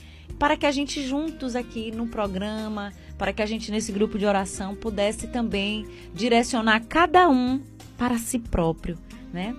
Para 0.43 0.57
que 0.57 0.67
a 0.67 0.73
gente 0.73 1.07
juntos 1.07 1.55
aqui 1.55 1.93
no 1.93 2.09
programa, 2.09 2.93
para 3.17 3.33
que 3.33 3.41
a 3.41 3.47
gente 3.47 3.71
nesse 3.71 3.93
grupo 3.93 4.19
de 4.19 4.27
oração 4.27 4.75
pudesse 4.75 5.29
também 5.29 5.87
direcionar 6.13 6.81
cada 6.81 7.29
um 7.29 7.61
para 7.97 8.19
si 8.19 8.41
próprio, 8.41 8.99
né? 9.33 9.55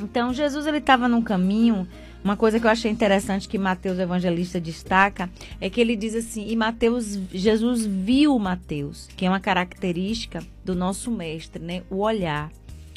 Então, 0.00 0.32
Jesus 0.32 0.68
ele 0.68 0.78
estava 0.78 1.08
num 1.08 1.20
caminho. 1.20 1.84
Uma 2.22 2.36
coisa 2.36 2.60
que 2.60 2.66
eu 2.66 2.70
achei 2.70 2.88
interessante 2.88 3.48
que 3.48 3.58
Mateus 3.58 3.98
evangelista 3.98 4.60
destaca 4.60 5.28
é 5.60 5.68
que 5.68 5.80
ele 5.80 5.96
diz 5.96 6.14
assim: 6.14 6.46
"E 6.48 6.54
Mateus, 6.54 7.18
Jesus 7.32 7.84
viu 7.84 8.38
Mateus, 8.38 9.08
que 9.16 9.26
é 9.26 9.28
uma 9.28 9.40
característica 9.40 10.44
do 10.64 10.76
nosso 10.76 11.10
mestre, 11.10 11.60
né? 11.60 11.82
O 11.90 11.96
olhar. 11.96 12.52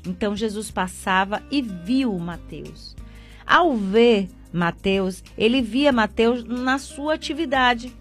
Então 0.06 0.36
Jesus 0.36 0.70
passava 0.70 1.42
e 1.50 1.64
viu 1.64 2.16
Mateus. 2.20 2.96
Ao 3.44 3.76
ver 3.76 4.30
Mateus, 4.52 5.24
ele 5.38 5.62
via 5.62 5.92
Mateus 5.92 6.44
na 6.44 6.78
sua 6.78 7.14
atividade. 7.14 7.94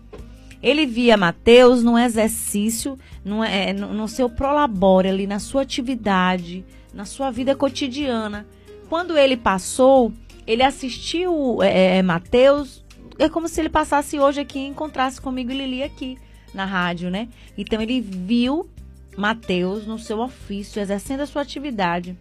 Ele 0.62 0.84
via 0.84 1.16
Mateus 1.16 1.82
no 1.82 1.98
exercício, 1.98 2.98
no, 3.24 3.42
é, 3.42 3.72
no, 3.72 3.94
no 3.94 4.08
seu 4.08 4.28
prolabore 4.28 5.08
ali, 5.08 5.26
na 5.26 5.38
sua 5.38 5.62
atividade, 5.62 6.64
na 6.92 7.04
sua 7.04 7.30
vida 7.30 7.54
cotidiana. 7.54 8.46
Quando 8.88 9.16
ele 9.16 9.36
passou, 9.36 10.12
ele 10.46 10.62
assistiu 10.62 11.62
é, 11.62 11.98
é, 11.98 12.02
Mateus, 12.02 12.84
é 13.18 13.28
como 13.28 13.48
se 13.48 13.60
ele 13.60 13.68
passasse 13.70 14.18
hoje 14.18 14.40
aqui 14.40 14.58
e 14.58 14.66
encontrasse 14.66 15.20
comigo 15.20 15.50
e 15.50 15.56
Lili 15.56 15.82
aqui 15.82 16.18
na 16.52 16.64
rádio, 16.64 17.10
né? 17.10 17.28
Então 17.56 17.80
ele 17.80 18.00
viu 18.00 18.68
Mateus 19.16 19.86
no 19.86 19.98
seu 19.98 20.18
ofício, 20.20 20.80
exercendo 20.80 21.20
a 21.20 21.26
sua 21.26 21.42
atividade 21.42 22.16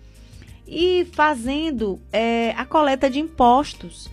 e 0.68 1.08
fazendo 1.14 2.00
é, 2.12 2.52
a 2.52 2.64
coleta 2.64 3.10
de 3.10 3.20
impostos. 3.20 4.10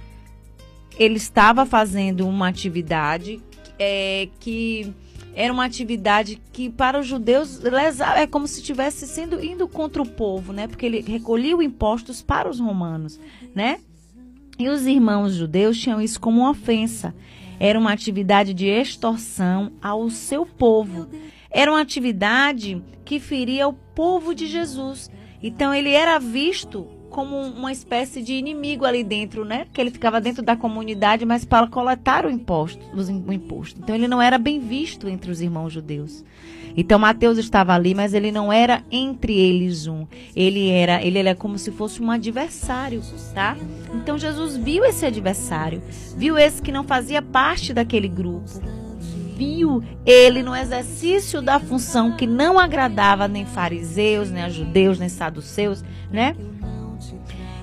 Ele 0.99 1.17
estava 1.17 1.67
fazendo 1.67 2.27
uma 2.27 2.49
atividade 2.49 3.41
é, 3.79 4.29
que 4.41 4.93
era 5.35 5.53
uma 5.53 5.67
atividade 5.67 6.41
que 6.51 6.71
para 6.71 6.99
os 6.99 7.07
judeus 7.07 7.61
lesa- 7.61 8.15
é 8.17 8.27
como 8.27 8.47
se 8.49 8.61
estivesse 8.61 9.07
sendo 9.07 9.45
indo 9.45 9.69
contra 9.69 10.01
o 10.01 10.09
povo, 10.09 10.53
né? 10.53 10.67
Porque 10.67 10.87
ele 10.87 11.01
recolhia 11.01 11.63
impostos 11.63 12.23
para 12.23 12.49
os 12.49 12.59
romanos, 12.59 13.21
né? 13.55 13.79
E 14.59 14.71
os 14.71 14.87
irmãos 14.87 15.35
judeus 15.35 15.79
tinham 15.79 16.01
isso 16.01 16.19
como 16.19 16.41
uma 16.41 16.51
ofensa. 16.51 17.15
Era 17.61 17.79
uma 17.79 17.93
atividade 17.93 18.55
de 18.55 18.67
extorsão 18.67 19.73
ao 19.83 20.09
seu 20.09 20.47
povo. 20.47 21.07
Era 21.51 21.71
uma 21.71 21.83
atividade 21.83 22.83
que 23.05 23.21
feria 23.21 23.69
o 23.69 23.75
povo 23.75 24.35
de 24.35 24.47
Jesus. 24.47 25.11
Então 25.43 25.75
ele 25.75 25.91
era 25.91 26.19
visto 26.19 26.87
como 27.17 27.35
uma 27.41 27.73
espécie 27.73 28.21
de 28.21 28.35
inimigo 28.35 28.85
ali 28.85 29.03
dentro, 29.03 29.43
né? 29.43 29.65
Porque 29.65 29.81
ele 29.81 29.91
ficava 29.91 30.21
dentro 30.21 30.43
da 30.43 30.55
comunidade, 30.55 31.25
mas 31.25 31.47
para 31.47 31.67
coletar 31.67 32.27
o 32.27 32.31
imposto, 32.31 32.85
os 32.95 33.09
im- 33.09 33.25
o 33.27 33.33
imposto. 33.33 33.81
Então 33.83 33.95
ele 33.95 34.07
não 34.07 34.21
era 34.21 34.37
bem 34.37 34.61
visto 34.61 35.09
entre 35.09 35.31
os 35.31 35.41
irmãos 35.41 35.73
judeus. 35.73 36.23
Então 36.77 36.99
Mateus 36.99 37.39
estava 37.39 37.73
ali, 37.73 37.95
mas 37.95 38.13
ele 38.13 38.31
não 38.31 38.53
era 38.53 38.83
entre 38.93 39.33
eles 39.33 39.87
um. 39.87 40.07
Ele 40.37 40.69
era, 40.69 41.03
ele 41.03 41.19
era 41.19 41.35
como 41.35 41.57
se 41.59 41.71
fosse 41.71 42.03
um 42.03 42.11
adversário, 42.11 43.01
tá? 43.33 43.57
Então 43.95 44.19
Jesus 44.19 44.55
viu 44.59 44.85
esse 44.85 45.07
adversário, 45.07 45.81
viu 46.19 46.37
esse 46.37 46.61
que 46.61 46.71
não 46.71 46.85
fazia 46.85 47.23
parte 47.23 47.73
daquele 47.73 48.09
grupo, 48.09 48.61
viu 49.35 49.83
ele 50.05 50.43
no 50.43 50.55
exercício 50.55 51.41
da 51.41 51.59
função 51.59 52.15
que 52.15 52.27
não 52.27 52.59
agradava 52.59 53.27
nem 53.27 53.47
fariseus, 53.47 54.31
nem 54.31 54.43
a 54.43 54.51
judeus, 54.51 54.99
nem 54.99 55.09
saduceus, 55.09 55.83
né? 56.11 56.37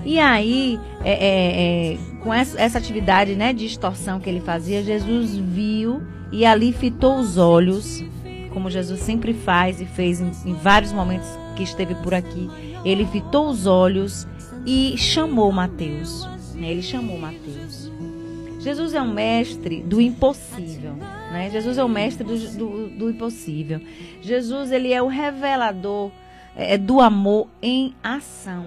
E 0.04 0.18
aí, 0.18 0.78
é, 1.02 1.12
é, 1.12 1.92
é, 1.94 1.98
com 2.22 2.32
essa, 2.32 2.60
essa 2.60 2.78
atividade 2.78 3.34
né, 3.34 3.52
de 3.52 3.66
extorsão 3.66 4.20
que 4.20 4.28
ele 4.28 4.40
fazia, 4.40 4.82
Jesus 4.82 5.36
viu 5.36 6.02
e 6.30 6.44
ali 6.44 6.72
fitou 6.72 7.18
os 7.18 7.38
olhos, 7.38 8.04
como 8.52 8.70
Jesus 8.70 9.00
sempre 9.00 9.32
faz 9.32 9.80
e 9.80 9.86
fez 9.86 10.20
em, 10.20 10.30
em 10.44 10.54
vários 10.54 10.92
momentos 10.92 11.28
que 11.56 11.62
esteve 11.62 11.94
por 11.96 12.12
aqui. 12.12 12.50
Ele 12.84 13.06
fitou 13.06 13.48
os 13.48 13.66
olhos 13.66 14.26
e 14.66 14.96
chamou 14.98 15.50
Mateus. 15.52 16.28
né? 16.54 16.70
Ele 16.70 16.82
chamou 16.82 17.18
Mateus. 17.18 17.90
Jesus 18.60 18.94
é 18.94 19.02
um 19.02 19.12
mestre 19.12 19.82
do 19.82 20.00
impossível. 20.00 20.94
Né? 20.94 21.50
Jesus 21.50 21.76
é 21.76 21.84
o 21.84 21.88
mestre 21.88 22.24
do, 22.24 22.38
do, 22.56 22.88
do 22.88 23.10
impossível. 23.10 23.80
Jesus 24.22 24.72
ele 24.72 24.92
é 24.92 25.02
o 25.02 25.06
revelador 25.06 26.10
é, 26.56 26.78
do 26.78 27.00
amor 27.00 27.48
em 27.60 27.94
ação. 28.02 28.64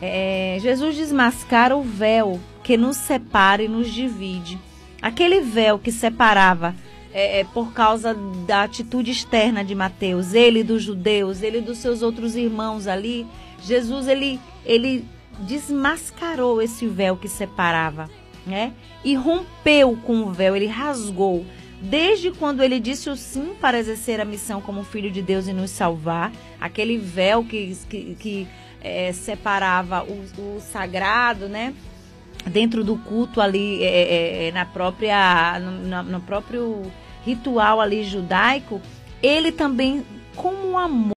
É, 0.00 0.58
Jesus 0.60 0.96
desmascara 0.96 1.76
o 1.76 1.82
véu 1.82 2.40
que 2.62 2.76
nos 2.76 2.96
separa 2.96 3.62
e 3.62 3.68
nos 3.68 3.92
divide. 3.92 4.58
Aquele 5.00 5.40
véu 5.40 5.78
que 5.78 5.90
separava 5.90 6.74
é, 7.12 7.40
é, 7.40 7.44
por 7.44 7.72
causa 7.72 8.14
da 8.46 8.62
atitude 8.62 9.10
externa 9.10 9.64
de 9.64 9.74
Mateus, 9.74 10.34
ele 10.34 10.62
dos 10.62 10.82
judeus, 10.82 11.42
ele 11.42 11.60
dos 11.60 11.78
seus 11.78 12.02
outros 12.02 12.36
irmãos 12.36 12.86
ali, 12.86 13.26
Jesus 13.62 14.06
ele, 14.06 14.38
ele 14.64 15.04
desmascarou 15.40 16.60
esse 16.60 16.86
véu 16.86 17.16
que 17.16 17.28
separava, 17.28 18.10
né? 18.46 18.72
E 19.04 19.14
rompeu 19.14 19.96
com 20.04 20.22
o 20.22 20.32
véu, 20.32 20.54
ele 20.54 20.66
rasgou. 20.66 21.44
Desde 21.80 22.32
quando 22.32 22.62
ele 22.62 22.80
disse 22.80 23.08
o 23.08 23.16
sim 23.16 23.52
para 23.60 23.78
exercer 23.78 24.20
a 24.20 24.24
missão 24.24 24.60
como 24.60 24.82
filho 24.82 25.10
de 25.10 25.22
Deus 25.22 25.46
e 25.46 25.52
nos 25.52 25.70
salvar, 25.70 26.32
aquele 26.60 26.98
véu 26.98 27.44
que, 27.44 27.76
que, 27.88 28.16
que 28.16 28.48
é, 28.80 29.12
separava 29.12 30.04
o, 30.04 30.56
o 30.56 30.60
sagrado, 30.60 31.48
né? 31.48 31.74
Dentro 32.46 32.84
do 32.84 32.96
culto 32.96 33.40
ali, 33.40 33.82
é, 33.82 34.48
é, 34.48 34.52
na 34.52 34.64
própria, 34.64 35.58
no, 35.60 36.02
no 36.02 36.20
próprio 36.20 36.82
ritual 37.24 37.80
ali 37.80 38.04
judaico, 38.04 38.80
ele 39.22 39.52
também, 39.52 40.04
como 40.34 40.78
amor, 40.78 41.12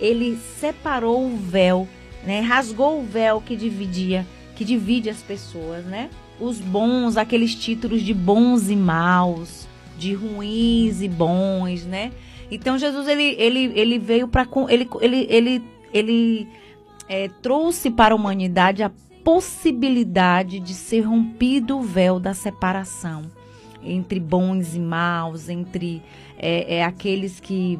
ele 0.00 0.36
separou 0.36 1.26
o 1.26 1.36
véu, 1.36 1.86
né? 2.24 2.40
Rasgou 2.40 3.00
o 3.00 3.04
véu 3.04 3.40
que 3.40 3.56
dividia, 3.56 4.26
que 4.56 4.64
divide 4.64 5.10
as 5.10 5.22
pessoas, 5.22 5.84
né? 5.84 6.08
Os 6.40 6.60
bons, 6.60 7.16
aqueles 7.16 7.54
títulos 7.54 8.02
de 8.02 8.14
bons 8.14 8.70
e 8.70 8.76
maus, 8.76 9.67
de 9.98 10.14
ruins 10.14 11.02
e 11.02 11.08
bons, 11.08 11.84
né? 11.84 12.12
Então 12.50 12.78
Jesus 12.78 13.06
ele 13.08 13.34
ele, 13.38 13.72
ele 13.74 13.98
veio 13.98 14.28
para 14.28 14.46
ele 14.68 14.88
ele 15.00 15.26
ele 15.28 15.64
ele 15.92 16.48
é, 17.08 17.28
trouxe 17.42 17.90
para 17.90 18.14
a 18.14 18.16
humanidade 18.16 18.82
a 18.82 18.90
possibilidade 19.24 20.60
de 20.60 20.72
ser 20.72 21.00
rompido 21.00 21.78
o 21.78 21.82
véu 21.82 22.18
da 22.18 22.32
separação 22.32 23.24
entre 23.82 24.18
bons 24.20 24.74
e 24.74 24.80
maus, 24.80 25.48
entre 25.48 26.02
é, 26.38 26.76
é, 26.76 26.84
aqueles 26.84 27.40
que 27.40 27.78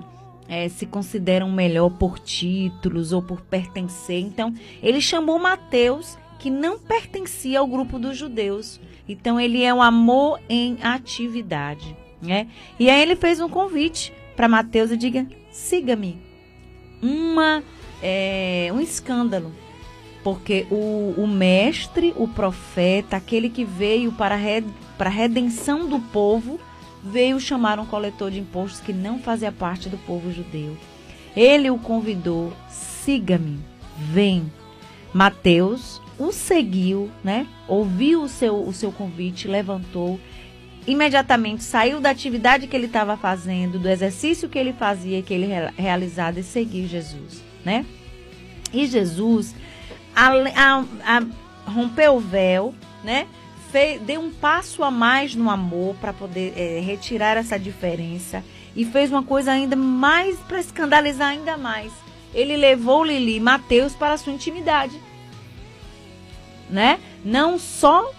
é, 0.49 0.69
se 0.69 0.86
consideram 0.86 1.51
melhor 1.51 1.90
por 1.90 2.19
títulos 2.19 3.12
ou 3.12 3.23
por 3.23 3.40
pertencer. 3.43 4.20
Então, 4.20 4.55
ele 4.82 5.01
chamou 5.01 5.39
Mateus, 5.39 6.19
que 6.39 6.51
não 6.51 6.78
pertencia 6.78 7.59
ao 7.59 7.66
grupo 7.66 7.99
dos 7.99 8.16
judeus. 8.16 8.81
Então, 9.09 9.39
ele 9.39 9.62
é 9.62 9.73
o 9.73 9.82
amor 9.82 10.40
em 10.49 10.78
atividade. 10.82 11.97
Né? 12.20 12.49
E 12.78 12.90
aí, 12.90 13.03
ele 13.03 13.16
fez 13.16 13.40
um 13.40 13.49
convite 13.49 14.12
para 14.36 14.49
Mateus 14.49 14.90
e 14.90 14.97
diga: 14.97 15.27
siga-me. 15.51 16.19
Uma, 17.03 17.62
é, 18.03 18.70
um 18.73 18.81
escândalo. 18.81 19.53
Porque 20.24 20.66
o, 20.70 21.15
o 21.16 21.27
mestre, 21.27 22.12
o 22.16 22.27
profeta, 22.27 23.16
aquele 23.16 23.49
que 23.49 23.65
veio 23.65 24.12
para 24.12 24.35
a, 24.35 24.39
para 24.97 25.09
a 25.09 25.12
redenção 25.12 25.89
do 25.89 26.01
povo, 26.01 26.59
veio 27.03 27.40
chamar 27.40 27.78
um 27.78 27.86
coletor 27.86 28.31
de 28.31 28.40
impostos 28.40 28.81
que 28.81 28.93
não 28.93 29.20
fazia 29.20 29.53
parte 29.53 29.89
do 29.89 29.97
povo 29.99 30.32
judeu. 30.32 30.77
Ele 31.36 31.70
o 31.70 31.78
convidou: 31.78 32.53
siga-me, 32.69 33.59
vem. 33.97 34.53
Mateus 35.15 36.01
o 36.19 36.32
seguiu, 36.32 37.11
né? 37.23 37.47
Ouviu 37.69 38.23
o 38.23 38.28
seu, 38.28 38.66
o 38.66 38.73
seu 38.73 38.90
convite, 38.90 39.47
levantou, 39.47 40.19
imediatamente 40.90 41.62
saiu 41.62 42.01
da 42.01 42.10
atividade 42.10 42.66
que 42.66 42.74
ele 42.74 42.86
estava 42.86 43.16
fazendo, 43.16 43.78
do 43.78 43.89
exercício 43.89 44.48
que 44.48 44.59
ele 44.59 44.73
fazia, 44.73 45.23
que 45.23 45.35
ele 45.35 45.48
realizava 45.77 46.40
e 46.40 46.43
seguiu 46.43 46.89
Jesus, 46.89 47.43
né? 47.65 47.85
E 48.73 48.86
Jesus 48.86 49.55
a, 50.15 50.31
a, 50.31 50.85
a, 51.05 51.70
rompeu 51.70 52.16
o 52.16 52.20
véu, 52.20 52.74
né? 53.05 53.27
fez, 53.70 54.01
deu 54.01 54.20
um 54.20 54.31
passo 54.31 54.82
a 54.82 54.90
mais 54.90 55.35
no 55.35 55.51
amor 55.51 55.94
para 55.97 56.12
poder 56.12 56.55
é, 56.56 56.81
retirar 56.81 57.36
essa 57.36 57.59
diferença 57.59 58.43
e 58.74 58.85
fez 58.85 59.10
uma 59.10 59.23
coisa 59.23 59.52
ainda 59.52 59.77
mais 59.77 60.39
para 60.40 60.59
escandalizar 60.59 61.28
ainda 61.28 61.56
mais. 61.56 61.93
Ele 62.35 62.56
levou 62.56 63.05
Lili 63.05 63.36
e 63.36 63.40
Mateus 63.40 63.94
para 63.94 64.15
a 64.15 64.19
sua 64.19 64.32
intimidade. 64.32 64.98
Né? 66.69 66.98
Não 67.24 67.59
só 67.59 68.10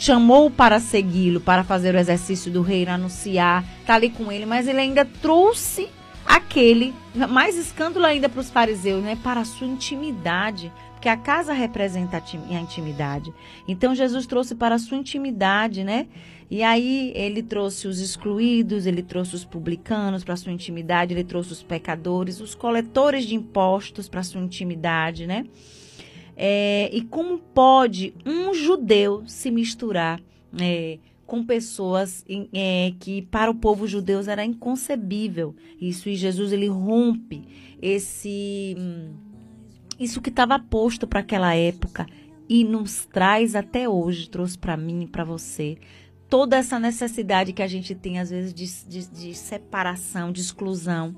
chamou 0.00 0.50
para 0.50 0.80
segui-lo, 0.80 1.42
para 1.42 1.62
fazer 1.62 1.94
o 1.94 1.98
exercício 1.98 2.50
do 2.50 2.62
reino, 2.62 2.90
anunciar, 2.90 3.62
tá 3.84 3.96
ali 3.96 4.08
com 4.08 4.32
ele, 4.32 4.46
mas 4.46 4.66
ele 4.66 4.80
ainda 4.80 5.04
trouxe 5.04 5.88
aquele, 6.24 6.94
mais 7.28 7.58
escândalo 7.58 8.06
ainda 8.06 8.26
para 8.26 8.40
os 8.40 8.48
fariseus, 8.48 9.04
né? 9.04 9.18
Para 9.22 9.40
a 9.40 9.44
sua 9.44 9.66
intimidade, 9.66 10.72
porque 10.94 11.08
a 11.08 11.18
casa 11.18 11.52
representa 11.52 12.16
a 12.16 12.60
intimidade. 12.60 13.30
Então 13.68 13.94
Jesus 13.94 14.26
trouxe 14.26 14.54
para 14.54 14.76
a 14.76 14.78
sua 14.78 14.96
intimidade, 14.96 15.84
né? 15.84 16.06
E 16.50 16.62
aí 16.62 17.12
ele 17.14 17.42
trouxe 17.42 17.86
os 17.86 18.00
excluídos, 18.00 18.86
ele 18.86 19.02
trouxe 19.02 19.34
os 19.34 19.44
publicanos 19.44 20.24
para 20.24 20.32
a 20.32 20.36
sua 20.38 20.50
intimidade, 20.50 21.12
ele 21.12 21.24
trouxe 21.24 21.52
os 21.52 21.62
pecadores, 21.62 22.40
os 22.40 22.54
coletores 22.54 23.26
de 23.26 23.34
impostos 23.34 24.08
para 24.08 24.20
a 24.20 24.24
sua 24.24 24.40
intimidade, 24.40 25.26
né? 25.26 25.44
É, 26.42 26.88
e 26.90 27.02
como 27.02 27.38
pode 27.38 28.14
um 28.24 28.54
judeu 28.54 29.22
se 29.26 29.50
misturar 29.50 30.18
é, 30.58 30.98
com 31.26 31.44
pessoas 31.44 32.24
é, 32.50 32.94
que 32.98 33.20
para 33.20 33.50
o 33.50 33.54
povo 33.54 33.86
judeu 33.86 34.22
era 34.26 34.42
inconcebível 34.42 35.54
isso? 35.78 36.08
E 36.08 36.16
Jesus 36.16 36.50
ele 36.50 36.66
rompe 36.66 37.42
esse. 37.82 38.74
Hum, 38.78 39.12
isso 39.98 40.22
que 40.22 40.30
estava 40.30 40.58
posto 40.58 41.06
para 41.06 41.20
aquela 41.20 41.54
época 41.54 42.06
e 42.48 42.64
nos 42.64 43.04
traz 43.04 43.54
até 43.54 43.86
hoje, 43.86 44.30
trouxe 44.30 44.56
para 44.56 44.78
mim 44.78 45.02
e 45.02 45.06
para 45.06 45.24
você, 45.24 45.76
toda 46.30 46.56
essa 46.56 46.80
necessidade 46.80 47.52
que 47.52 47.62
a 47.62 47.66
gente 47.66 47.94
tem, 47.94 48.18
às 48.18 48.30
vezes, 48.30 48.54
de, 48.54 48.66
de, 48.88 49.10
de 49.10 49.34
separação, 49.34 50.32
de 50.32 50.40
exclusão. 50.40 51.14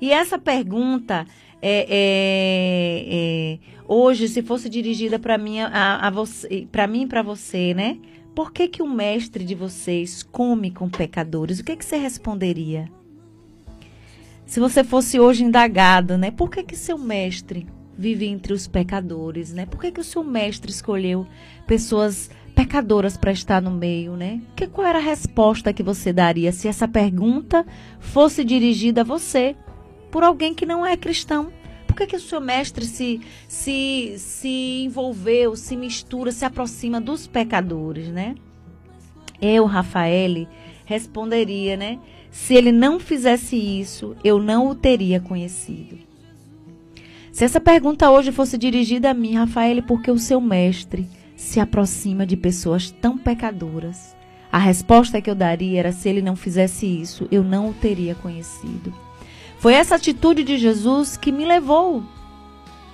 E 0.00 0.10
essa 0.10 0.36
pergunta, 0.36 1.26
é, 1.66 1.86
é, 1.88 3.04
é, 3.08 3.58
hoje, 3.88 4.28
se 4.28 4.42
fosse 4.42 4.68
dirigida 4.68 5.18
para 5.18 5.38
mim, 5.38 5.60
a, 5.60 6.06
a 6.06 6.10
você, 6.10 6.68
para 6.70 6.86
mim 6.86 7.08
para 7.08 7.22
você, 7.22 7.72
né? 7.72 7.96
Por 8.34 8.52
que, 8.52 8.68
que 8.68 8.82
o 8.82 8.86
mestre 8.86 9.44
de 9.44 9.54
vocês 9.54 10.22
come 10.22 10.70
com 10.70 10.90
pecadores? 10.90 11.60
O 11.60 11.64
que, 11.64 11.74
que 11.74 11.84
você 11.84 11.96
responderia? 11.96 12.90
Se 14.44 14.60
você 14.60 14.84
fosse 14.84 15.18
hoje 15.18 15.42
indagado, 15.42 16.18
né? 16.18 16.30
Por 16.30 16.50
que, 16.50 16.62
que 16.62 16.76
seu 16.76 16.98
mestre 16.98 17.66
vive 17.96 18.26
entre 18.26 18.52
os 18.52 18.66
pecadores, 18.66 19.50
né? 19.54 19.64
Por 19.64 19.80
que, 19.80 19.90
que 19.90 20.00
o 20.00 20.04
seu 20.04 20.22
mestre 20.22 20.70
escolheu 20.70 21.26
pessoas 21.66 22.30
pecadoras 22.54 23.16
para 23.16 23.32
estar 23.32 23.62
no 23.62 23.70
meio, 23.70 24.16
né? 24.16 24.42
Que 24.54 24.66
qual 24.66 24.86
era 24.86 24.98
a 24.98 25.02
resposta 25.02 25.72
que 25.72 25.82
você 25.82 26.12
daria 26.12 26.52
se 26.52 26.68
essa 26.68 26.86
pergunta 26.86 27.64
fosse 28.00 28.44
dirigida 28.44 29.00
a 29.00 29.04
você 29.04 29.56
por 30.14 30.22
alguém 30.22 30.54
que 30.54 30.64
não 30.64 30.86
é 30.86 30.96
cristão? 30.96 31.52
Por 31.88 31.96
que, 31.96 32.06
que 32.06 32.14
o 32.14 32.20
seu 32.20 32.40
mestre 32.40 32.84
se, 32.86 33.20
se, 33.48 34.14
se 34.16 34.84
envolveu, 34.84 35.56
se 35.56 35.74
mistura, 35.74 36.30
se 36.30 36.44
aproxima 36.44 37.00
dos 37.00 37.26
pecadores, 37.26 38.06
né? 38.06 38.36
Eu, 39.42 39.64
Rafael, 39.64 40.46
responderia, 40.84 41.76
né? 41.76 41.98
Se 42.30 42.54
ele 42.54 42.70
não 42.70 43.00
fizesse 43.00 43.56
isso, 43.56 44.14
eu 44.22 44.40
não 44.40 44.68
o 44.68 44.74
teria 44.76 45.18
conhecido. 45.18 45.98
Se 47.32 47.44
essa 47.44 47.58
pergunta 47.58 48.08
hoje 48.08 48.30
fosse 48.30 48.56
dirigida 48.56 49.10
a 49.10 49.14
mim, 49.14 49.34
Rafael, 49.34 49.82
por 49.82 50.00
que 50.00 50.12
o 50.12 50.18
seu 50.18 50.40
mestre 50.40 51.08
se 51.34 51.58
aproxima 51.58 52.24
de 52.24 52.36
pessoas 52.36 52.88
tão 52.88 53.18
pecadoras? 53.18 54.14
A 54.52 54.58
resposta 54.58 55.20
que 55.20 55.28
eu 55.28 55.34
daria 55.34 55.80
era: 55.80 55.90
se 55.90 56.08
ele 56.08 56.22
não 56.22 56.36
fizesse 56.36 56.86
isso, 56.86 57.26
eu 57.32 57.42
não 57.42 57.70
o 57.70 57.74
teria 57.74 58.14
conhecido. 58.14 58.94
Foi 59.64 59.72
essa 59.72 59.94
atitude 59.94 60.44
de 60.44 60.58
Jesus 60.58 61.16
que 61.16 61.32
me 61.32 61.42
levou 61.42 62.04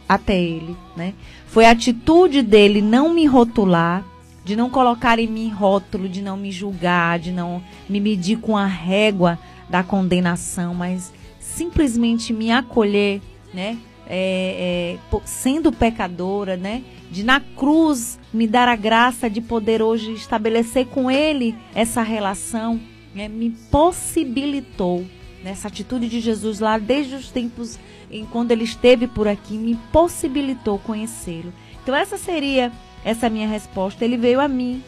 até 0.09 0.41
ele, 0.41 0.77
né? 0.97 1.15
Foi 1.49 1.65
a 1.65 1.73
atitude 1.73 2.43
dele 2.43 2.81
não 2.81 3.13
me 3.13 3.27
rotular, 3.27 4.05
de 4.45 4.55
não 4.55 4.71
colocar 4.71 5.19
em 5.19 5.27
mim 5.27 5.49
rótulo, 5.49 6.09
de 6.09 6.23
não 6.23 6.37
me 6.37 6.53
julgar, 6.53 7.19
de 7.19 7.33
não 7.33 7.61
me 7.89 7.99
medir 7.99 8.39
com 8.39 8.57
a 8.57 8.67
régua 8.67 9.37
da 9.69 9.83
condenação, 9.83 10.73
mas 10.73 11.13
simplesmente 11.41 12.33
me 12.33 12.53
acolher, 12.53 13.21
né? 13.53 13.77
é, 14.07 14.97
é, 15.13 15.19
sendo 15.25 15.73
pecadora, 15.73 16.57
né? 16.57 16.85
De 17.11 17.25
na 17.25 17.41
cruz 17.41 18.17
me 18.33 18.47
dar 18.47 18.69
a 18.69 18.77
graça 18.77 19.29
de 19.29 19.41
poder 19.41 19.83
hoje 19.83 20.13
estabelecer 20.13 20.87
com 20.87 21.11
Ele 21.11 21.53
essa 21.75 22.01
relação, 22.01 22.81
né? 23.13 23.27
me 23.27 23.51
possibilitou 23.73 25.05
nessa 25.43 25.69
atitude 25.69 26.09
de 26.09 26.21
Jesus 26.21 26.61
lá 26.61 26.79
desde 26.79 27.15
os 27.15 27.31
tempos 27.31 27.79
em 28.11 28.25
quando 28.25 28.51
ele 28.51 28.65
esteve 28.65 29.07
por 29.07 29.29
aqui, 29.29 29.55
me 29.55 29.77
possibilitou 29.93 30.79
conhecê-lo. 30.79 31.53
Então 31.83 31.95
essa 31.95 32.19
seria 32.19 32.73
essa 33.05 33.31
minha 33.31 33.49
resposta. 33.49 34.05
Ele 34.05 34.17
veio 34.17 34.41
a 34.41 34.49
mim 34.49 34.83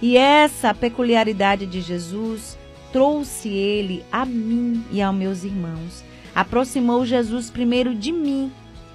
e 0.00 0.16
essa 0.16 0.72
peculiaridade 0.72 1.66
de 1.66 1.80
Jesus 1.80 2.58
trouxe 2.92 3.48
ele 3.48 4.04
a 4.12 4.24
mim 4.24 4.84
e 4.90 5.00
aos 5.02 5.14
meus 5.14 5.44
irmãos 5.44 6.04
aproximou 6.34 7.04
Jesus 7.04 7.50
primeiro 7.50 7.94
de 7.94 8.10
mim, 8.10 8.50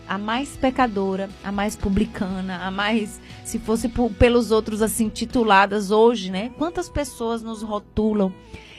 a 0.07 0.18
mais 0.18 0.56
pecadora, 0.56 1.30
a 1.44 1.52
mais 1.52 1.76
publicana, 1.76 2.64
a 2.64 2.72
mais, 2.72 3.19
se 3.44 3.60
fosse 3.60 3.90
por, 3.90 4.10
pelos 4.11 4.52
outros 4.52 4.82
assim 4.82 5.10
tituladas 5.10 5.91
hoje, 5.91 6.32
né? 6.32 6.52
Quantas 6.57 6.90
pessoas 6.90 7.41
nos 7.44 7.61
rotulam 7.61 8.34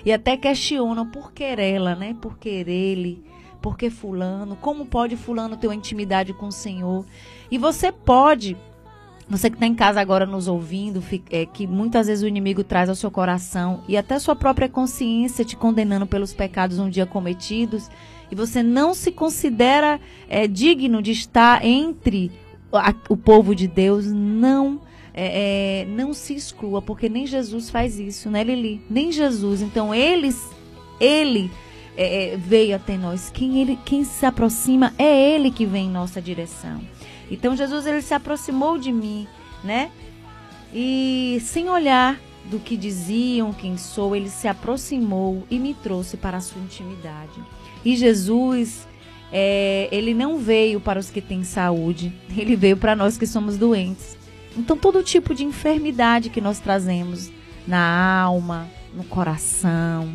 e 0.04 0.12
até 0.12 0.36
questionam 0.36 1.06
por 1.06 1.32
querer 1.32 1.74
ela, 1.74 1.94
né? 1.94 2.14
Por 2.20 2.38
querer 2.38 2.72
ele, 2.72 3.22
por 3.60 3.76
que 3.76 3.90
fulano, 3.90 4.56
como 4.56 4.86
pode 4.86 5.16
fulano 5.16 5.56
ter 5.56 5.66
uma 5.66 5.74
intimidade 5.74 6.32
com 6.32 6.46
o 6.46 6.52
Senhor? 6.52 7.04
E 7.50 7.58
você 7.58 7.90
pode 7.92 8.56
Você 9.30 9.50
que 9.50 9.56
está 9.56 9.66
em 9.66 9.74
casa 9.74 10.00
agora 10.00 10.24
nos 10.24 10.48
ouvindo, 10.48 11.04
é, 11.30 11.44
que 11.44 11.66
muitas 11.66 12.06
vezes 12.06 12.24
o 12.24 12.26
inimigo 12.26 12.64
traz 12.64 12.88
ao 12.88 12.94
seu 12.94 13.10
coração 13.10 13.82
e 13.86 13.94
até 13.94 14.18
sua 14.18 14.34
própria 14.34 14.70
consciência 14.70 15.44
te 15.44 15.54
condenando 15.54 16.06
pelos 16.06 16.32
pecados 16.32 16.78
um 16.78 16.88
dia 16.88 17.04
cometidos, 17.04 17.90
e 18.30 18.34
você 18.34 18.62
não 18.62 18.94
se 18.94 19.12
considera 19.12 20.00
é, 20.30 20.46
digno 20.48 21.02
de 21.02 21.10
estar 21.12 21.62
entre 21.62 22.32
a- 22.72 22.94
o 23.10 23.18
povo 23.18 23.54
de 23.54 23.68
Deus, 23.68 24.06
não 24.06 24.80
é, 25.20 25.80
é, 25.80 25.84
não 25.86 26.14
se 26.14 26.32
exclua, 26.32 26.80
porque 26.80 27.08
nem 27.08 27.26
Jesus 27.26 27.68
faz 27.68 27.98
isso, 27.98 28.30
né, 28.30 28.44
Lili? 28.44 28.80
Nem 28.88 29.10
Jesus. 29.10 29.60
Então, 29.60 29.92
eles, 29.92 30.48
ele 31.00 31.50
é, 31.96 32.34
é, 32.34 32.36
veio 32.36 32.76
até 32.76 32.96
nós. 32.96 33.28
Quem, 33.28 33.60
ele, 33.60 33.76
quem 33.84 34.04
se 34.04 34.24
aproxima 34.24 34.94
é 34.96 35.34
ele 35.34 35.50
que 35.50 35.66
vem 35.66 35.86
em 35.86 35.90
nossa 35.90 36.22
direção. 36.22 36.80
Então, 37.28 37.56
Jesus, 37.56 37.84
ele 37.84 38.00
se 38.00 38.14
aproximou 38.14 38.78
de 38.78 38.92
mim, 38.92 39.26
né? 39.64 39.90
E 40.72 41.42
sem 41.42 41.68
olhar 41.68 42.20
do 42.44 42.60
que 42.60 42.76
diziam, 42.76 43.52
quem 43.52 43.76
sou, 43.76 44.14
ele 44.14 44.30
se 44.30 44.46
aproximou 44.46 45.42
e 45.50 45.58
me 45.58 45.74
trouxe 45.74 46.16
para 46.16 46.36
a 46.36 46.40
sua 46.40 46.62
intimidade. 46.62 47.42
E 47.84 47.96
Jesus, 47.96 48.86
é, 49.32 49.88
ele 49.90 50.14
não 50.14 50.38
veio 50.38 50.80
para 50.80 51.00
os 51.00 51.10
que 51.10 51.20
têm 51.20 51.42
saúde, 51.42 52.12
ele 52.38 52.54
veio 52.54 52.76
para 52.76 52.94
nós 52.94 53.18
que 53.18 53.26
somos 53.26 53.56
doentes. 53.56 54.17
Então, 54.58 54.76
todo 54.76 55.02
tipo 55.02 55.34
de 55.34 55.44
enfermidade 55.44 56.30
que 56.30 56.40
nós 56.40 56.58
trazemos 56.58 57.30
na 57.66 58.20
alma, 58.20 58.68
no 58.92 59.04
coração, 59.04 60.12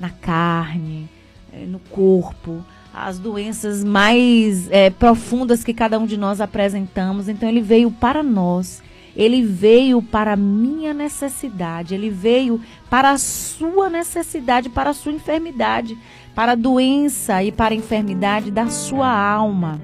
na 0.00 0.08
carne, 0.08 1.08
eh, 1.52 1.66
no 1.66 1.78
corpo, 1.78 2.64
as 2.94 3.18
doenças 3.18 3.84
mais 3.84 4.70
eh, 4.70 4.90
profundas 4.90 5.62
que 5.62 5.74
cada 5.74 5.98
um 5.98 6.06
de 6.06 6.16
nós 6.16 6.40
apresentamos. 6.40 7.28
Então, 7.28 7.48
ele 7.48 7.60
veio 7.60 7.90
para 7.90 8.22
nós. 8.22 8.82
Ele 9.14 9.42
veio 9.42 10.00
para 10.00 10.32
a 10.32 10.36
minha 10.36 10.94
necessidade, 10.94 11.94
ele 11.94 12.08
veio 12.08 12.58
para 12.88 13.10
a 13.10 13.18
sua 13.18 13.90
necessidade, 13.90 14.70
para 14.70 14.88
a 14.88 14.94
sua 14.94 15.12
enfermidade, 15.12 15.98
para 16.34 16.52
a 16.52 16.54
doença 16.54 17.44
e 17.44 17.52
para 17.52 17.74
a 17.74 17.76
enfermidade 17.76 18.50
da 18.50 18.68
sua 18.68 19.12
alma. 19.12 19.82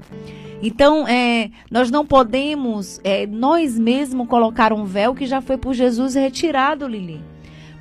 Então, 0.61 1.07
é, 1.07 1.49
nós 1.71 1.89
não 1.89 2.05
podemos, 2.05 2.99
é, 3.03 3.25
nós 3.25 3.77
mesmos, 3.79 4.27
colocar 4.27 4.73
um 4.73 4.83
véu 4.83 5.15
que 5.15 5.25
já 5.25 5.41
foi 5.41 5.57
por 5.57 5.73
Jesus 5.73 6.15
retirado, 6.15 6.87
Lili. 6.87 7.21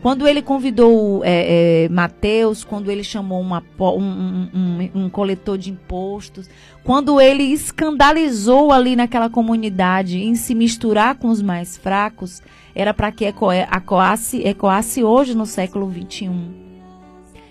Quando 0.01 0.29
ele 0.29 0.41
convidou 0.41 1.25
é, 1.25 1.85
é, 1.85 1.89
Mateus, 1.89 2.63
quando 2.63 2.89
ele 2.89 3.03
chamou 3.03 3.41
uma 3.41 3.61
um, 3.81 4.49
um- 4.55 4.91
um- 4.95 5.11
coletor 5.11 5.59
de 5.59 5.73
impostos, 5.73 6.49
quando 6.85 7.21
ele 7.21 7.43
escandalizou 7.43 8.71
ali 8.71 8.95
naquela 8.95 9.29
comunidade 9.29 10.19
em 10.23 10.37
se 10.37 10.55
misturar 10.55 11.17
com 11.17 11.27
os 11.27 11.43
mais 11.43 11.77
fracos, 11.77 12.41
era 12.77 12.95
para 12.95 13.11
que 13.11 13.25
ecoasse, 13.25 14.41
ecoasse 14.47 15.03
hoje 15.03 15.35
no 15.37 15.45
século 15.47 15.89
21. 15.89 16.49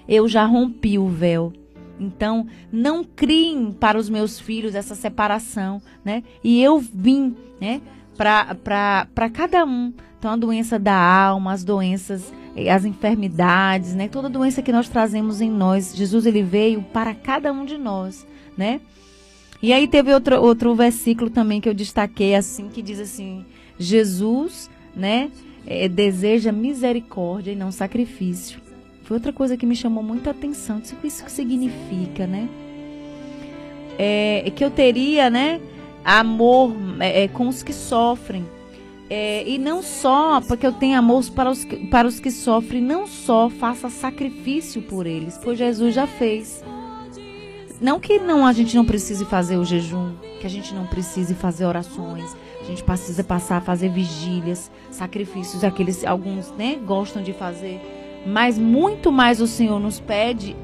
Eu 0.08 0.26
já 0.26 0.46
rompi 0.46 0.98
o 0.98 1.10
véu. 1.10 1.52
Então, 2.00 2.48
não 2.72 3.04
criem 3.04 3.72
para 3.72 3.98
os 3.98 4.10
meus 4.10 4.40
filhos 4.40 4.76
essa 4.76 4.96
separação, 4.96 5.82
né? 6.04 6.24
E 6.44 6.62
eu 6.62 6.80
vim, 6.80 7.36
né? 7.60 7.82
Para 8.16 9.30
cada 9.34 9.66
um. 9.66 9.94
Então, 10.18 10.32
a 10.32 10.36
doença 10.36 10.80
da 10.80 10.96
alma, 10.96 11.54
as 11.54 11.64
doenças, 11.64 12.34
eh, 12.56 12.70
as 12.70 12.86
enfermidades, 12.86 13.94
né? 13.94 14.08
Toda 14.08 14.30
doença 14.30 14.62
que 14.62 14.72
nós 14.72 14.90
trazemos 14.90 15.42
em 15.42 15.50
nós. 15.50 15.96
Jesus, 15.96 16.26
ele 16.26 16.44
veio 16.44 16.82
para 16.82 17.14
cada 17.14 17.52
um 17.52 17.66
de 17.66 17.78
nós, 17.78 18.26
né? 18.58 18.82
E 19.62 19.74
aí 19.74 19.88
teve 19.88 20.14
outro, 20.14 20.40
outro 20.42 20.76
versículo 20.76 21.30
também 21.30 21.60
que 21.60 21.68
eu 21.68 21.74
destaquei, 21.74 22.36
assim, 22.36 22.70
que 22.70 22.82
diz 22.82 23.00
assim, 23.00 23.44
Jesus, 23.80 24.70
né? 24.96 25.32
eh, 25.68 25.90
deseja 25.90 26.52
misericórdia 26.52 27.52
e 27.52 27.56
não 27.56 27.72
sacrifício. 27.72 28.62
Foi 29.08 29.16
outra 29.16 29.32
coisa 29.32 29.56
que 29.56 29.66
me 29.66 29.74
chamou 29.74 30.04
muita 30.04 30.32
atenção. 30.32 30.80
Isso 30.80 30.98
que 30.98 31.08
isso 31.08 31.24
significa, 31.30 32.28
né? 32.28 32.50
É, 33.98 34.52
que 34.54 34.62
eu 34.62 34.70
teria, 34.70 35.30
né? 35.30 35.62
Amor 36.04 36.76
é, 37.00 37.24
é, 37.24 37.28
com 37.30 37.48
os 37.48 37.64
que 37.64 37.72
sofrem. 37.72 38.46
É, 39.10 39.48
e 39.48 39.58
não 39.58 39.82
só 39.82 40.42
porque 40.42 40.68
eu 40.68 40.74
tenho 40.74 41.00
amor 41.00 41.24
para 41.32 41.50
os, 41.50 41.64
que, 41.64 41.88
para 41.88 42.06
os 42.06 42.20
que 42.20 42.30
sofrem, 42.30 42.82
não 42.82 43.08
só 43.08 43.50
faça 43.50 43.90
sacrifício 43.90 44.82
por 44.82 45.08
eles, 45.08 45.40
pois 45.42 45.58
Jesus 45.58 45.96
já 45.96 46.06
fez. 46.06 46.62
Não 47.80 48.02
que 48.02 48.20
não 48.20 48.46
a 48.46 48.52
gente 48.52 48.76
não 48.76 48.84
precise 48.84 49.24
fazer 49.24 49.56
o 49.56 49.64
jejum, 49.64 50.16
que 50.42 50.46
a 50.46 50.50
gente 50.50 50.76
não 50.76 50.86
precise 50.86 51.34
fazer 51.34 51.64
orações, 51.64 52.36
a 52.60 52.66
gente 52.66 52.84
precisa 52.84 53.24
passar 53.24 53.58
a 53.58 53.62
fazer 53.62 53.88
vigílias, 53.88 54.70
sacrifícios, 54.92 55.64
aqueles 55.64 56.04
alguns, 56.04 56.52
né, 56.58 56.78
gostam 56.86 57.24
de 57.24 57.32
fazer, 57.32 57.80
mas 58.28 58.58
muito 58.58 59.12
mais 59.12 59.40
o 59.42 59.48
Senhor 59.48 59.80
nos 59.80 60.00
pede 60.00 60.56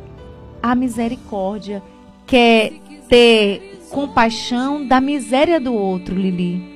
a 0.61 0.75
misericórdia, 0.75 1.81
quer 2.25 2.73
ter 3.09 3.79
compaixão 3.89 4.85
da 4.87 4.99
miséria 5.01 5.59
do 5.59 5.73
outro, 5.73 6.15
Lili. 6.15 6.71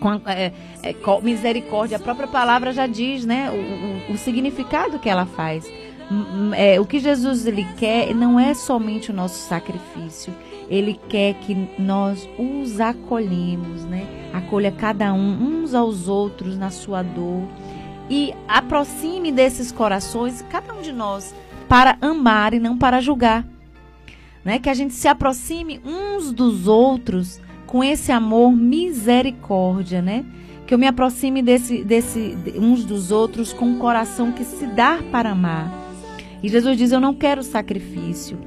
Com 0.00 0.12
é, 0.26 0.52
é, 0.82 0.92
co- 0.92 1.20
misericórdia, 1.20 1.96
a 1.96 2.00
própria 2.00 2.28
palavra 2.28 2.72
já 2.72 2.86
diz, 2.86 3.24
né, 3.24 3.50
o, 3.50 4.12
o- 4.12 4.14
o 4.14 4.18
significado 4.18 4.98
que 4.98 5.08
ela 5.08 5.26
faz. 5.26 5.66
É, 6.56 6.80
o 6.80 6.86
que 6.86 6.98
Jesus 7.00 7.46
ele 7.46 7.66
quer 7.76 8.14
não 8.14 8.40
é 8.40 8.54
somente 8.54 9.10
o 9.10 9.14
nosso 9.14 9.46
sacrifício, 9.46 10.32
ele 10.70 10.98
quer 11.08 11.34
que 11.34 11.68
nós 11.78 12.26
os 12.38 12.80
acolhemos, 12.80 13.84
né? 13.84 14.06
Acolha 14.32 14.70
cada 14.72 15.12
um, 15.12 15.62
uns 15.62 15.74
aos 15.74 16.08
outros 16.08 16.56
na 16.56 16.70
sua 16.70 17.02
dor 17.02 17.42
e 18.10 18.34
aproxime 18.46 19.30
desses 19.32 19.70
corações 19.72 20.44
cada 20.50 20.74
um 20.74 20.80
de 20.82 20.92
nós 20.92 21.34
para 21.68 21.96
amar 22.00 22.54
e 22.54 22.58
não 22.60 22.78
para 22.78 23.00
julgar, 23.00 23.44
né? 24.44 24.58
Que 24.58 24.70
a 24.70 24.74
gente 24.74 24.94
se 24.94 25.06
aproxime 25.08 25.80
uns 25.84 26.32
dos 26.32 26.66
outros 26.66 27.40
com 27.66 27.84
esse 27.84 28.10
amor 28.10 28.52
misericórdia, 28.52 30.00
né? 30.00 30.24
Que 30.66 30.74
eu 30.74 30.78
me 30.78 30.86
aproxime 30.86 31.42
desse, 31.42 31.82
desse 31.84 32.34
de- 32.36 32.58
uns 32.58 32.84
dos 32.84 33.10
outros 33.10 33.52
com 33.52 33.66
um 33.66 33.78
coração 33.78 34.32
que 34.32 34.44
se 34.44 34.66
dá 34.66 34.98
para 35.10 35.30
amar. 35.30 35.70
E 36.42 36.48
Jesus 36.48 36.76
diz: 36.76 36.92
Eu 36.92 37.00
não 37.00 37.14
quero 37.14 37.42
sacrifício. 37.42 38.38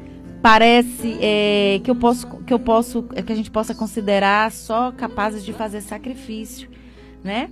Parece 0.41 1.17
é, 1.21 1.79
que 1.83 1.91
eu 1.91 1.95
posso, 1.95 2.25
que 2.47 2.51
eu 2.53 2.57
posso, 2.57 3.05
é, 3.13 3.21
que 3.21 3.31
a 3.31 3.35
gente 3.35 3.51
possa 3.51 3.75
considerar 3.75 4.51
só 4.51 4.91
capazes 4.91 5.45
de 5.45 5.53
fazer 5.53 5.81
sacrifício, 5.81 6.67
né? 7.23 7.49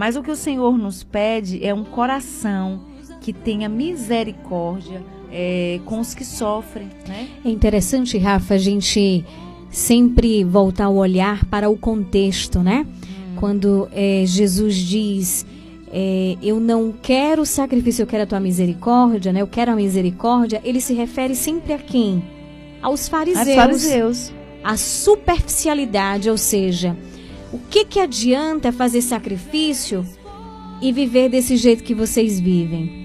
Mas 0.00 0.16
o 0.16 0.22
que 0.22 0.30
o 0.30 0.36
Senhor 0.36 0.78
nos 0.78 1.02
pede 1.04 1.62
é 1.62 1.74
um 1.74 1.84
coração 1.84 2.80
que 3.20 3.34
tenha 3.34 3.68
misericórdia 3.68 5.02
é, 5.30 5.78
com 5.84 6.00
os 6.00 6.14
que 6.14 6.24
sofrem, 6.24 6.88
né? 7.06 7.28
É 7.44 7.50
interessante, 7.50 8.16
Rafa, 8.16 8.54
a 8.54 8.56
gente 8.56 9.22
sempre 9.70 10.42
voltar 10.42 10.88
o 10.88 10.96
olhar 10.96 11.44
para 11.44 11.68
o 11.68 11.76
contexto, 11.76 12.60
né? 12.60 12.86
Quando 13.36 13.90
eh, 13.92 14.24
Jesus 14.24 14.74
diz, 14.74 15.44
eh, 15.92 16.38
eu 16.42 16.58
não 16.58 16.94
quero 17.02 17.44
sacrifício, 17.44 18.02
eu 18.02 18.06
quero 18.06 18.22
a 18.22 18.26
tua 18.26 18.40
misericórdia, 18.40 19.34
né? 19.34 19.42
Eu 19.42 19.48
quero 19.48 19.70
a 19.70 19.76
misericórdia, 19.76 20.62
ele 20.64 20.80
se 20.80 20.94
refere 20.94 21.36
sempre 21.36 21.74
a 21.74 21.78
quem? 21.78 22.24
Aos 22.80 23.06
fariseus. 23.06 23.46
Aos 23.46 23.54
fariseus. 23.54 24.32
A 24.64 24.78
superficialidade, 24.78 26.30
ou 26.30 26.38
seja, 26.38 26.96
o 27.52 27.58
que 27.58 27.84
que 27.84 27.98
adianta 27.98 28.70
fazer 28.70 29.02
sacrifício 29.02 30.06
e 30.80 30.92
viver 30.92 31.28
desse 31.28 31.56
jeito 31.56 31.82
que 31.82 31.94
vocês 31.94 32.38
vivem? 32.38 33.00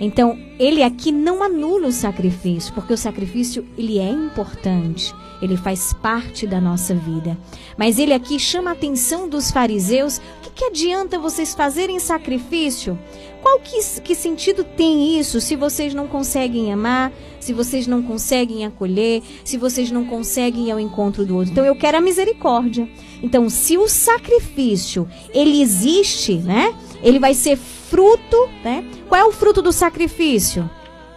Então, 0.00 0.38
ele 0.58 0.82
aqui 0.82 1.12
não 1.12 1.42
anula 1.42 1.86
o 1.86 1.92
sacrifício, 1.92 2.72
porque 2.74 2.92
o 2.92 2.98
sacrifício 2.98 3.64
ele 3.78 3.98
é 3.98 4.08
importante, 4.08 5.14
ele 5.40 5.56
faz 5.56 5.92
parte 5.92 6.46
da 6.46 6.60
nossa 6.60 6.94
vida. 6.94 7.38
Mas 7.76 7.98
ele 7.98 8.12
aqui 8.12 8.38
chama 8.38 8.70
a 8.70 8.72
atenção 8.72 9.28
dos 9.28 9.50
fariseus: 9.50 10.18
o 10.18 10.22
que, 10.42 10.50
que 10.50 10.64
adianta 10.64 11.18
vocês 11.18 11.54
fazerem 11.54 12.00
sacrifício? 12.00 12.98
Qual 13.40 13.60
que, 13.60 13.78
que 14.00 14.14
sentido 14.14 14.64
tem 14.64 15.18
isso 15.18 15.40
se 15.40 15.54
vocês 15.54 15.92
não 15.92 16.08
conseguem 16.08 16.72
amar, 16.72 17.12
se 17.38 17.52
vocês 17.52 17.86
não 17.86 18.02
conseguem 18.02 18.64
acolher, 18.64 19.22
se 19.44 19.58
vocês 19.58 19.90
não 19.90 20.06
conseguem 20.06 20.68
ir 20.68 20.70
ao 20.72 20.80
encontro 20.80 21.26
do 21.26 21.36
outro? 21.36 21.52
Então, 21.52 21.64
eu 21.64 21.76
quero 21.76 21.98
a 21.98 22.00
misericórdia. 22.00 22.88
Então, 23.24 23.48
se 23.48 23.78
o 23.78 23.88
sacrifício 23.88 25.08
ele 25.32 25.62
existe, 25.62 26.34
né? 26.34 26.74
Ele 27.02 27.18
vai 27.18 27.32
ser 27.32 27.56
fruto, 27.56 28.50
né? 28.62 28.84
Qual 29.08 29.18
é 29.18 29.24
o 29.24 29.32
fruto 29.32 29.62
do 29.62 29.72
sacrifício? 29.72 30.68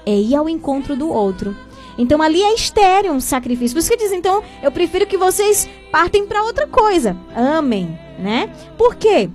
É 0.05 0.15
ir 0.15 0.33
ao 0.33 0.47
encontro 0.47 0.95
do 0.95 1.09
outro. 1.09 1.53
Então 1.97 2.21
ali 2.21 2.41
é 2.41 2.53
estéreo 2.53 3.11
um 3.11 3.19
sacrifício. 3.19 3.75
Por 3.75 3.79
isso 3.79 3.89
que 3.89 3.97
diz, 3.97 4.13
então, 4.13 4.41
eu 4.63 4.71
prefiro 4.71 5.05
que 5.05 5.17
vocês 5.17 5.67
partem 5.91 6.25
para 6.25 6.43
outra 6.43 6.65
coisa. 6.65 7.17
Amem, 7.35 7.99
né? 8.17 8.49
Por 8.77 8.95
quê? 8.95 9.29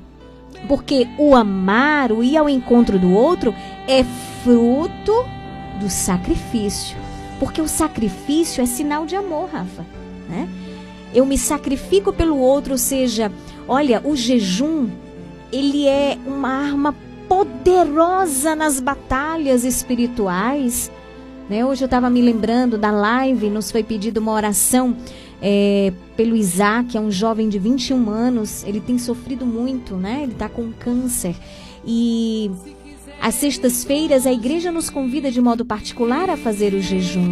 Porque 0.66 1.06
o 1.18 1.34
amar, 1.34 2.10
o 2.10 2.24
ir 2.24 2.38
ao 2.38 2.48
encontro 2.48 2.98
do 2.98 3.12
outro 3.12 3.54
é 3.86 4.02
fruto 4.42 5.12
do 5.78 5.90
sacrifício. 5.90 6.96
Porque 7.38 7.60
o 7.60 7.68
sacrifício 7.68 8.62
é 8.62 8.66
sinal 8.66 9.04
de 9.04 9.14
amor, 9.14 9.50
Rafa, 9.52 9.84
né? 10.26 10.48
Eu 11.14 11.26
me 11.26 11.36
sacrifico 11.36 12.12
pelo 12.12 12.38
outro, 12.38 12.72
ou 12.72 12.78
seja, 12.78 13.30
Olha, 13.68 14.02
o 14.04 14.16
jejum, 14.16 14.88
ele 15.52 15.86
é 15.86 16.18
uma 16.26 16.48
arma 16.48 16.94
poderosa 17.28 18.56
nas 18.56 18.80
batalhas 18.80 19.64
espirituais. 19.64 20.90
Né? 21.48 21.64
Hoje 21.64 21.84
eu 21.84 21.86
estava 21.86 22.10
me 22.10 22.20
lembrando 22.20 22.76
da 22.76 22.90
live, 22.90 23.48
nos 23.48 23.70
foi 23.70 23.82
pedido 23.82 24.18
uma 24.18 24.32
oração 24.32 24.96
é, 25.40 25.92
pelo 26.16 26.36
Isaac, 26.36 26.96
é 26.96 27.00
um 27.00 27.10
jovem 27.10 27.48
de 27.48 27.58
21 27.58 28.10
anos. 28.10 28.64
Ele 28.64 28.80
tem 28.80 28.98
sofrido 28.98 29.46
muito, 29.46 29.96
né? 29.96 30.20
Ele 30.24 30.32
está 30.32 30.48
com 30.48 30.72
câncer. 30.72 31.36
E 31.84 32.50
às 33.20 33.36
sextas-feiras 33.36 34.26
a 34.26 34.32
igreja 34.32 34.72
nos 34.72 34.90
convida 34.90 35.30
de 35.30 35.40
modo 35.40 35.64
particular 35.64 36.28
a 36.28 36.36
fazer 36.36 36.74
o 36.74 36.80
jejum. 36.80 37.30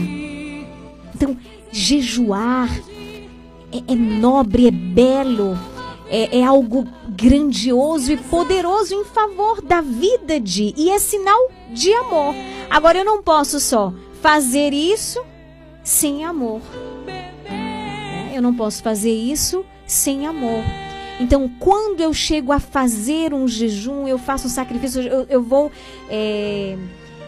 Então, 1.14 1.36
jejuar 1.72 2.68
é, 3.72 3.92
é 3.92 3.94
nobre, 3.94 4.66
é 4.66 4.70
belo, 4.70 5.58
é, 6.08 6.38
é, 6.38 6.44
algo 6.44 6.86
grandioso 7.08 8.12
e 8.12 8.16
poderoso 8.16 8.94
em 8.94 9.04
favor 9.04 9.62
da 9.62 9.80
vida 9.80 10.40
de 10.40 10.74
e 10.76 10.90
é 10.90 10.98
sinal 10.98 11.50
de 11.72 11.92
amor. 11.94 12.34
Agora 12.68 12.98
eu 12.98 13.04
não 13.04 13.22
posso 13.22 13.60
só 13.60 13.92
fazer 14.20 14.72
isso 14.72 15.24
sem 15.84 16.24
amor. 16.24 16.60
É, 17.46 18.36
eu 18.36 18.42
não 18.42 18.54
posso 18.54 18.82
fazer 18.82 19.12
isso 19.12 19.64
sem 19.86 20.26
amor. 20.26 20.62
Então, 21.20 21.50
quando 21.58 22.00
eu 22.00 22.14
chego 22.14 22.50
a 22.50 22.58
fazer 22.58 23.34
um 23.34 23.46
jejum, 23.46 24.08
eu 24.08 24.18
faço 24.18 24.46
um 24.46 24.50
sacrifício, 24.50 25.02
eu, 25.02 25.26
eu 25.28 25.42
vou. 25.42 25.70
É, 26.08 26.78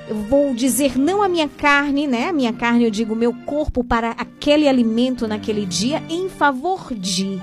eu 0.09 0.16
vou 0.16 0.55
dizer 0.55 0.99
não 0.99 1.23
à 1.23 1.29
minha 1.29 1.49
carne, 1.49 2.07
né? 2.07 2.29
A 2.29 2.33
minha 2.33 2.53
carne, 2.53 2.85
eu 2.85 2.91
digo 2.91 3.15
meu 3.15 3.33
corpo 3.33 3.85
para 3.85 4.11
aquele 4.11 4.69
alimento 4.69 5.29
naquele 5.29 5.65
dia, 5.65 6.03
em 6.09 6.29
favor 6.29 6.93
de. 6.95 7.41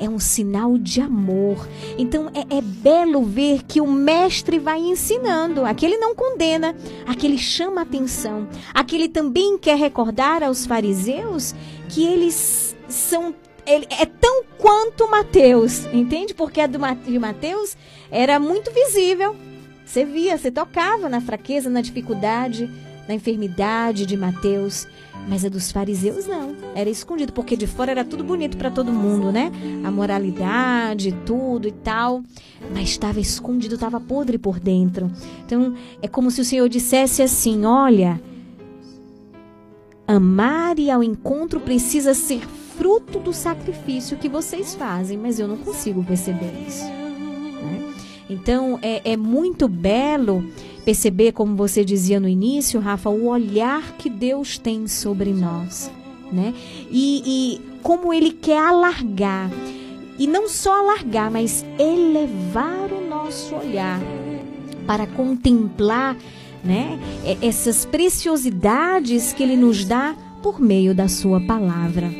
É 0.00 0.08
um 0.08 0.20
sinal 0.20 0.78
de 0.78 1.00
amor. 1.00 1.68
Então 1.98 2.30
é, 2.32 2.58
é 2.58 2.60
belo 2.60 3.24
ver 3.24 3.64
que 3.64 3.80
o 3.80 3.86
mestre 3.86 4.58
vai 4.58 4.78
ensinando. 4.78 5.64
Aquele 5.64 5.98
não 5.98 6.14
condena, 6.14 6.74
aquele 7.04 7.36
chama 7.36 7.82
atenção. 7.82 8.48
Aquele 8.72 9.08
também 9.08 9.58
quer 9.58 9.76
recordar 9.76 10.42
aos 10.44 10.64
fariseus 10.64 11.52
que 11.88 12.04
eles 12.04 12.76
são 12.88 13.34
ele 13.66 13.86
é 13.90 14.06
tão 14.06 14.44
quanto 14.56 15.10
Mateus, 15.10 15.84
entende? 15.92 16.32
Porque 16.32 16.60
a 16.60 16.66
do 16.66 16.78
Mateus 16.78 17.76
era 18.10 18.40
muito 18.40 18.72
visível. 18.72 19.36
Você 19.88 20.04
via, 20.04 20.36
você 20.36 20.50
tocava 20.50 21.08
na 21.08 21.18
fraqueza, 21.18 21.70
na 21.70 21.80
dificuldade, 21.80 22.70
na 23.08 23.14
enfermidade 23.14 24.04
de 24.04 24.18
Mateus. 24.18 24.86
Mas 25.26 25.46
a 25.46 25.48
dos 25.48 25.72
fariseus 25.72 26.26
não, 26.26 26.54
era 26.74 26.90
escondido, 26.90 27.32
porque 27.32 27.56
de 27.56 27.66
fora 27.66 27.90
era 27.90 28.04
tudo 28.04 28.22
bonito 28.22 28.58
para 28.58 28.70
todo 28.70 28.92
mundo, 28.92 29.32
né? 29.32 29.50
A 29.84 29.90
moralidade, 29.90 31.16
tudo 31.24 31.66
e 31.66 31.72
tal. 31.72 32.22
Mas 32.70 32.90
estava 32.90 33.18
escondido, 33.18 33.76
estava 33.76 33.98
podre 33.98 34.36
por 34.36 34.60
dentro. 34.60 35.10
Então 35.46 35.74
é 36.02 36.06
como 36.06 36.30
se 36.30 36.42
o 36.42 36.44
Senhor 36.44 36.68
dissesse 36.68 37.22
assim: 37.22 37.64
olha, 37.64 38.20
amar 40.06 40.78
e 40.78 40.90
ao 40.90 41.02
encontro 41.02 41.60
precisa 41.60 42.12
ser 42.12 42.42
fruto 42.76 43.18
do 43.18 43.32
sacrifício 43.32 44.18
que 44.18 44.28
vocês 44.28 44.74
fazem, 44.74 45.16
mas 45.16 45.40
eu 45.40 45.48
não 45.48 45.56
consigo 45.56 46.04
perceber 46.04 46.52
isso. 46.66 47.07
Então 48.28 48.78
é, 48.82 49.12
é 49.12 49.16
muito 49.16 49.66
belo 49.66 50.44
perceber, 50.84 51.32
como 51.32 51.56
você 51.56 51.84
dizia 51.84 52.20
no 52.20 52.28
início, 52.28 52.80
Rafa, 52.80 53.10
o 53.10 53.26
olhar 53.26 53.96
que 53.96 54.08
Deus 54.08 54.58
tem 54.58 54.86
sobre 54.86 55.32
nós, 55.32 55.90
né? 56.32 56.54
E, 56.90 57.22
e 57.26 57.60
como 57.82 58.12
Ele 58.12 58.32
quer 58.32 58.58
alargar 58.58 59.50
e 60.18 60.26
não 60.26 60.48
só 60.48 60.80
alargar, 60.80 61.30
mas 61.30 61.64
elevar 61.78 62.92
o 62.92 63.08
nosso 63.08 63.54
olhar 63.54 64.00
para 64.86 65.06
contemplar, 65.06 66.16
né? 66.64 66.98
Essas 67.40 67.84
preciosidades 67.84 69.32
que 69.32 69.42
Ele 69.42 69.56
nos 69.56 69.84
dá 69.84 70.16
por 70.42 70.60
meio 70.60 70.94
da 70.94 71.08
Sua 71.08 71.40
palavra. 71.40 72.10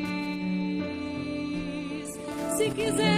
Se 2.57 2.71
quiseres, 2.71 3.18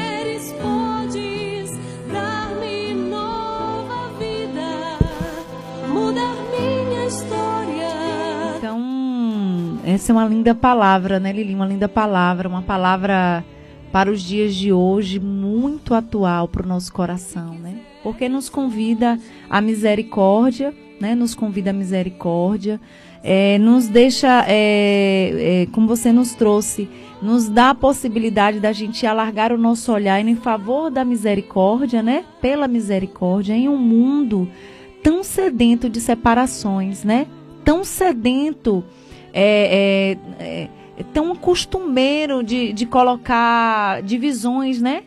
essa 9.92 10.12
é 10.12 10.14
uma 10.14 10.24
linda 10.24 10.54
palavra, 10.54 11.18
né, 11.18 11.32
Lili? 11.32 11.54
Uma 11.54 11.66
linda 11.66 11.88
palavra, 11.88 12.48
uma 12.48 12.62
palavra 12.62 13.44
para 13.90 14.10
os 14.10 14.22
dias 14.22 14.54
de 14.54 14.72
hoje, 14.72 15.18
muito 15.18 15.94
atual 15.94 16.46
para 16.46 16.64
o 16.64 16.68
nosso 16.68 16.92
coração, 16.92 17.54
né? 17.54 17.76
Porque 18.02 18.28
nos 18.28 18.48
convida 18.48 19.18
à 19.48 19.60
misericórdia, 19.60 20.72
né? 21.00 21.14
Nos 21.14 21.34
convida 21.34 21.70
à 21.70 21.72
misericórdia, 21.72 22.80
é, 23.22 23.58
nos 23.58 23.88
deixa, 23.88 24.44
é, 24.46 25.62
é, 25.62 25.66
como 25.72 25.88
você 25.88 26.12
nos 26.12 26.34
trouxe, 26.34 26.88
nos 27.20 27.48
dá 27.48 27.70
a 27.70 27.74
possibilidade 27.74 28.60
da 28.60 28.72
gente 28.72 29.04
alargar 29.06 29.52
o 29.52 29.58
nosso 29.58 29.92
olhar 29.92 30.20
em 30.20 30.36
favor 30.36 30.90
da 30.90 31.04
misericórdia, 31.04 32.02
né? 32.02 32.24
Pela 32.40 32.68
misericórdia, 32.68 33.54
em 33.54 33.68
um 33.68 33.76
mundo 33.76 34.48
tão 35.02 35.24
sedento 35.24 35.90
de 35.90 36.00
separações, 36.00 37.02
né? 37.02 37.26
Tão 37.64 37.82
sedento, 37.82 38.84
é, 39.32 40.16
é, 40.38 40.68
é, 40.98 41.02
tão 41.12 41.34
costumeiro 41.34 42.42
de, 42.42 42.72
de 42.72 42.86
colocar 42.86 44.02
divisões, 44.02 44.80
né? 44.80 45.04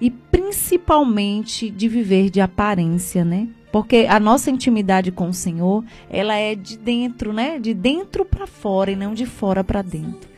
E 0.00 0.10
principalmente 0.10 1.70
de 1.70 1.88
viver 1.88 2.30
de 2.30 2.40
aparência, 2.40 3.24
né? 3.24 3.48
Porque 3.72 4.06
a 4.08 4.18
nossa 4.18 4.50
intimidade 4.50 5.10
com 5.10 5.28
o 5.28 5.34
Senhor, 5.34 5.84
ela 6.08 6.34
é 6.34 6.54
de 6.54 6.76
dentro, 6.78 7.32
né? 7.32 7.58
De 7.58 7.74
dentro 7.74 8.24
para 8.24 8.46
fora 8.46 8.90
e 8.90 8.96
não 8.96 9.14
de 9.14 9.26
fora 9.26 9.62
para 9.62 9.82
dentro. 9.82 10.28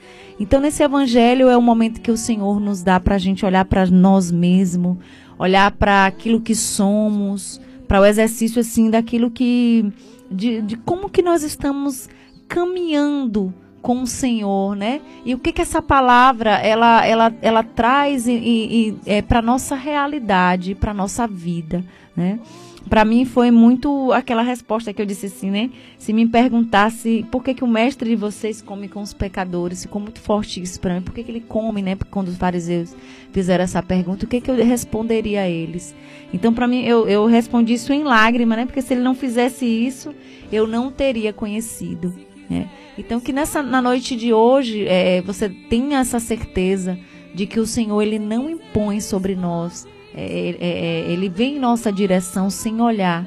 Então, 0.40 0.60
nesse 0.60 0.82
evangelho 0.82 1.48
é 1.48 1.56
o 1.56 1.62
momento 1.62 2.01
que 2.01 2.10
o 2.10 2.16
Senhor 2.16 2.60
nos 2.60 2.82
dá 2.82 3.01
para 3.01 3.16
a 3.16 3.19
gente 3.19 3.44
olhar 3.44 3.65
para 3.65 3.86
nós 3.86 4.31
mesmos, 4.31 4.98
olhar 5.36 5.70
para 5.73 6.06
aquilo 6.06 6.40
que 6.40 6.55
somos, 6.55 7.60
para 7.89 8.01
o 8.01 8.05
exercício 8.05 8.60
assim 8.60 8.90
daquilo 8.90 9.31
que 9.31 9.90
de, 10.31 10.60
de 10.62 10.77
como 10.77 11.09
que 11.09 11.23
nós 11.23 11.43
estamos 11.43 12.09
caminhando 12.49 13.53
com 13.81 14.03
o 14.03 14.07
Senhor, 14.07 14.75
né? 14.75 15.01
E 15.25 15.35
o 15.35 15.39
que 15.39 15.53
que 15.53 15.62
essa 15.62 15.81
palavra 15.81 16.53
ela 16.57 17.07
ela, 17.07 17.33
ela 17.41 17.62
traz 17.62 18.27
e, 18.27 18.33
e, 18.33 18.97
é, 19.07 19.23
para 19.23 19.41
nossa 19.41 19.75
realidade, 19.77 20.75
para 20.75 20.93
nossa 20.93 21.27
vida, 21.27 21.85
né? 22.16 22.41
para 22.89 23.05
mim 23.05 23.25
foi 23.25 23.51
muito 23.51 24.12
aquela 24.12 24.43
resposta 24.43 24.93
que 24.93 25.01
eu 25.01 25.07
disse 25.07 25.27
assim, 25.27 25.51
né? 25.51 25.70
Se 25.99 26.12
me 26.12 26.27
perguntasse 26.27 27.25
por 27.31 27.45
que, 27.45 27.55
que 27.55 27.62
o 27.62 27.69
mestre 27.69 28.11
de 28.11 28.16
vocês 28.16 28.62
come 28.62 28.89
com 28.89 29.03
os 29.03 29.12
pecadores, 29.12 29.83
ficou 29.83 30.01
muito 30.01 30.20
forte 30.20 30.61
isso 30.61 30.81
para 30.81 30.95
mim. 30.95 31.03
Por 31.03 31.12
que, 31.12 31.23
que 31.23 31.31
ele 31.31 31.41
come, 31.41 31.83
né? 31.83 31.95
Porque 31.95 32.11
quando 32.11 32.29
os 32.29 32.37
fariseus 32.37 32.97
fizeram 33.31 33.65
essa 33.65 33.83
pergunta, 33.83 34.25
o 34.25 34.29
que, 34.29 34.41
que 34.41 34.51
eu 34.51 34.55
responderia 34.57 35.43
a 35.43 35.49
eles? 35.49 35.95
Então, 36.33 36.53
para 36.53 36.66
mim, 36.66 36.83
eu, 36.85 37.07
eu 37.09 37.27
respondi 37.27 37.75
isso 37.75 37.93
em 37.93 38.03
lágrima, 38.03 38.57
né? 38.57 38.65
Porque 38.65 38.83
se 38.83 38.95
ele 38.95 39.03
não 39.03 39.15
fizesse 39.15 39.65
isso, 39.66 40.15
eu 40.51 40.66
não 40.66 40.91
teria 40.91 41.33
conhecido. 41.33 42.15
Né? 42.49 42.69
Então, 42.97 43.20
que 43.20 43.33
nessa 43.33 43.62
na 43.62 43.83
noite 43.83 44.16
de 44.16 44.33
hoje 44.33 44.87
é, 44.87 45.20
você 45.23 45.49
tenha 45.49 45.99
essa 45.99 46.19
certeza 46.19 46.99
de 47.35 47.47
que 47.47 47.61
o 47.61 47.66
Senhor 47.66 48.01
ele 48.03 48.19
não 48.19 48.49
impõe 48.49 49.01
sobre 49.01 49.37
nós 49.37 49.87
é, 50.15 50.20
é, 50.20 50.57
é, 50.61 51.12
ele 51.12 51.29
vem 51.29 51.57
em 51.57 51.61
nossa 51.61 51.93
direção 51.93 52.51
sem 52.51 52.81
olhar 52.81 53.25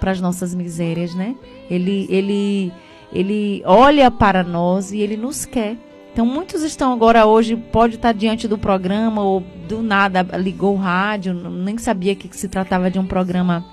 para 0.00 0.10
as 0.10 0.20
nossas 0.20 0.54
misérias, 0.54 1.14
né? 1.14 1.36
Ele, 1.70 2.06
ele, 2.10 2.72
ele 3.12 3.62
olha 3.64 4.10
para 4.10 4.42
nós 4.42 4.90
e 4.90 4.98
ele 4.98 5.16
nos 5.16 5.44
quer. 5.44 5.76
Então 6.12 6.26
muitos 6.26 6.62
estão 6.62 6.92
agora 6.92 7.26
hoje, 7.26 7.54
pode 7.54 7.94
estar 7.94 8.12
diante 8.12 8.48
do 8.48 8.58
programa 8.58 9.22
ou 9.22 9.40
do 9.68 9.82
nada 9.82 10.22
ligou 10.36 10.74
o 10.74 10.78
rádio, 10.78 11.32
nem 11.32 11.78
sabia 11.78 12.16
que 12.16 12.34
se 12.36 12.48
tratava 12.48 12.90
de 12.90 12.98
um 12.98 13.06
programa 13.06 13.64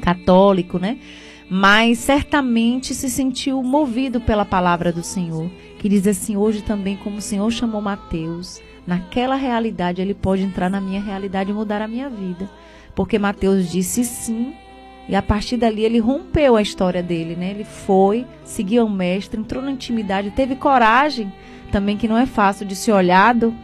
católico, 0.00 0.78
né? 0.78 0.98
Mas 1.48 1.98
certamente 1.98 2.94
se 2.94 3.08
sentiu 3.08 3.62
movido 3.62 4.20
pela 4.20 4.44
palavra 4.44 4.92
do 4.92 5.02
Senhor, 5.02 5.48
que 5.78 5.88
diz 5.88 6.06
assim: 6.06 6.36
hoje 6.36 6.62
também, 6.62 6.96
como 6.96 7.18
o 7.18 7.22
Senhor 7.22 7.48
chamou 7.50 7.80
Mateus, 7.80 8.60
naquela 8.86 9.36
realidade, 9.36 10.02
ele 10.02 10.14
pode 10.14 10.42
entrar 10.42 10.68
na 10.68 10.80
minha 10.80 11.00
realidade 11.00 11.50
e 11.50 11.54
mudar 11.54 11.80
a 11.80 11.88
minha 11.88 12.10
vida. 12.10 12.50
Porque 12.94 13.18
Mateus 13.18 13.70
disse 13.70 14.04
sim, 14.04 14.54
e 15.08 15.14
a 15.14 15.22
partir 15.22 15.56
dali 15.56 15.84
ele 15.84 15.98
rompeu 15.98 16.56
a 16.56 16.62
história 16.62 17.02
dele, 17.02 17.36
né? 17.36 17.50
Ele 17.50 17.64
foi, 17.64 18.26
seguiu 18.44 18.86
o 18.86 18.90
mestre, 18.90 19.38
entrou 19.38 19.62
na 19.62 19.70
intimidade, 19.70 20.30
teve 20.30 20.56
coragem 20.56 21.32
também, 21.70 21.96
que 21.96 22.08
não 22.08 22.18
é 22.18 22.26
fácil 22.26 22.66
de 22.66 22.74
ser 22.74 22.92
olhado, 22.92 23.54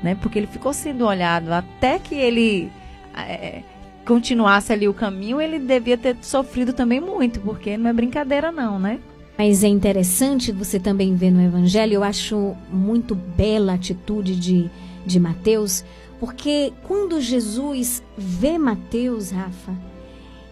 né? 0.00 0.14
Porque 0.14 0.38
ele 0.38 0.46
ficou 0.46 0.72
sendo 0.72 1.06
olhado 1.06 1.52
até 1.52 1.98
que 1.98 2.14
ele 2.14 2.70
é, 3.16 3.62
continuasse 4.06 4.72
ali 4.72 4.88
o 4.88 4.94
caminho, 4.94 5.40
ele 5.40 5.58
devia 5.58 5.96
ter 5.96 6.16
sofrido 6.22 6.72
também 6.72 7.00
muito, 7.00 7.40
porque 7.40 7.76
não 7.76 7.90
é 7.90 7.92
brincadeira 7.92 8.50
não, 8.50 8.78
né? 8.78 9.00
Mas 9.38 9.64
é 9.64 9.68
interessante 9.68 10.52
você 10.52 10.78
também 10.78 11.16
ver 11.16 11.30
no 11.30 11.40
Evangelho, 11.40 11.94
eu 11.94 12.04
acho 12.04 12.54
muito 12.70 13.14
bela 13.14 13.72
a 13.72 13.74
atitude 13.76 14.36
de, 14.36 14.70
de 15.06 15.18
Mateus, 15.18 15.84
Porque 16.20 16.72
quando 16.84 17.20
Jesus 17.20 18.00
vê 18.16 18.56
Mateus, 18.56 19.32
Rafa, 19.32 19.74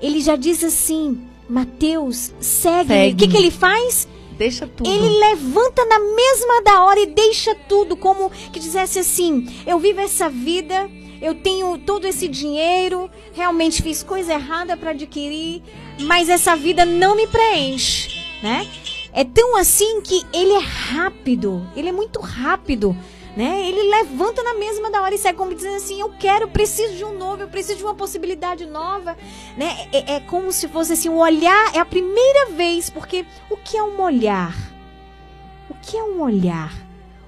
ele 0.02 0.20
já 0.20 0.34
diz 0.34 0.64
assim: 0.64 1.20
Mateus. 1.48 2.34
Segue-me. 2.40 3.12
O 3.12 3.16
que, 3.16 3.28
que 3.28 3.36
ele 3.36 3.52
faz? 3.52 4.08
Deixa 4.36 4.66
tudo. 4.66 4.90
Ele 4.90 5.08
levanta 5.08 5.84
na 5.84 5.98
mesma 5.98 6.62
da 6.64 6.82
hora 6.82 6.98
e 6.98 7.06
deixa 7.06 7.54
tudo, 7.68 7.96
como 7.96 8.30
que 8.52 8.58
dissesse 8.58 8.98
assim: 8.98 9.46
eu 9.64 9.78
vivo 9.78 10.00
essa 10.00 10.28
vida, 10.28 10.90
eu 11.20 11.34
tenho 11.34 11.76
todo 11.78 12.06
esse 12.06 12.26
dinheiro, 12.26 13.10
realmente 13.32 13.82
fiz 13.82 14.02
coisa 14.02 14.32
errada 14.32 14.76
para 14.76 14.90
adquirir, 14.90 15.62
mas 16.00 16.28
essa 16.28 16.56
vida 16.56 16.84
não 16.84 17.14
me 17.14 17.26
preenche, 17.26 18.24
né? 18.42 18.66
É 19.12 19.24
tão 19.24 19.56
assim 19.56 20.00
que 20.00 20.24
ele 20.32 20.52
é 20.52 20.60
rápido, 20.60 21.66
ele 21.76 21.88
é 21.88 21.92
muito 21.92 22.20
rápido, 22.20 22.96
né? 23.36 23.68
Ele 23.68 23.82
levanta 23.82 24.42
na 24.42 24.54
mesma 24.54 24.90
da 24.90 25.02
hora 25.02 25.14
e 25.14 25.18
sai 25.18 25.34
como 25.34 25.54
dizendo 25.54 25.76
assim: 25.76 26.00
eu 26.00 26.10
quero, 26.18 26.48
preciso 26.48 26.94
de 26.94 27.04
um 27.04 27.16
novo, 27.16 27.42
eu 27.42 27.48
preciso 27.48 27.78
de 27.78 27.84
uma 27.84 27.94
possibilidade 27.94 28.66
nova, 28.66 29.16
né? 29.56 29.88
É, 29.92 30.14
é 30.14 30.20
como 30.20 30.52
se 30.52 30.68
fosse 30.68 30.92
assim: 30.92 31.08
o 31.08 31.16
olhar 31.18 31.74
é 31.74 31.78
a 31.78 31.84
primeira 31.84 32.50
vez, 32.50 32.88
porque 32.88 33.26
o 33.50 33.56
que 33.56 33.76
é 33.76 33.82
um 33.82 34.00
olhar? 34.00 34.56
O 35.68 35.74
que 35.74 35.96
é 35.96 36.02
um 36.02 36.22
olhar? 36.22 36.72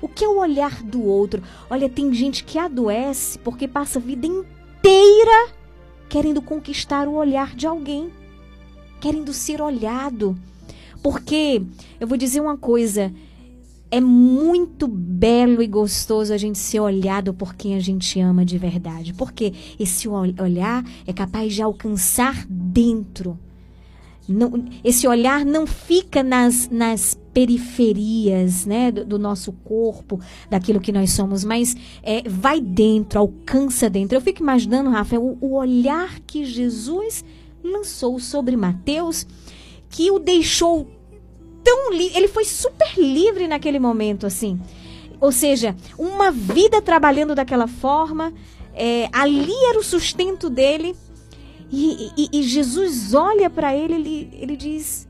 O 0.03 0.09
que 0.09 0.25
é 0.25 0.29
o 0.29 0.39
olhar 0.39 0.83
do 0.83 1.03
outro? 1.03 1.43
Olha, 1.71 1.89
tem 1.89 2.13
gente 2.13 2.45
que 2.45 2.59
adoece 2.59 3.39
porque 3.39 3.67
passa 3.69 3.99
a 3.99 4.03
vida 4.03 4.27
inteira 4.27 5.49
querendo 6.09 6.43
conquistar 6.43 7.09
o 7.09 7.15
olhar 7.15 7.55
de 7.57 7.67
alguém, 7.67 8.11
querendo 9.01 9.33
ser 9.33 9.63
olhado. 9.63 10.37
Porque 11.03 11.63
eu 11.99 12.07
vou 12.07 12.19
dizer 12.19 12.41
uma 12.41 12.57
coisa, 12.57 13.13
é 13.91 14.01
muito 14.01 14.87
belo 14.87 15.63
e 15.63 15.67
gostoso 15.67 16.33
a 16.33 16.37
gente 16.37 16.59
ser 16.59 16.81
olhado 16.81 17.33
por 17.33 17.55
quem 17.55 17.75
a 17.77 17.81
gente 17.81 18.21
ama 18.21 18.45
de 18.45 18.59
verdade. 18.59 19.15
Porque 19.15 19.53
esse 19.79 20.09
ol- 20.09 20.35
olhar 20.41 20.85
é 21.07 21.13
capaz 21.13 21.55
de 21.55 21.63
alcançar 21.63 22.45
dentro. 22.49 23.39
Não- 24.29 24.65
esse 24.85 25.07
olhar 25.07 25.45
não 25.45 25.67
fica 25.67 26.23
nas, 26.23 26.69
nas 26.71 27.19
periferias 27.35 28.65
né, 28.67 28.91
do, 28.91 29.05
do 29.05 29.19
nosso 29.19 29.53
corpo, 29.53 30.21
daquilo 30.49 30.81
que 30.81 30.93
nós 30.93 31.11
somos, 31.13 31.45
mas 31.45 31.77
é, 32.03 32.23
vai 32.29 32.61
dentro, 32.61 33.19
alcança 33.19 33.91
dentro. 33.91 34.17
Eu 34.17 34.21
fico 34.21 34.43
imaginando, 34.43 34.91
Rafa, 34.91 35.19
o, 35.19 35.37
o 35.41 35.55
olhar 35.55 36.21
que 36.21 36.45
Jesus 36.45 37.25
lançou 37.63 38.19
sobre 38.19 38.57
Mateus, 38.57 39.27
que 39.89 40.11
o 40.11 40.19
deixou 40.19 40.89
tão 41.63 41.93
livre. 41.93 42.17
Ele 42.17 42.29
foi 42.29 42.45
super 42.45 42.93
livre 42.99 43.47
naquele 43.49 43.79
momento, 43.79 44.27
assim. 44.27 44.61
Ou 45.21 45.31
seja, 45.31 45.77
uma 45.99 46.31
vida 46.31 46.83
trabalhando 46.83 47.35
daquela 47.35 47.69
forma, 47.69 48.33
é, 48.75 49.09
ali 49.13 49.55
era 49.69 49.79
o 49.79 49.85
sustento 49.85 50.51
dele. 50.51 50.97
E, 51.73 52.11
e- 52.17 52.29
e 52.41 52.43
Jesus 52.43 53.15
olha 53.15 53.49
para 53.49 53.75
ele, 53.75 53.95
ele, 53.95 54.31
ele 54.35 54.57
diz: 54.57 55.09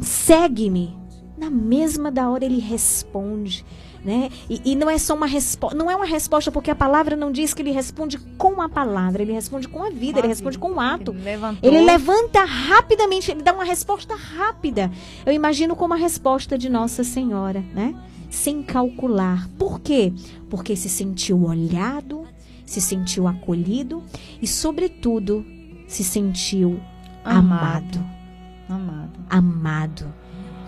segue-me. 0.00 0.96
Na 1.36 1.50
mesma 1.50 2.12
da 2.12 2.30
hora 2.30 2.44
ele 2.44 2.60
responde, 2.60 3.64
né? 4.04 4.30
E, 4.48 4.60
e 4.64 4.76
não 4.76 4.88
é 4.88 4.96
só 4.98 5.14
uma 5.16 5.26
resposta, 5.26 5.76
não 5.76 5.90
é 5.90 5.96
uma 5.96 6.04
resposta 6.06 6.52
porque 6.52 6.70
a 6.70 6.76
palavra 6.76 7.16
não 7.16 7.32
diz 7.32 7.52
que 7.52 7.60
ele 7.60 7.72
responde 7.72 8.18
com 8.38 8.62
a 8.62 8.68
palavra, 8.68 9.20
ele 9.20 9.32
responde 9.32 9.66
com 9.66 9.82
a 9.82 9.90
vida, 9.90 10.20
ele 10.20 10.28
responde 10.28 10.56
com 10.60 10.74
o 10.74 10.80
ato. 10.80 11.10
levantou. 11.10 11.68
Ele 11.68 11.80
levanta 11.84 12.44
rapidamente, 12.44 13.32
ele 13.32 13.42
dá 13.42 13.52
uma 13.52 13.64
resposta 13.64 14.14
rápida. 14.14 14.92
Eu 15.26 15.32
imagino 15.32 15.74
como 15.74 15.92
a 15.92 15.96
resposta 15.96 16.56
de 16.56 16.68
Nossa 16.68 17.02
Senhora, 17.02 17.64
né? 17.74 17.96
Sem 18.30 18.62
calcular. 18.62 19.48
Por 19.58 19.80
quê? 19.80 20.12
Porque 20.48 20.76
se 20.76 20.88
sentiu 20.88 21.42
olhado, 21.44 22.22
se 22.64 22.80
sentiu 22.80 23.26
acolhido 23.26 24.04
e, 24.40 24.46
sobretudo, 24.46 25.44
se 25.86 26.02
sentiu 26.04 26.80
amado. 27.24 28.04
Amado. 28.68 29.10
Amado. 29.28 30.14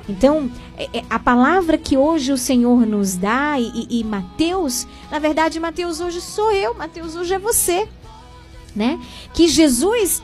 Então, 0.09 0.51
é- 0.76 0.98
é 0.98 1.05
a 1.10 1.18
palavra 1.18 1.76
que 1.76 1.97
hoje 1.97 2.32
o 2.32 2.36
Senhor 2.38 2.86
nos 2.86 3.16
dá 3.16 3.59
e, 3.59 3.72
e, 3.90 4.01
e 4.01 4.05
Mateus, 4.05 4.86
na 5.10 5.18
verdade, 5.18 5.59
Mateus 5.59 6.01
hoje 6.01 6.20
sou 6.20 6.52
eu, 6.52 6.74
Mateus 6.74 7.16
hoje 7.16 7.34
é 7.34 7.38
você, 7.38 7.88
né? 8.74 9.01
Que 9.34 9.48
Jesus, 9.48 10.22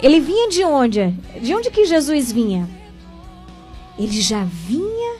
ele 0.00 0.20
vinha 0.20 0.48
de 0.48 0.62
onde? 0.62 1.10
De 1.42 1.54
onde 1.54 1.70
que 1.70 1.84
Jesus 1.86 2.30
vinha? 2.30 2.68
Ele 3.98 4.20
já 4.20 4.44
vinha 4.44 5.16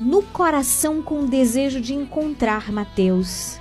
no 0.00 0.22
coração 0.22 1.00
com 1.00 1.20
o 1.20 1.26
desejo 1.26 1.80
de 1.80 1.94
encontrar 1.94 2.70
Mateus. 2.70 3.58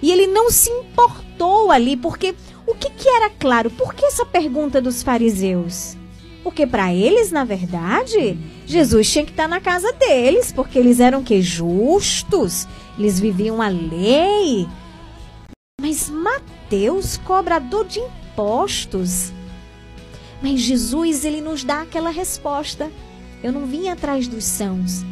E 0.00 0.10
ele 0.10 0.26
não 0.28 0.50
se 0.50 0.70
importou 0.70 1.70
ali, 1.70 1.96
porque 1.96 2.34
o 2.66 2.74
que, 2.74 2.90
que 2.90 3.08
era 3.08 3.30
claro? 3.30 3.70
Por 3.70 3.94
que 3.94 4.04
essa 4.04 4.24
pergunta 4.24 4.80
dos 4.80 5.02
fariseus? 5.02 5.96
Porque 6.42 6.66
para 6.66 6.92
eles, 6.92 7.30
na 7.30 7.44
verdade, 7.44 8.36
Jesus 8.66 9.10
tinha 9.10 9.24
que 9.24 9.30
estar 9.30 9.48
na 9.48 9.60
casa 9.60 9.92
deles, 9.92 10.52
porque 10.52 10.78
eles 10.78 10.98
eram 10.98 11.22
que 11.22 11.40
justos, 11.40 12.66
eles 12.98 13.20
viviam 13.20 13.62
a 13.62 13.68
lei. 13.68 14.66
Mas 15.80 16.08
Mateus, 16.08 17.16
cobrador 17.18 17.86
de 17.86 18.00
impostos. 18.00 19.32
Mas 20.42 20.60
Jesus, 20.60 21.24
ele 21.24 21.40
nos 21.40 21.62
dá 21.62 21.82
aquela 21.82 22.10
resposta. 22.10 22.90
Eu 23.42 23.52
não 23.52 23.66
vim 23.66 23.88
atrás 23.88 24.26
dos 24.26 24.44
sãos, 24.44 25.04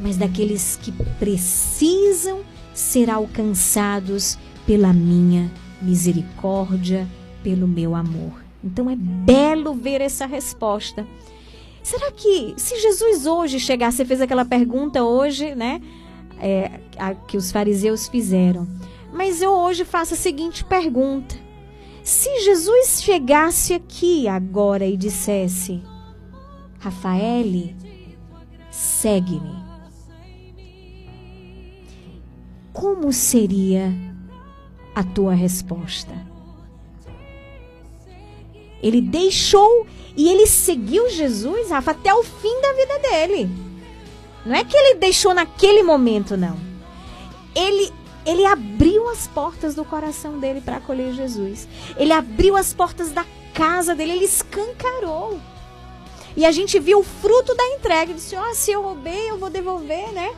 mas 0.00 0.16
daqueles 0.16 0.78
que 0.80 0.92
precisam 1.18 2.40
ser 2.72 3.10
alcançados 3.10 4.38
pela 4.66 4.92
minha 4.92 5.50
misericórdia, 5.82 7.06
pelo 7.42 7.66
meu 7.66 7.94
amor. 7.94 8.32
Então 8.62 8.90
é 8.90 8.96
belo 8.96 9.74
ver 9.74 10.00
essa 10.00 10.26
resposta. 10.26 11.06
Será 11.82 12.12
que 12.12 12.54
se 12.58 12.78
Jesus 12.78 13.26
hoje 13.26 13.58
chegasse, 13.58 13.98
você 13.98 14.04
fez 14.04 14.20
aquela 14.20 14.44
pergunta 14.44 15.02
hoje, 15.02 15.54
né? 15.54 15.80
É, 16.38 16.80
a- 16.98 17.14
que 17.14 17.36
os 17.36 17.50
fariseus 17.50 18.06
fizeram. 18.08 18.68
Mas 19.12 19.40
eu 19.42 19.50
hoje 19.52 19.84
faço 19.84 20.14
a 20.14 20.16
seguinte 20.16 20.64
pergunta: 20.64 21.34
se 22.02 22.40
Jesus 22.44 23.02
chegasse 23.02 23.72
aqui 23.74 24.28
agora 24.28 24.86
e 24.86 24.96
dissesse, 24.96 25.82
Rafaele, 26.78 27.74
segue-me. 28.70 29.58
Como 32.72 33.12
seria 33.12 33.92
a 34.94 35.02
tua 35.02 35.34
resposta? 35.34 36.12
Ele 38.82 39.00
deixou 39.00 39.86
e 40.16 40.28
ele 40.28 40.46
seguiu 40.46 41.08
Jesus, 41.10 41.70
Rafa, 41.70 41.90
até 41.90 42.14
o 42.14 42.22
fim 42.22 42.60
da 42.60 42.72
vida 42.72 42.98
dele. 42.98 43.50
Não 44.44 44.54
é 44.54 44.64
que 44.64 44.76
ele 44.76 44.98
deixou 44.98 45.34
naquele 45.34 45.82
momento, 45.82 46.36
não. 46.36 46.56
Ele 47.54 47.92
ele 48.24 48.44
abriu 48.44 49.08
as 49.08 49.26
portas 49.26 49.74
do 49.74 49.84
coração 49.84 50.38
dele 50.38 50.60
para 50.60 50.76
acolher 50.76 51.14
Jesus. 51.14 51.66
Ele 51.96 52.12
abriu 52.12 52.54
as 52.54 52.74
portas 52.74 53.10
da 53.10 53.24
casa 53.54 53.94
dele, 53.94 54.12
ele 54.12 54.24
escancarou. 54.24 55.40
E 56.36 56.44
a 56.44 56.52
gente 56.52 56.78
viu 56.78 57.00
o 57.00 57.02
fruto 57.02 57.54
da 57.54 57.66
entrega. 57.68 58.10
Ele 58.10 58.14
disse: 58.14 58.36
Ó, 58.36 58.54
se 58.54 58.70
eu 58.70 58.82
roubei, 58.82 59.30
eu 59.30 59.38
vou 59.38 59.50
devolver, 59.50 60.12
né? 60.12 60.34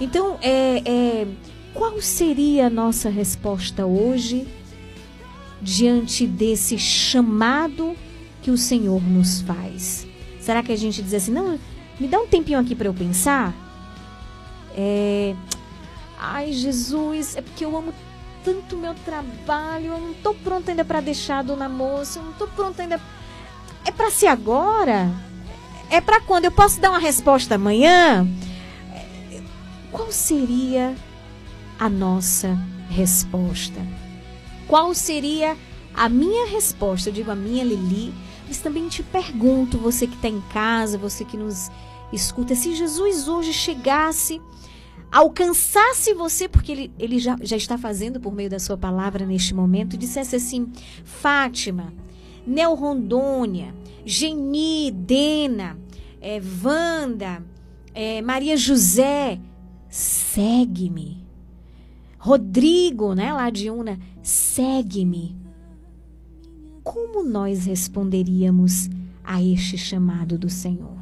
Então, 0.00 0.38
é, 0.40 0.82
é, 0.84 1.26
qual 1.74 2.00
seria 2.00 2.66
a 2.66 2.70
nossa 2.70 3.08
resposta 3.08 3.86
hoje 3.86 4.46
diante 5.60 6.26
desse 6.26 6.78
chamado 6.78 7.96
que 8.42 8.50
o 8.50 8.56
Senhor 8.56 9.02
nos 9.02 9.40
faz? 9.40 10.06
Será 10.40 10.62
que 10.62 10.72
a 10.72 10.76
gente 10.76 11.02
diz 11.02 11.14
assim, 11.14 11.32
não, 11.32 11.58
me 11.98 12.08
dá 12.08 12.18
um 12.18 12.26
tempinho 12.26 12.58
aqui 12.58 12.74
para 12.74 12.88
eu 12.88 12.94
pensar? 12.94 13.54
É, 14.76 15.34
ai, 16.18 16.52
Jesus, 16.52 17.36
é 17.36 17.42
porque 17.42 17.64
eu 17.64 17.76
amo 17.76 17.92
tanto 18.44 18.76
meu 18.76 18.94
trabalho, 18.94 19.92
eu 19.92 20.00
não 20.00 20.14
tô 20.14 20.34
pronta 20.34 20.70
ainda 20.70 20.84
para 20.84 21.00
deixar 21.00 21.40
a 21.40 21.42
dona 21.42 21.68
moça, 21.68 22.18
eu 22.18 22.24
não 22.24 22.32
tô 22.32 22.46
pronta 22.46 22.82
ainda. 22.82 23.00
É 23.84 23.90
para 23.90 24.10
ser 24.10 24.26
agora? 24.26 25.10
É 25.90 26.00
para 26.00 26.20
quando? 26.20 26.46
Eu 26.46 26.52
posso 26.52 26.80
dar 26.80 26.90
uma 26.90 26.98
resposta 26.98 27.56
amanhã? 27.56 28.26
Qual 29.92 30.10
seria 30.10 30.94
a 31.80 31.88
nossa 31.88 32.58
resposta? 32.90 33.80
Qual 34.68 34.94
seria 34.94 35.56
a 35.94 36.10
minha 36.10 36.46
resposta? 36.46 37.08
Eu 37.08 37.14
digo 37.14 37.30
a 37.30 37.34
minha, 37.34 37.64
Lili, 37.64 38.12
mas 38.46 38.58
também 38.58 38.86
te 38.86 39.02
pergunto, 39.02 39.78
você 39.78 40.06
que 40.06 40.14
está 40.14 40.28
em 40.28 40.42
casa, 40.52 40.98
você 40.98 41.24
que 41.24 41.38
nos 41.38 41.70
escuta, 42.12 42.54
se 42.54 42.76
Jesus 42.76 43.28
hoje 43.28 43.54
chegasse, 43.54 44.42
alcançasse 45.10 46.12
você, 46.12 46.48
porque 46.48 46.70
ele, 46.70 46.92
ele 46.98 47.18
já, 47.18 47.36
já 47.40 47.56
está 47.56 47.78
fazendo 47.78 48.20
por 48.20 48.34
meio 48.34 48.50
da 48.50 48.58
sua 48.58 48.76
palavra 48.76 49.24
neste 49.24 49.54
momento, 49.54 49.96
dissesse 49.96 50.36
assim: 50.36 50.70
Fátima, 51.02 51.94
Neo 52.46 52.74
Rondônia, 52.74 53.74
Geni, 54.04 54.90
Dena, 54.90 55.78
é, 56.20 56.42
Wanda, 56.62 57.42
é, 57.94 58.20
Maria 58.20 58.56
José, 58.56 59.40
segue-me. 59.88 61.19
Rodrigo, 62.22 63.14
né, 63.14 63.32
lá 63.32 63.48
de 63.48 63.70
Una, 63.70 63.98
segue-me. 64.22 65.34
Como 66.84 67.24
nós 67.24 67.64
responderíamos 67.64 68.90
a 69.24 69.42
este 69.42 69.78
chamado 69.78 70.36
do 70.36 70.50
Senhor? 70.50 70.98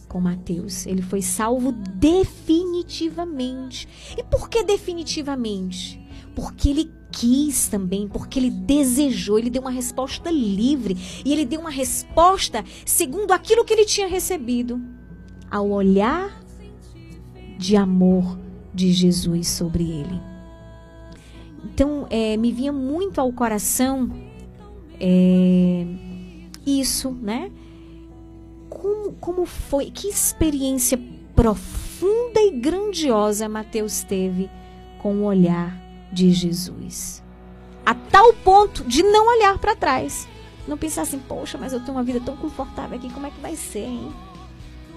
com 0.08 0.18
Mateus. 0.20 0.86
Ele 0.86 1.02
foi 1.02 1.20
salvo 1.20 1.70
definitivamente. 1.72 3.86
E 4.16 4.22
por 4.22 4.48
que 4.48 4.64
definitivamente? 4.64 6.00
Porque 6.34 6.70
ele 6.70 6.90
quis 7.12 7.68
também, 7.68 8.08
porque 8.08 8.38
ele 8.38 8.48
desejou, 8.50 9.38
ele 9.38 9.50
deu 9.50 9.60
uma 9.60 9.70
resposta 9.70 10.30
livre 10.30 10.96
e 11.24 11.32
ele 11.32 11.44
deu 11.44 11.60
uma 11.60 11.70
resposta 11.70 12.64
segundo 12.86 13.32
aquilo 13.32 13.64
que 13.64 13.74
ele 13.74 13.84
tinha 13.84 14.08
recebido 14.08 14.80
ao 15.50 15.68
olhar 15.70 16.45
de 17.58 17.76
amor 17.76 18.38
de 18.72 18.92
Jesus 18.92 19.48
sobre 19.48 19.84
ele. 19.84 20.20
Então, 21.64 22.06
é, 22.10 22.36
me 22.36 22.52
vinha 22.52 22.72
muito 22.72 23.20
ao 23.20 23.32
coração 23.32 24.10
é, 25.00 25.86
isso, 26.66 27.10
né? 27.10 27.50
Como, 28.68 29.12
como 29.14 29.46
foi, 29.46 29.90
que 29.90 30.08
experiência 30.08 30.98
profunda 31.34 32.40
e 32.40 32.52
grandiosa 32.52 33.48
Mateus 33.48 34.02
teve 34.02 34.50
com 34.98 35.16
o 35.16 35.24
olhar 35.24 35.76
de 36.12 36.30
Jesus. 36.32 37.22
A 37.84 37.94
tal 37.94 38.32
ponto 38.32 38.84
de 38.84 39.02
não 39.02 39.28
olhar 39.28 39.58
para 39.58 39.76
trás. 39.76 40.28
Não 40.66 40.76
pensar 40.76 41.02
assim, 41.02 41.18
poxa, 41.18 41.56
mas 41.56 41.72
eu 41.72 41.80
tenho 41.80 41.92
uma 41.92 42.02
vida 42.02 42.20
tão 42.20 42.36
confortável 42.36 42.98
aqui, 42.98 43.08
como 43.12 43.26
é 43.26 43.30
que 43.30 43.40
vai 43.40 43.54
ser, 43.54 43.84
hein? 43.84 44.12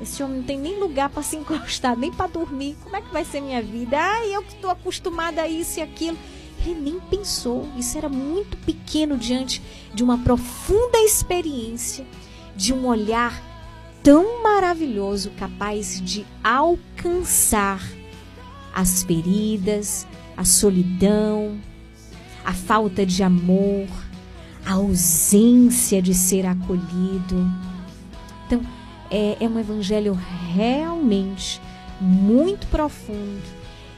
Esse 0.01 0.23
homem 0.23 0.37
não 0.37 0.43
tem 0.43 0.57
nem 0.57 0.79
lugar 0.79 1.09
para 1.09 1.23
se 1.23 1.35
encostar, 1.35 1.97
nem 1.97 2.11
para 2.11 2.27
dormir. 2.27 2.77
Como 2.83 2.95
é 2.95 3.01
que 3.01 3.11
vai 3.11 3.25
ser 3.25 3.41
minha 3.41 3.61
vida? 3.61 3.97
Ai, 3.97 4.35
eu 4.35 4.41
que 4.43 4.53
estou 4.53 4.69
acostumada 4.69 5.41
a 5.41 5.47
isso 5.47 5.79
e 5.79 5.83
aquilo. 5.83 6.17
Ele 6.65 6.79
nem 6.79 6.99
pensou. 6.99 7.67
Isso 7.77 7.97
era 7.97 8.09
muito 8.09 8.57
pequeno 8.57 9.17
diante 9.17 9.61
de 9.93 10.03
uma 10.03 10.17
profunda 10.17 10.97
experiência, 10.99 12.05
de 12.55 12.73
um 12.73 12.85
olhar 12.87 13.41
tão 14.03 14.41
maravilhoso 14.41 15.31
capaz 15.31 16.01
de 16.01 16.25
alcançar 16.43 17.81
as 18.73 19.03
feridas, 19.03 20.07
a 20.37 20.45
solidão, 20.45 21.59
a 22.45 22.53
falta 22.53 23.05
de 23.05 23.23
amor, 23.23 23.87
a 24.65 24.73
ausência 24.73 26.01
de 26.01 26.13
ser 26.13 26.45
acolhido. 26.45 27.68
É, 29.11 29.37
é 29.39 29.47
um 29.47 29.59
evangelho 29.59 30.17
realmente 30.53 31.61
muito 31.99 32.67
profundo. 32.67 33.41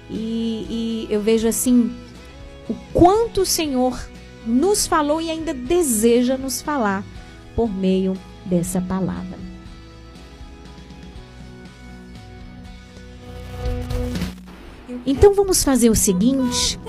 E, 0.10 1.08
e 1.10 1.14
eu 1.14 1.22
vejo 1.22 1.48
assim 1.48 1.96
o 2.70 2.74
quanto 2.94 3.42
o 3.42 3.46
Senhor 3.46 4.00
nos 4.46 4.88
falou 4.88 5.22
e 5.22 5.30
ainda 5.30 5.54
deseja 5.54 6.38
nos 6.38 6.62
falar 6.62 7.04
por 7.56 7.70
meio 7.70 8.14
dessa 8.46 8.82
palavra. 8.82 9.40
Então 15.06 15.34
vamos 15.34 15.64
fazer 15.64 15.90
o 15.90 15.96
seguinte. 15.96 16.80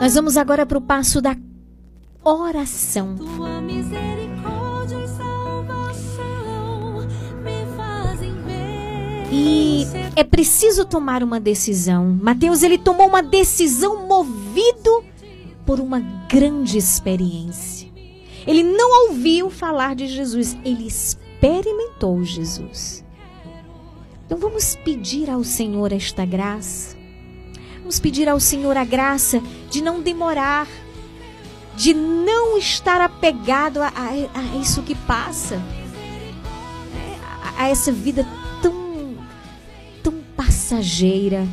Nós 0.00 0.14
vamos 0.14 0.36
agora 0.36 0.64
para 0.64 0.78
o 0.78 0.80
passo 0.80 1.20
da 1.20 1.36
oração. 2.24 3.16
E 9.32 9.86
é 10.16 10.24
preciso 10.24 10.84
tomar 10.84 11.22
uma 11.22 11.38
decisão. 11.38 12.18
Mateus 12.20 12.62
ele 12.62 12.76
tomou 12.76 13.06
uma 13.06 13.22
decisão 13.22 14.06
movido 14.06 15.04
por 15.64 15.78
uma 15.78 16.00
grande 16.28 16.76
experiência. 16.76 17.88
Ele 18.44 18.64
não 18.64 19.08
ouviu 19.08 19.48
falar 19.48 19.94
de 19.94 20.08
Jesus, 20.08 20.56
ele 20.64 20.86
experimentou 20.86 22.24
Jesus. 22.24 23.04
Então 24.26 24.38
vamos 24.38 24.74
pedir 24.76 25.30
ao 25.30 25.44
Senhor 25.44 25.92
esta 25.92 26.24
graça. 26.24 26.96
Vamos 27.78 28.00
pedir 28.00 28.28
ao 28.28 28.40
Senhor 28.40 28.76
a 28.76 28.84
graça 28.84 29.40
de 29.70 29.80
não 29.80 30.00
demorar, 30.00 30.66
de 31.76 31.94
não 31.94 32.58
estar 32.58 33.00
apegado 33.00 33.80
a, 33.80 33.88
a, 33.88 34.08
a 34.38 34.56
isso 34.60 34.82
que 34.82 34.94
passa, 34.94 35.62
a, 37.42 37.64
a 37.64 37.68
essa 37.68 37.92
vida 37.92 38.26
passageira, 40.70 41.48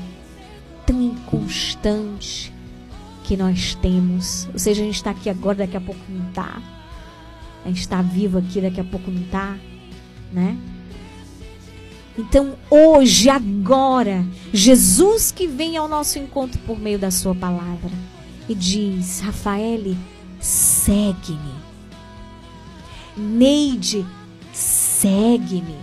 tão 0.85 1.01
inconstante 1.01 2.53
que 3.23 3.35
nós 3.35 3.73
temos. 3.75 4.47
Ou 4.53 4.59
seja, 4.59 4.83
a 4.83 4.85
gente 4.85 4.95
está 4.95 5.09
aqui 5.09 5.27
agora, 5.27 5.57
daqui 5.57 5.75
a 5.75 5.81
pouco 5.81 5.99
não 6.07 6.29
está. 6.29 6.61
A 7.65 7.67
gente 7.67 7.79
está 7.79 8.01
vivo 8.01 8.37
aqui, 8.37 8.61
daqui 8.61 8.79
a 8.79 8.83
pouco 8.83 9.09
não 9.09 9.21
está, 9.21 9.57
né? 10.31 10.55
Então, 12.15 12.55
hoje, 12.69 13.29
agora, 13.29 14.23
Jesus 14.53 15.31
que 15.31 15.47
vem 15.47 15.77
ao 15.77 15.87
nosso 15.87 16.19
encontro 16.19 16.59
por 16.59 16.79
meio 16.79 16.99
da 16.99 17.09
sua 17.09 17.33
palavra 17.33 17.91
e 18.47 18.53
diz: 18.53 19.19
Rafael, 19.19 19.95
segue-me. 20.39 21.55
Neide, 23.15 24.05
segue-me. 24.53 25.77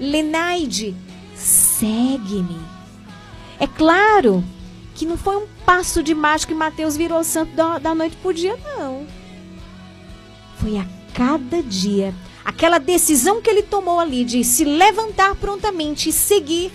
Lenaide, 0.00 0.94
segue-me. 1.44 2.58
É 3.60 3.66
claro 3.66 4.42
que 4.94 5.04
não 5.04 5.16
foi 5.16 5.36
um 5.36 5.46
passo 5.64 6.02
de 6.02 6.14
mágica 6.14 6.52
que 6.52 6.58
Mateus 6.58 6.96
virou 6.96 7.22
santo 7.22 7.54
da, 7.54 7.78
da 7.78 7.94
noite 7.94 8.16
para 8.16 8.30
o 8.30 8.34
dia, 8.34 8.56
não. 8.76 9.06
Foi 10.58 10.78
a 10.78 10.86
cada 11.12 11.62
dia. 11.62 12.14
Aquela 12.44 12.78
decisão 12.78 13.40
que 13.40 13.50
ele 13.50 13.62
tomou 13.62 14.00
ali 14.00 14.24
de 14.24 14.42
se 14.44 14.64
levantar 14.64 15.34
prontamente 15.36 16.08
e 16.08 16.12
seguir, 16.12 16.72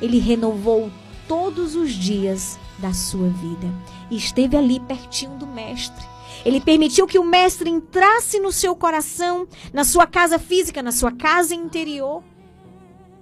ele 0.00 0.18
renovou 0.18 0.90
todos 1.26 1.74
os 1.74 1.92
dias 1.92 2.58
da 2.78 2.92
sua 2.92 3.28
vida. 3.28 3.72
E 4.10 4.16
esteve 4.16 4.56
ali 4.56 4.80
pertinho 4.80 5.36
do 5.36 5.46
Mestre. 5.46 6.04
Ele 6.44 6.60
permitiu 6.60 7.06
que 7.06 7.18
o 7.18 7.24
Mestre 7.24 7.68
entrasse 7.68 8.38
no 8.38 8.52
seu 8.52 8.76
coração, 8.76 9.46
na 9.72 9.84
sua 9.84 10.06
casa 10.06 10.38
física, 10.38 10.82
na 10.82 10.92
sua 10.92 11.10
casa 11.10 11.54
interior 11.54 12.22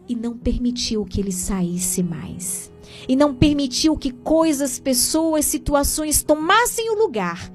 e 0.09 0.15
não 0.15 0.37
permitiu 0.37 1.05
que 1.05 1.20
ele 1.20 1.33
saísse 1.33 2.03
mais. 2.03 2.73
E 3.09 3.16
não 3.16 3.35
permitiu 3.35 3.97
que 3.97 4.11
coisas, 4.11 4.78
pessoas, 4.78 5.45
situações 5.45 6.23
tomassem 6.23 6.91
o 6.91 6.99
lugar 6.99 7.53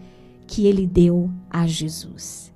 que 0.48 0.68
ele 0.68 0.86
deu 0.86 1.30
a 1.50 1.66
Jesus. 1.66 2.54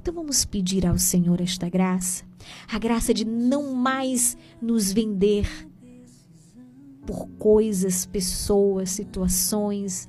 Então 0.00 0.14
vamos 0.14 0.44
pedir 0.44 0.86
ao 0.86 0.98
Senhor 0.98 1.40
esta 1.40 1.68
graça, 1.68 2.24
a 2.70 2.78
graça 2.78 3.12
de 3.12 3.24
não 3.24 3.74
mais 3.74 4.36
nos 4.60 4.92
vender 4.92 5.48
por 7.06 7.26
coisas, 7.38 8.04
pessoas, 8.04 8.90
situações, 8.90 10.08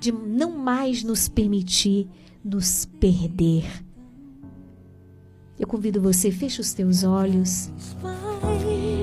de 0.00 0.10
não 0.10 0.56
mais 0.56 1.02
nos 1.02 1.28
permitir 1.28 2.08
nos 2.44 2.86
perder. 2.98 3.64
Eu 5.58 5.66
convido 5.66 6.00
você, 6.00 6.30
feche 6.30 6.60
os 6.60 6.72
teus 6.72 7.02
olhos. 7.02 7.70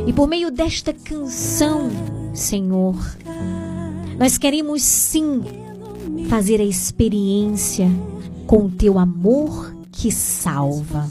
E 0.08 0.14
por 0.14 0.28
meio 0.28 0.52
desta 0.52 0.94
canção, 0.94 1.90
Senhor, 2.34 2.96
nós 4.20 4.38
queremos 4.38 4.84
sim 4.84 5.42
fazer 6.30 6.62
a 6.62 6.64
experiência 6.64 7.90
com 8.46 8.66
o 8.66 8.72
teu 8.72 9.00
amor 9.00 9.76
que 9.92 10.12
salva. 10.12 11.10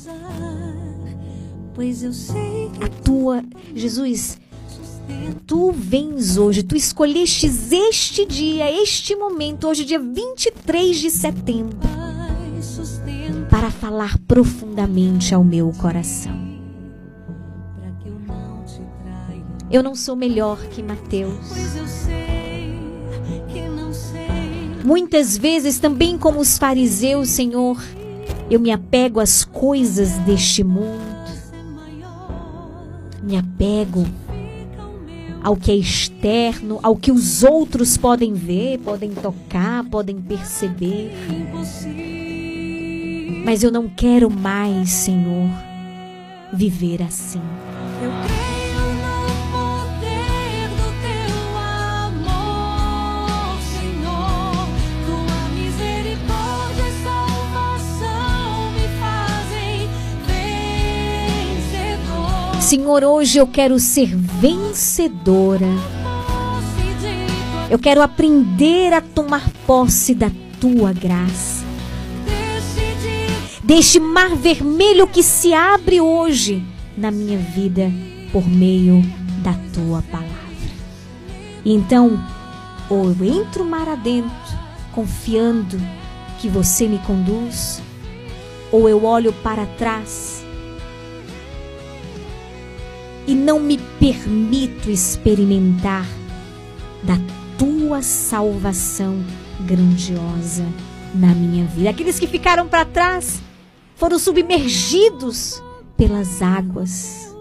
A 2.81 2.89
tua, 3.03 3.43
Jesus, 3.75 4.39
tu 5.45 5.73
vens 5.73 6.37
hoje, 6.37 6.63
tu 6.63 6.77
escolhestes 6.77 7.73
este 7.73 8.25
dia, 8.25 8.71
este 8.71 9.17
momento, 9.17 9.67
hoje, 9.67 9.85
dia 9.85 9.99
23 9.99 10.97
de 10.97 11.11
setembro, 11.11 11.79
para 13.51 13.71
falar 13.71 14.19
profundamente 14.21 15.35
ao 15.35 15.43
meu 15.43 15.73
coração. 15.73 16.44
Eu 19.75 19.83
não 19.83 19.97
sou 19.97 20.15
melhor 20.15 20.57
que 20.69 20.81
Mateus. 20.81 21.35
Muitas 24.85 25.37
vezes, 25.37 25.81
também 25.81 26.17
como 26.17 26.39
os 26.39 26.57
fariseus, 26.57 27.29
Senhor, 27.31 27.83
eu 28.49 28.61
me 28.61 28.71
apego 28.71 29.19
às 29.19 29.45
coisas 29.45 30.11
deste 30.19 30.63
mundo. 30.63 31.03
Me 33.21 33.37
apego 33.37 34.07
ao 35.43 35.57
que 35.57 35.73
é 35.73 35.75
externo, 35.75 36.79
ao 36.81 36.95
que 36.95 37.11
os 37.11 37.43
outros 37.43 37.97
podem 37.97 38.33
ver, 38.33 38.79
podem 38.79 39.11
tocar, 39.11 39.83
podem 39.87 40.21
perceber. 40.21 41.11
Mas 43.45 43.65
eu 43.65 43.73
não 43.73 43.89
quero 43.89 44.31
mais, 44.31 44.91
Senhor, 44.91 45.51
viver 46.53 47.03
assim. 47.03 47.43
Senhor, 62.65 63.05
hoje 63.05 63.37
eu 63.37 63.47
quero 63.47 63.79
ser 63.79 64.17
vencedora. 64.17 65.67
Eu 67.71 67.79
quero 67.79 68.01
aprender 68.01 68.91
a 68.95 69.03
tomar 69.03 69.51
posse 69.67 70.15
da 70.15 70.31
tua 70.59 70.91
graça. 70.91 71.63
Deste 73.63 74.01
mar 74.01 74.35
vermelho 74.35 75.07
que 75.07 75.23
se 75.23 75.53
abre 75.53 76.01
hoje 76.01 76.65
na 76.97 77.11
minha 77.11 77.37
vida 77.37 77.93
por 78.33 78.49
meio 78.49 79.03
da 79.43 79.53
tua 79.75 80.01
palavra. 80.11 80.33
Então, 81.67 82.19
ou 82.89 83.11
eu 83.11 83.43
entro 83.43 83.63
mar 83.63 83.91
adentro, 83.91 84.59
confiando 84.95 85.79
que 86.41 86.49
você 86.49 86.89
me 86.89 86.99
conduz, 87.01 87.83
ou 88.73 88.89
eu 88.89 89.05
olho 89.05 89.35
para 89.35 89.67
trás 89.67 90.44
e 93.27 93.35
não 93.35 93.59
me 93.59 93.79
permito 93.99 94.91
experimentar 94.91 96.07
da 97.03 97.19
tua 97.59 98.03
salvação 98.03 99.23
grandiosa 99.61 100.67
na 101.15 101.29
minha 101.29 101.65
vida. 101.67 101.91
Aqueles 101.91 102.19
que 102.19 102.27
ficaram 102.27 102.67
para 102.69 102.85
trás 102.85 103.41
foram 103.97 104.19
submergidos 104.19 105.63
pelas 105.97 106.43
águas. 106.43 107.35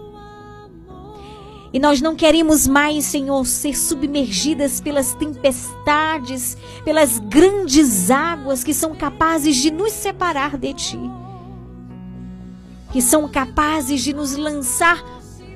E 1.72 1.78
nós 1.80 2.00
não 2.00 2.14
queremos 2.14 2.68
mais, 2.68 3.04
Senhor, 3.04 3.44
ser 3.44 3.76
submergidas 3.76 4.80
pelas 4.80 5.12
tempestades, 5.14 6.56
pelas 6.84 7.18
grandes 7.18 8.12
águas 8.12 8.62
que 8.62 8.72
são 8.72 8.94
capazes 8.94 9.56
de 9.56 9.72
nos 9.72 9.92
separar 9.92 10.56
de 10.56 10.72
Ti, 10.72 11.00
que 12.92 13.02
são 13.02 13.28
capazes 13.28 14.02
de 14.04 14.12
nos 14.12 14.36
lançar 14.36 15.02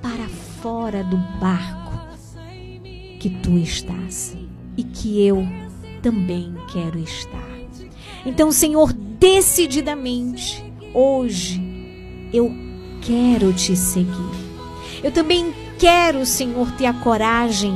para 0.08 0.28
fora 0.62 1.04
do 1.04 1.18
barco 1.38 1.98
que 3.20 3.28
Tu 3.28 3.58
estás 3.58 4.34
e 4.76 4.82
que 4.82 5.26
eu 5.26 5.46
também 6.02 6.54
quero 6.72 6.98
estar. 6.98 7.48
Então, 8.24 8.50
Senhor, 8.50 8.92
decididamente, 8.92 10.64
hoje, 10.94 11.60
eu 12.32 12.50
quero 13.02 13.52
te 13.52 13.76
seguir. 13.76 14.30
Eu 15.02 15.12
também 15.12 15.52
quero, 15.78 16.24
Senhor, 16.24 16.70
ter 16.72 16.86
a 16.86 16.94
coragem 16.94 17.74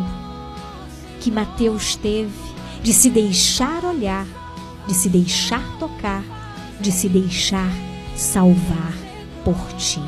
que 1.21 1.31
Mateus 1.31 1.97
teve 1.97 2.33
de 2.83 2.93
se 2.93 3.11
deixar 3.11 3.85
olhar, 3.85 4.27
de 4.87 4.95
se 4.95 5.09
deixar 5.09 5.63
tocar, 5.79 6.25
de 6.81 6.91
se 6.91 7.09
deixar 7.09 7.71
salvar 8.17 8.95
por 9.45 9.59
ti. 9.77 10.01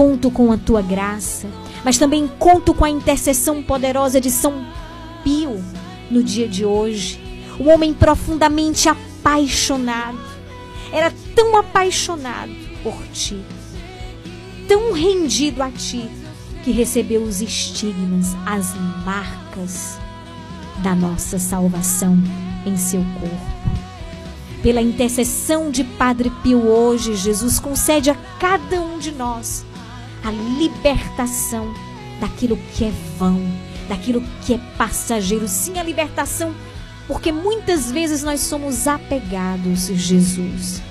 Conto 0.00 0.30
com 0.30 0.50
a 0.50 0.56
tua 0.56 0.80
graça, 0.80 1.46
mas 1.84 1.98
também 1.98 2.26
conto 2.26 2.72
com 2.72 2.86
a 2.86 2.88
intercessão 2.88 3.62
poderosa 3.62 4.18
de 4.18 4.30
São 4.30 4.64
Pio 5.22 5.62
no 6.10 6.22
dia 6.22 6.48
de 6.48 6.64
hoje. 6.64 7.20
Um 7.60 7.68
homem 7.68 7.92
profundamente 7.92 8.88
apaixonado. 8.88 10.18
Era 10.90 11.12
tão 11.34 11.54
apaixonado 11.54 12.50
por 12.82 12.96
ti, 13.12 13.44
tão 14.66 14.90
rendido 14.94 15.62
a 15.62 15.70
ti, 15.70 16.08
que 16.64 16.70
recebeu 16.70 17.22
os 17.22 17.42
estigmas, 17.42 18.34
as 18.46 18.74
marcas 19.04 19.98
da 20.82 20.94
nossa 20.94 21.38
salvação 21.38 22.16
em 22.64 22.74
seu 22.74 23.04
corpo. 23.20 24.62
Pela 24.62 24.80
intercessão 24.80 25.70
de 25.70 25.84
Padre 25.84 26.30
Pio 26.42 26.66
hoje, 26.66 27.14
Jesus 27.14 27.60
concede 27.60 28.08
a 28.08 28.14
cada 28.38 28.80
um 28.80 28.98
de 28.98 29.12
nós 29.12 29.68
a 30.24 30.30
libertação 30.30 31.72
daquilo 32.20 32.56
que 32.74 32.84
é 32.84 32.92
vão, 33.18 33.40
daquilo 33.88 34.22
que 34.44 34.54
é 34.54 34.58
passageiro. 34.76 35.48
Sim, 35.48 35.78
a 35.78 35.82
libertação, 35.82 36.54
porque 37.06 37.32
muitas 37.32 37.90
vezes 37.90 38.22
nós 38.22 38.40
somos 38.40 38.86
apegados, 38.86 39.86
Jesus. 39.86 40.82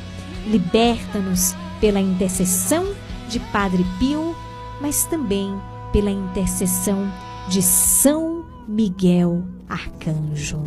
Liberta-nos 0.48 1.56
pela 1.80 2.00
intercessão 2.00 2.94
de 3.30 3.40
Padre 3.40 3.86
Pio, 4.00 4.36
mas 4.82 5.06
também 5.06 5.56
pela 5.92 6.12
intercessão 6.12 7.12
de 7.48 7.62
São 7.62 8.46
Miguel 8.68 9.44
Arcanjo. 9.68 10.62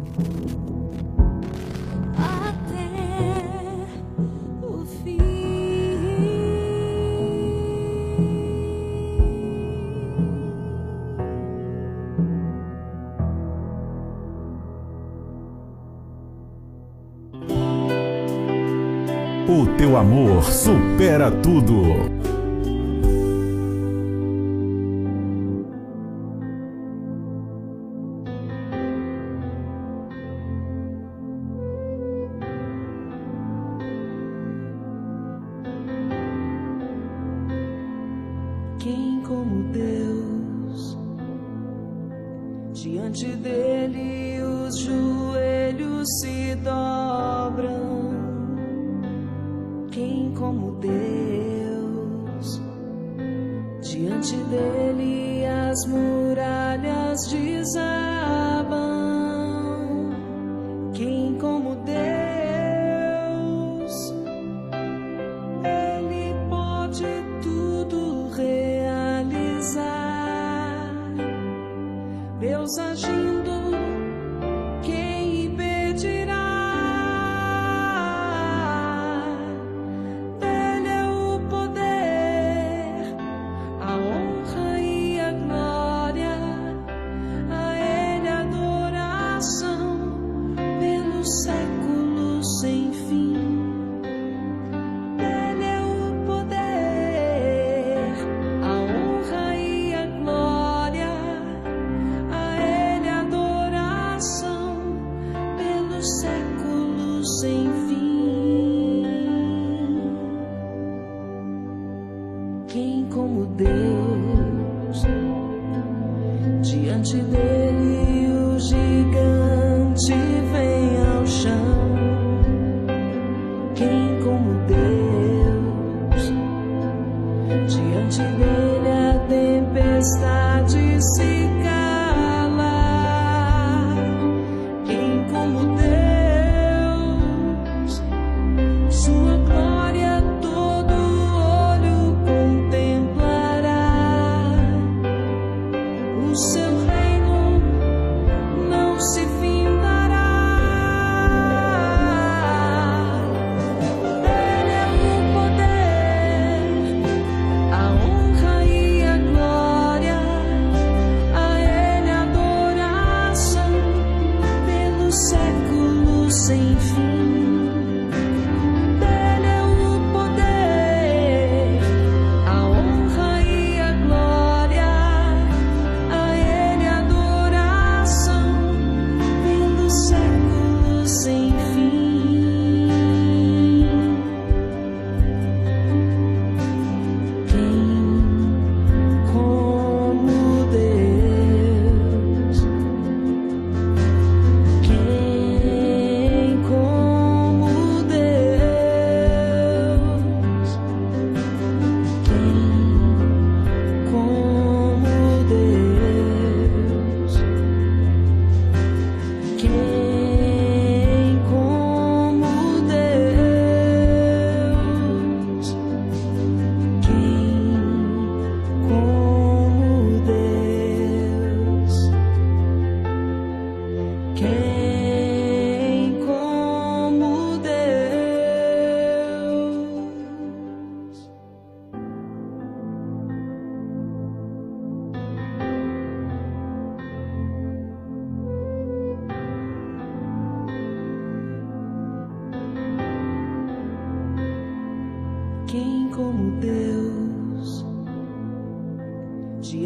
O 19.54 19.66
teu 19.76 19.98
amor 19.98 20.44
supera 20.44 21.30
tudo. 21.30 22.11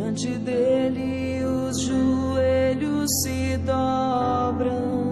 Diante 0.07 0.39
dele 0.39 1.45
os 1.45 1.81
joelhos 1.81 3.11
se 3.23 3.57
dobram. 3.57 5.03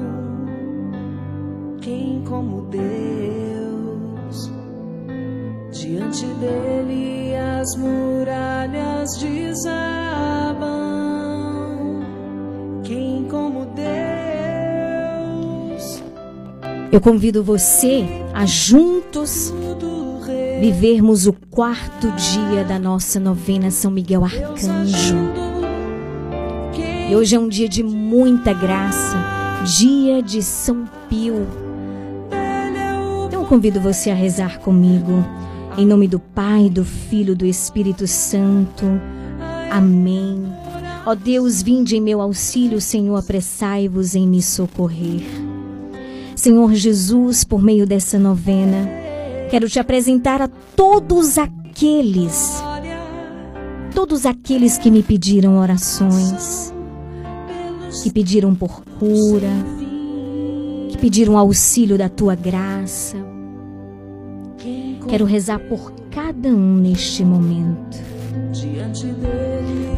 Quem 1.81 2.23
como 2.25 2.63
Deus? 2.71 4.53
Diante 5.73 6.25
dele 6.37 7.35
as 7.35 7.77
muralhas 7.77 9.19
desabam. 9.19 10.63
Quem 12.85 13.27
como 13.29 13.67
Deus? 13.75 13.85
Eu 16.93 17.01
convido 17.01 17.43
você 17.43 18.07
a 18.33 18.47
juntos 18.47 19.53
vivermos 20.65 21.27
o 21.27 21.33
quarto 21.51 22.11
dia 22.13 22.65
da 22.65 22.79
nossa 22.79 23.21
novena 23.21 23.71
São 23.71 23.91
Miguel 23.91 24.25
Arcanjo. 24.25 25.15
E 27.07 27.15
hoje 27.15 27.37
é 27.37 27.39
um 27.39 27.49
dia 27.49 27.69
de 27.69 27.83
muita 27.83 28.55
graça, 28.55 29.15
dia 29.77 30.23
de 30.23 30.43
São 30.43 30.87
Pio. 31.07 31.47
Então 33.27 33.45
convido 33.45 33.79
você 33.79 34.11
a 34.11 34.15
rezar 34.15 34.59
comigo, 34.61 35.23
em 35.77 35.85
nome 35.85 36.09
do 36.09 36.19
Pai, 36.19 36.71
do 36.71 36.83
Filho 36.83 37.37
do 37.37 37.45
Espírito 37.45 38.07
Santo. 38.07 38.87
Amém. 39.71 40.47
Ó 41.05 41.15
Deus, 41.15 41.61
vinde 41.61 41.95
em 41.95 42.01
meu 42.01 42.23
auxílio, 42.23 42.81
Senhor, 42.81 43.17
apressai-vos 43.17 44.15
em 44.15 44.27
me 44.27 44.41
socorrer. 44.41 45.27
Senhor 46.35 46.73
Jesus, 46.73 47.45
por 47.45 47.63
meio 47.63 47.87
dessa 47.87 48.19
novena, 48.19 49.04
quero 49.55 49.69
te 49.69 49.79
apresentar 49.79 50.43
a 50.43 50.49
todos 50.49 51.39
aqueles, 51.39 52.61
todos 53.95 54.27
aqueles 54.27 54.77
que 54.77 54.91
me 54.91 55.01
pediram 55.01 55.59
orações, 55.59 56.75
que 58.03 58.11
pediram 58.11 58.53
por 58.53 58.83
cura, 58.99 59.53
que 60.91 60.99
pediram 60.99 61.39
auxílio 61.39 61.97
da 61.97 62.09
tua 62.09 62.35
graça. 62.35 63.17
Quero 65.09 65.25
rezar 65.25 65.61
por 65.61 65.93
cada 66.11 66.49
um 66.49 66.75
neste 66.75 67.25
momento. 67.25 67.97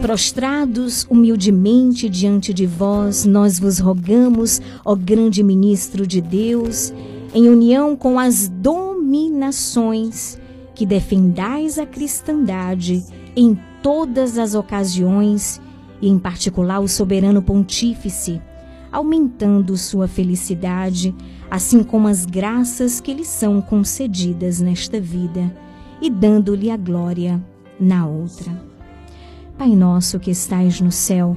Prostrados 0.02 1.06
humildemente 1.08 2.10
diante 2.10 2.52
de 2.52 2.66
vós, 2.66 3.24
nós 3.24 3.58
vos 3.58 3.78
rogamos, 3.78 4.60
ó 4.84 4.94
grande 4.94 5.42
ministro 5.42 6.06
de 6.06 6.20
Deus, 6.20 6.92
em 7.36 7.50
união 7.50 7.94
com 7.94 8.18
as 8.18 8.48
dominações, 8.48 10.40
que 10.74 10.86
defendais 10.86 11.78
a 11.78 11.84
cristandade 11.84 13.04
em 13.36 13.58
todas 13.82 14.38
as 14.38 14.54
ocasiões, 14.54 15.60
e 16.00 16.08
em 16.08 16.18
particular 16.18 16.80
o 16.80 16.88
soberano 16.88 17.42
pontífice, 17.42 18.40
aumentando 18.90 19.76
sua 19.76 20.08
felicidade, 20.08 21.14
assim 21.50 21.82
como 21.82 22.08
as 22.08 22.24
graças 22.24 23.02
que 23.02 23.12
lhe 23.12 23.24
são 23.24 23.60
concedidas 23.60 24.62
nesta 24.62 24.98
vida, 24.98 25.54
e 26.00 26.08
dando-lhe 26.08 26.70
a 26.70 26.76
glória 26.78 27.38
na 27.78 28.06
outra. 28.06 28.50
Pai 29.58 29.76
nosso 29.76 30.18
que 30.18 30.30
estais 30.30 30.80
no 30.80 30.90
céu, 30.90 31.36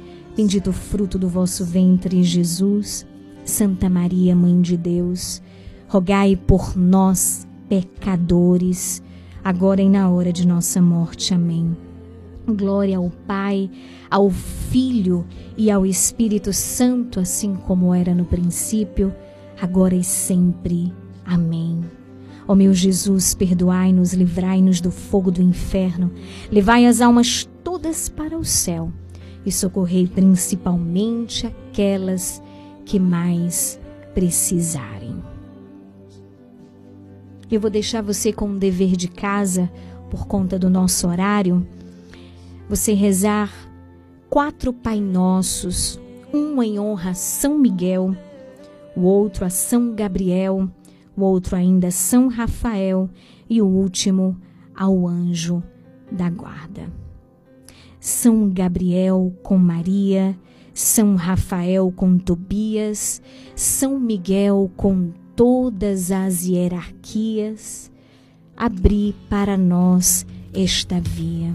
bendito 0.35 0.69
o 0.69 0.73
fruto 0.73 1.17
do 1.17 1.27
vosso 1.27 1.65
ventre, 1.65 2.23
Jesus. 2.23 3.05
Santa 3.43 3.89
Maria, 3.89 4.35
Mãe 4.35 4.61
de 4.61 4.77
Deus, 4.77 5.41
rogai 5.87 6.35
por 6.35 6.77
nós, 6.77 7.47
pecadores, 7.67 9.01
agora 9.43 9.81
e 9.81 9.89
na 9.89 10.09
hora 10.09 10.31
de 10.31 10.47
nossa 10.47 10.81
morte. 10.81 11.33
Amém. 11.33 11.75
Glória 12.47 12.97
ao 12.97 13.09
Pai, 13.27 13.69
ao 14.09 14.29
Filho 14.29 15.25
e 15.57 15.69
ao 15.71 15.85
Espírito 15.85 16.53
Santo, 16.53 17.19
assim 17.19 17.55
como 17.55 17.93
era 17.93 18.13
no 18.13 18.25
princípio, 18.25 19.13
agora 19.59 19.95
e 19.95 20.03
sempre. 20.03 20.93
Amém. 21.25 21.81
Ó 22.47 22.55
meu 22.55 22.73
Jesus, 22.73 23.33
perdoai-nos, 23.33 24.13
livrai-nos 24.13 24.81
do 24.81 24.91
fogo 24.91 25.31
do 25.31 25.41
inferno, 25.41 26.11
levai 26.51 26.85
as 26.85 26.99
almas 26.99 27.47
todas 27.63 28.09
para 28.09 28.37
o 28.37 28.43
céu 28.43 28.91
e 29.45 29.51
socorrei 29.51 30.07
principalmente 30.07 31.47
aquelas 31.47 32.41
que 32.85 32.99
mais 32.99 33.79
precisarem. 34.13 35.21
Eu 37.49 37.59
vou 37.59 37.69
deixar 37.69 38.01
você 38.01 38.31
com 38.31 38.47
um 38.47 38.57
dever 38.57 38.95
de 38.95 39.07
casa 39.07 39.69
por 40.09 40.25
conta 40.25 40.57
do 40.57 40.69
nosso 40.69 41.07
horário. 41.07 41.67
Você 42.69 42.93
rezar 42.93 43.51
quatro 44.29 44.71
Pai 44.71 45.01
Nossos, 45.01 45.99
um 46.33 46.63
em 46.63 46.79
honra 46.79 47.11
a 47.11 47.13
São 47.13 47.57
Miguel, 47.57 48.15
o 48.95 49.01
outro 49.01 49.43
a 49.43 49.49
São 49.49 49.93
Gabriel, 49.93 50.69
o 51.15 51.23
outro 51.23 51.55
ainda 51.55 51.87
a 51.87 51.91
São 51.91 52.29
Rafael 52.29 53.09
e 53.49 53.61
o 53.61 53.67
último 53.67 54.37
ao 54.73 55.07
anjo 55.07 55.61
da 56.09 56.29
guarda. 56.29 57.00
São 58.01 58.49
Gabriel 58.49 59.31
com 59.43 59.59
Maria, 59.59 60.35
São 60.73 61.15
Rafael 61.15 61.93
com 61.95 62.17
Tobias, 62.17 63.21
São 63.55 63.99
Miguel 63.99 64.71
com 64.75 65.11
todas 65.35 66.11
as 66.11 66.43
hierarquias, 66.45 67.91
abri 68.57 69.15
para 69.29 69.55
nós 69.55 70.25
esta 70.51 70.99
via. 70.99 71.53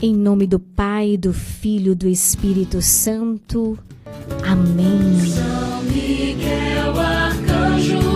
Em 0.00 0.14
nome 0.14 0.46
do 0.46 0.58
Pai, 0.58 1.18
do 1.18 1.34
Filho 1.34 1.92
e 1.92 1.94
do 1.94 2.08
Espírito 2.08 2.80
Santo. 2.80 3.78
Amém. 4.46 5.20
São 5.26 5.82
Miguel 5.82 6.98
Arcanjo, 6.98 8.15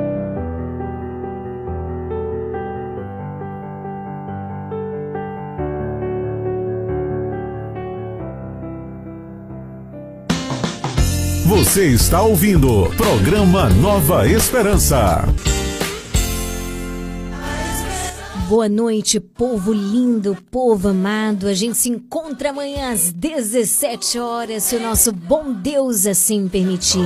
Você 11.61 11.89
está 11.89 12.23
ouvindo 12.23 12.89
programa 12.97 13.69
Nova 13.69 14.27
Esperança. 14.27 15.23
Boa 18.49 18.67
noite, 18.67 19.19
povo 19.19 19.71
lindo, 19.71 20.35
povo 20.49 20.87
amado. 20.87 21.47
A 21.47 21.53
gente 21.53 21.77
se 21.77 21.87
encontra 21.87 22.49
amanhã 22.49 22.91
às 22.91 23.11
17 23.11 24.17
horas, 24.17 24.63
se 24.63 24.75
o 24.75 24.81
nosso 24.81 25.11
bom 25.11 25.53
Deus 25.53 26.07
assim 26.07 26.47
permitir. 26.47 27.05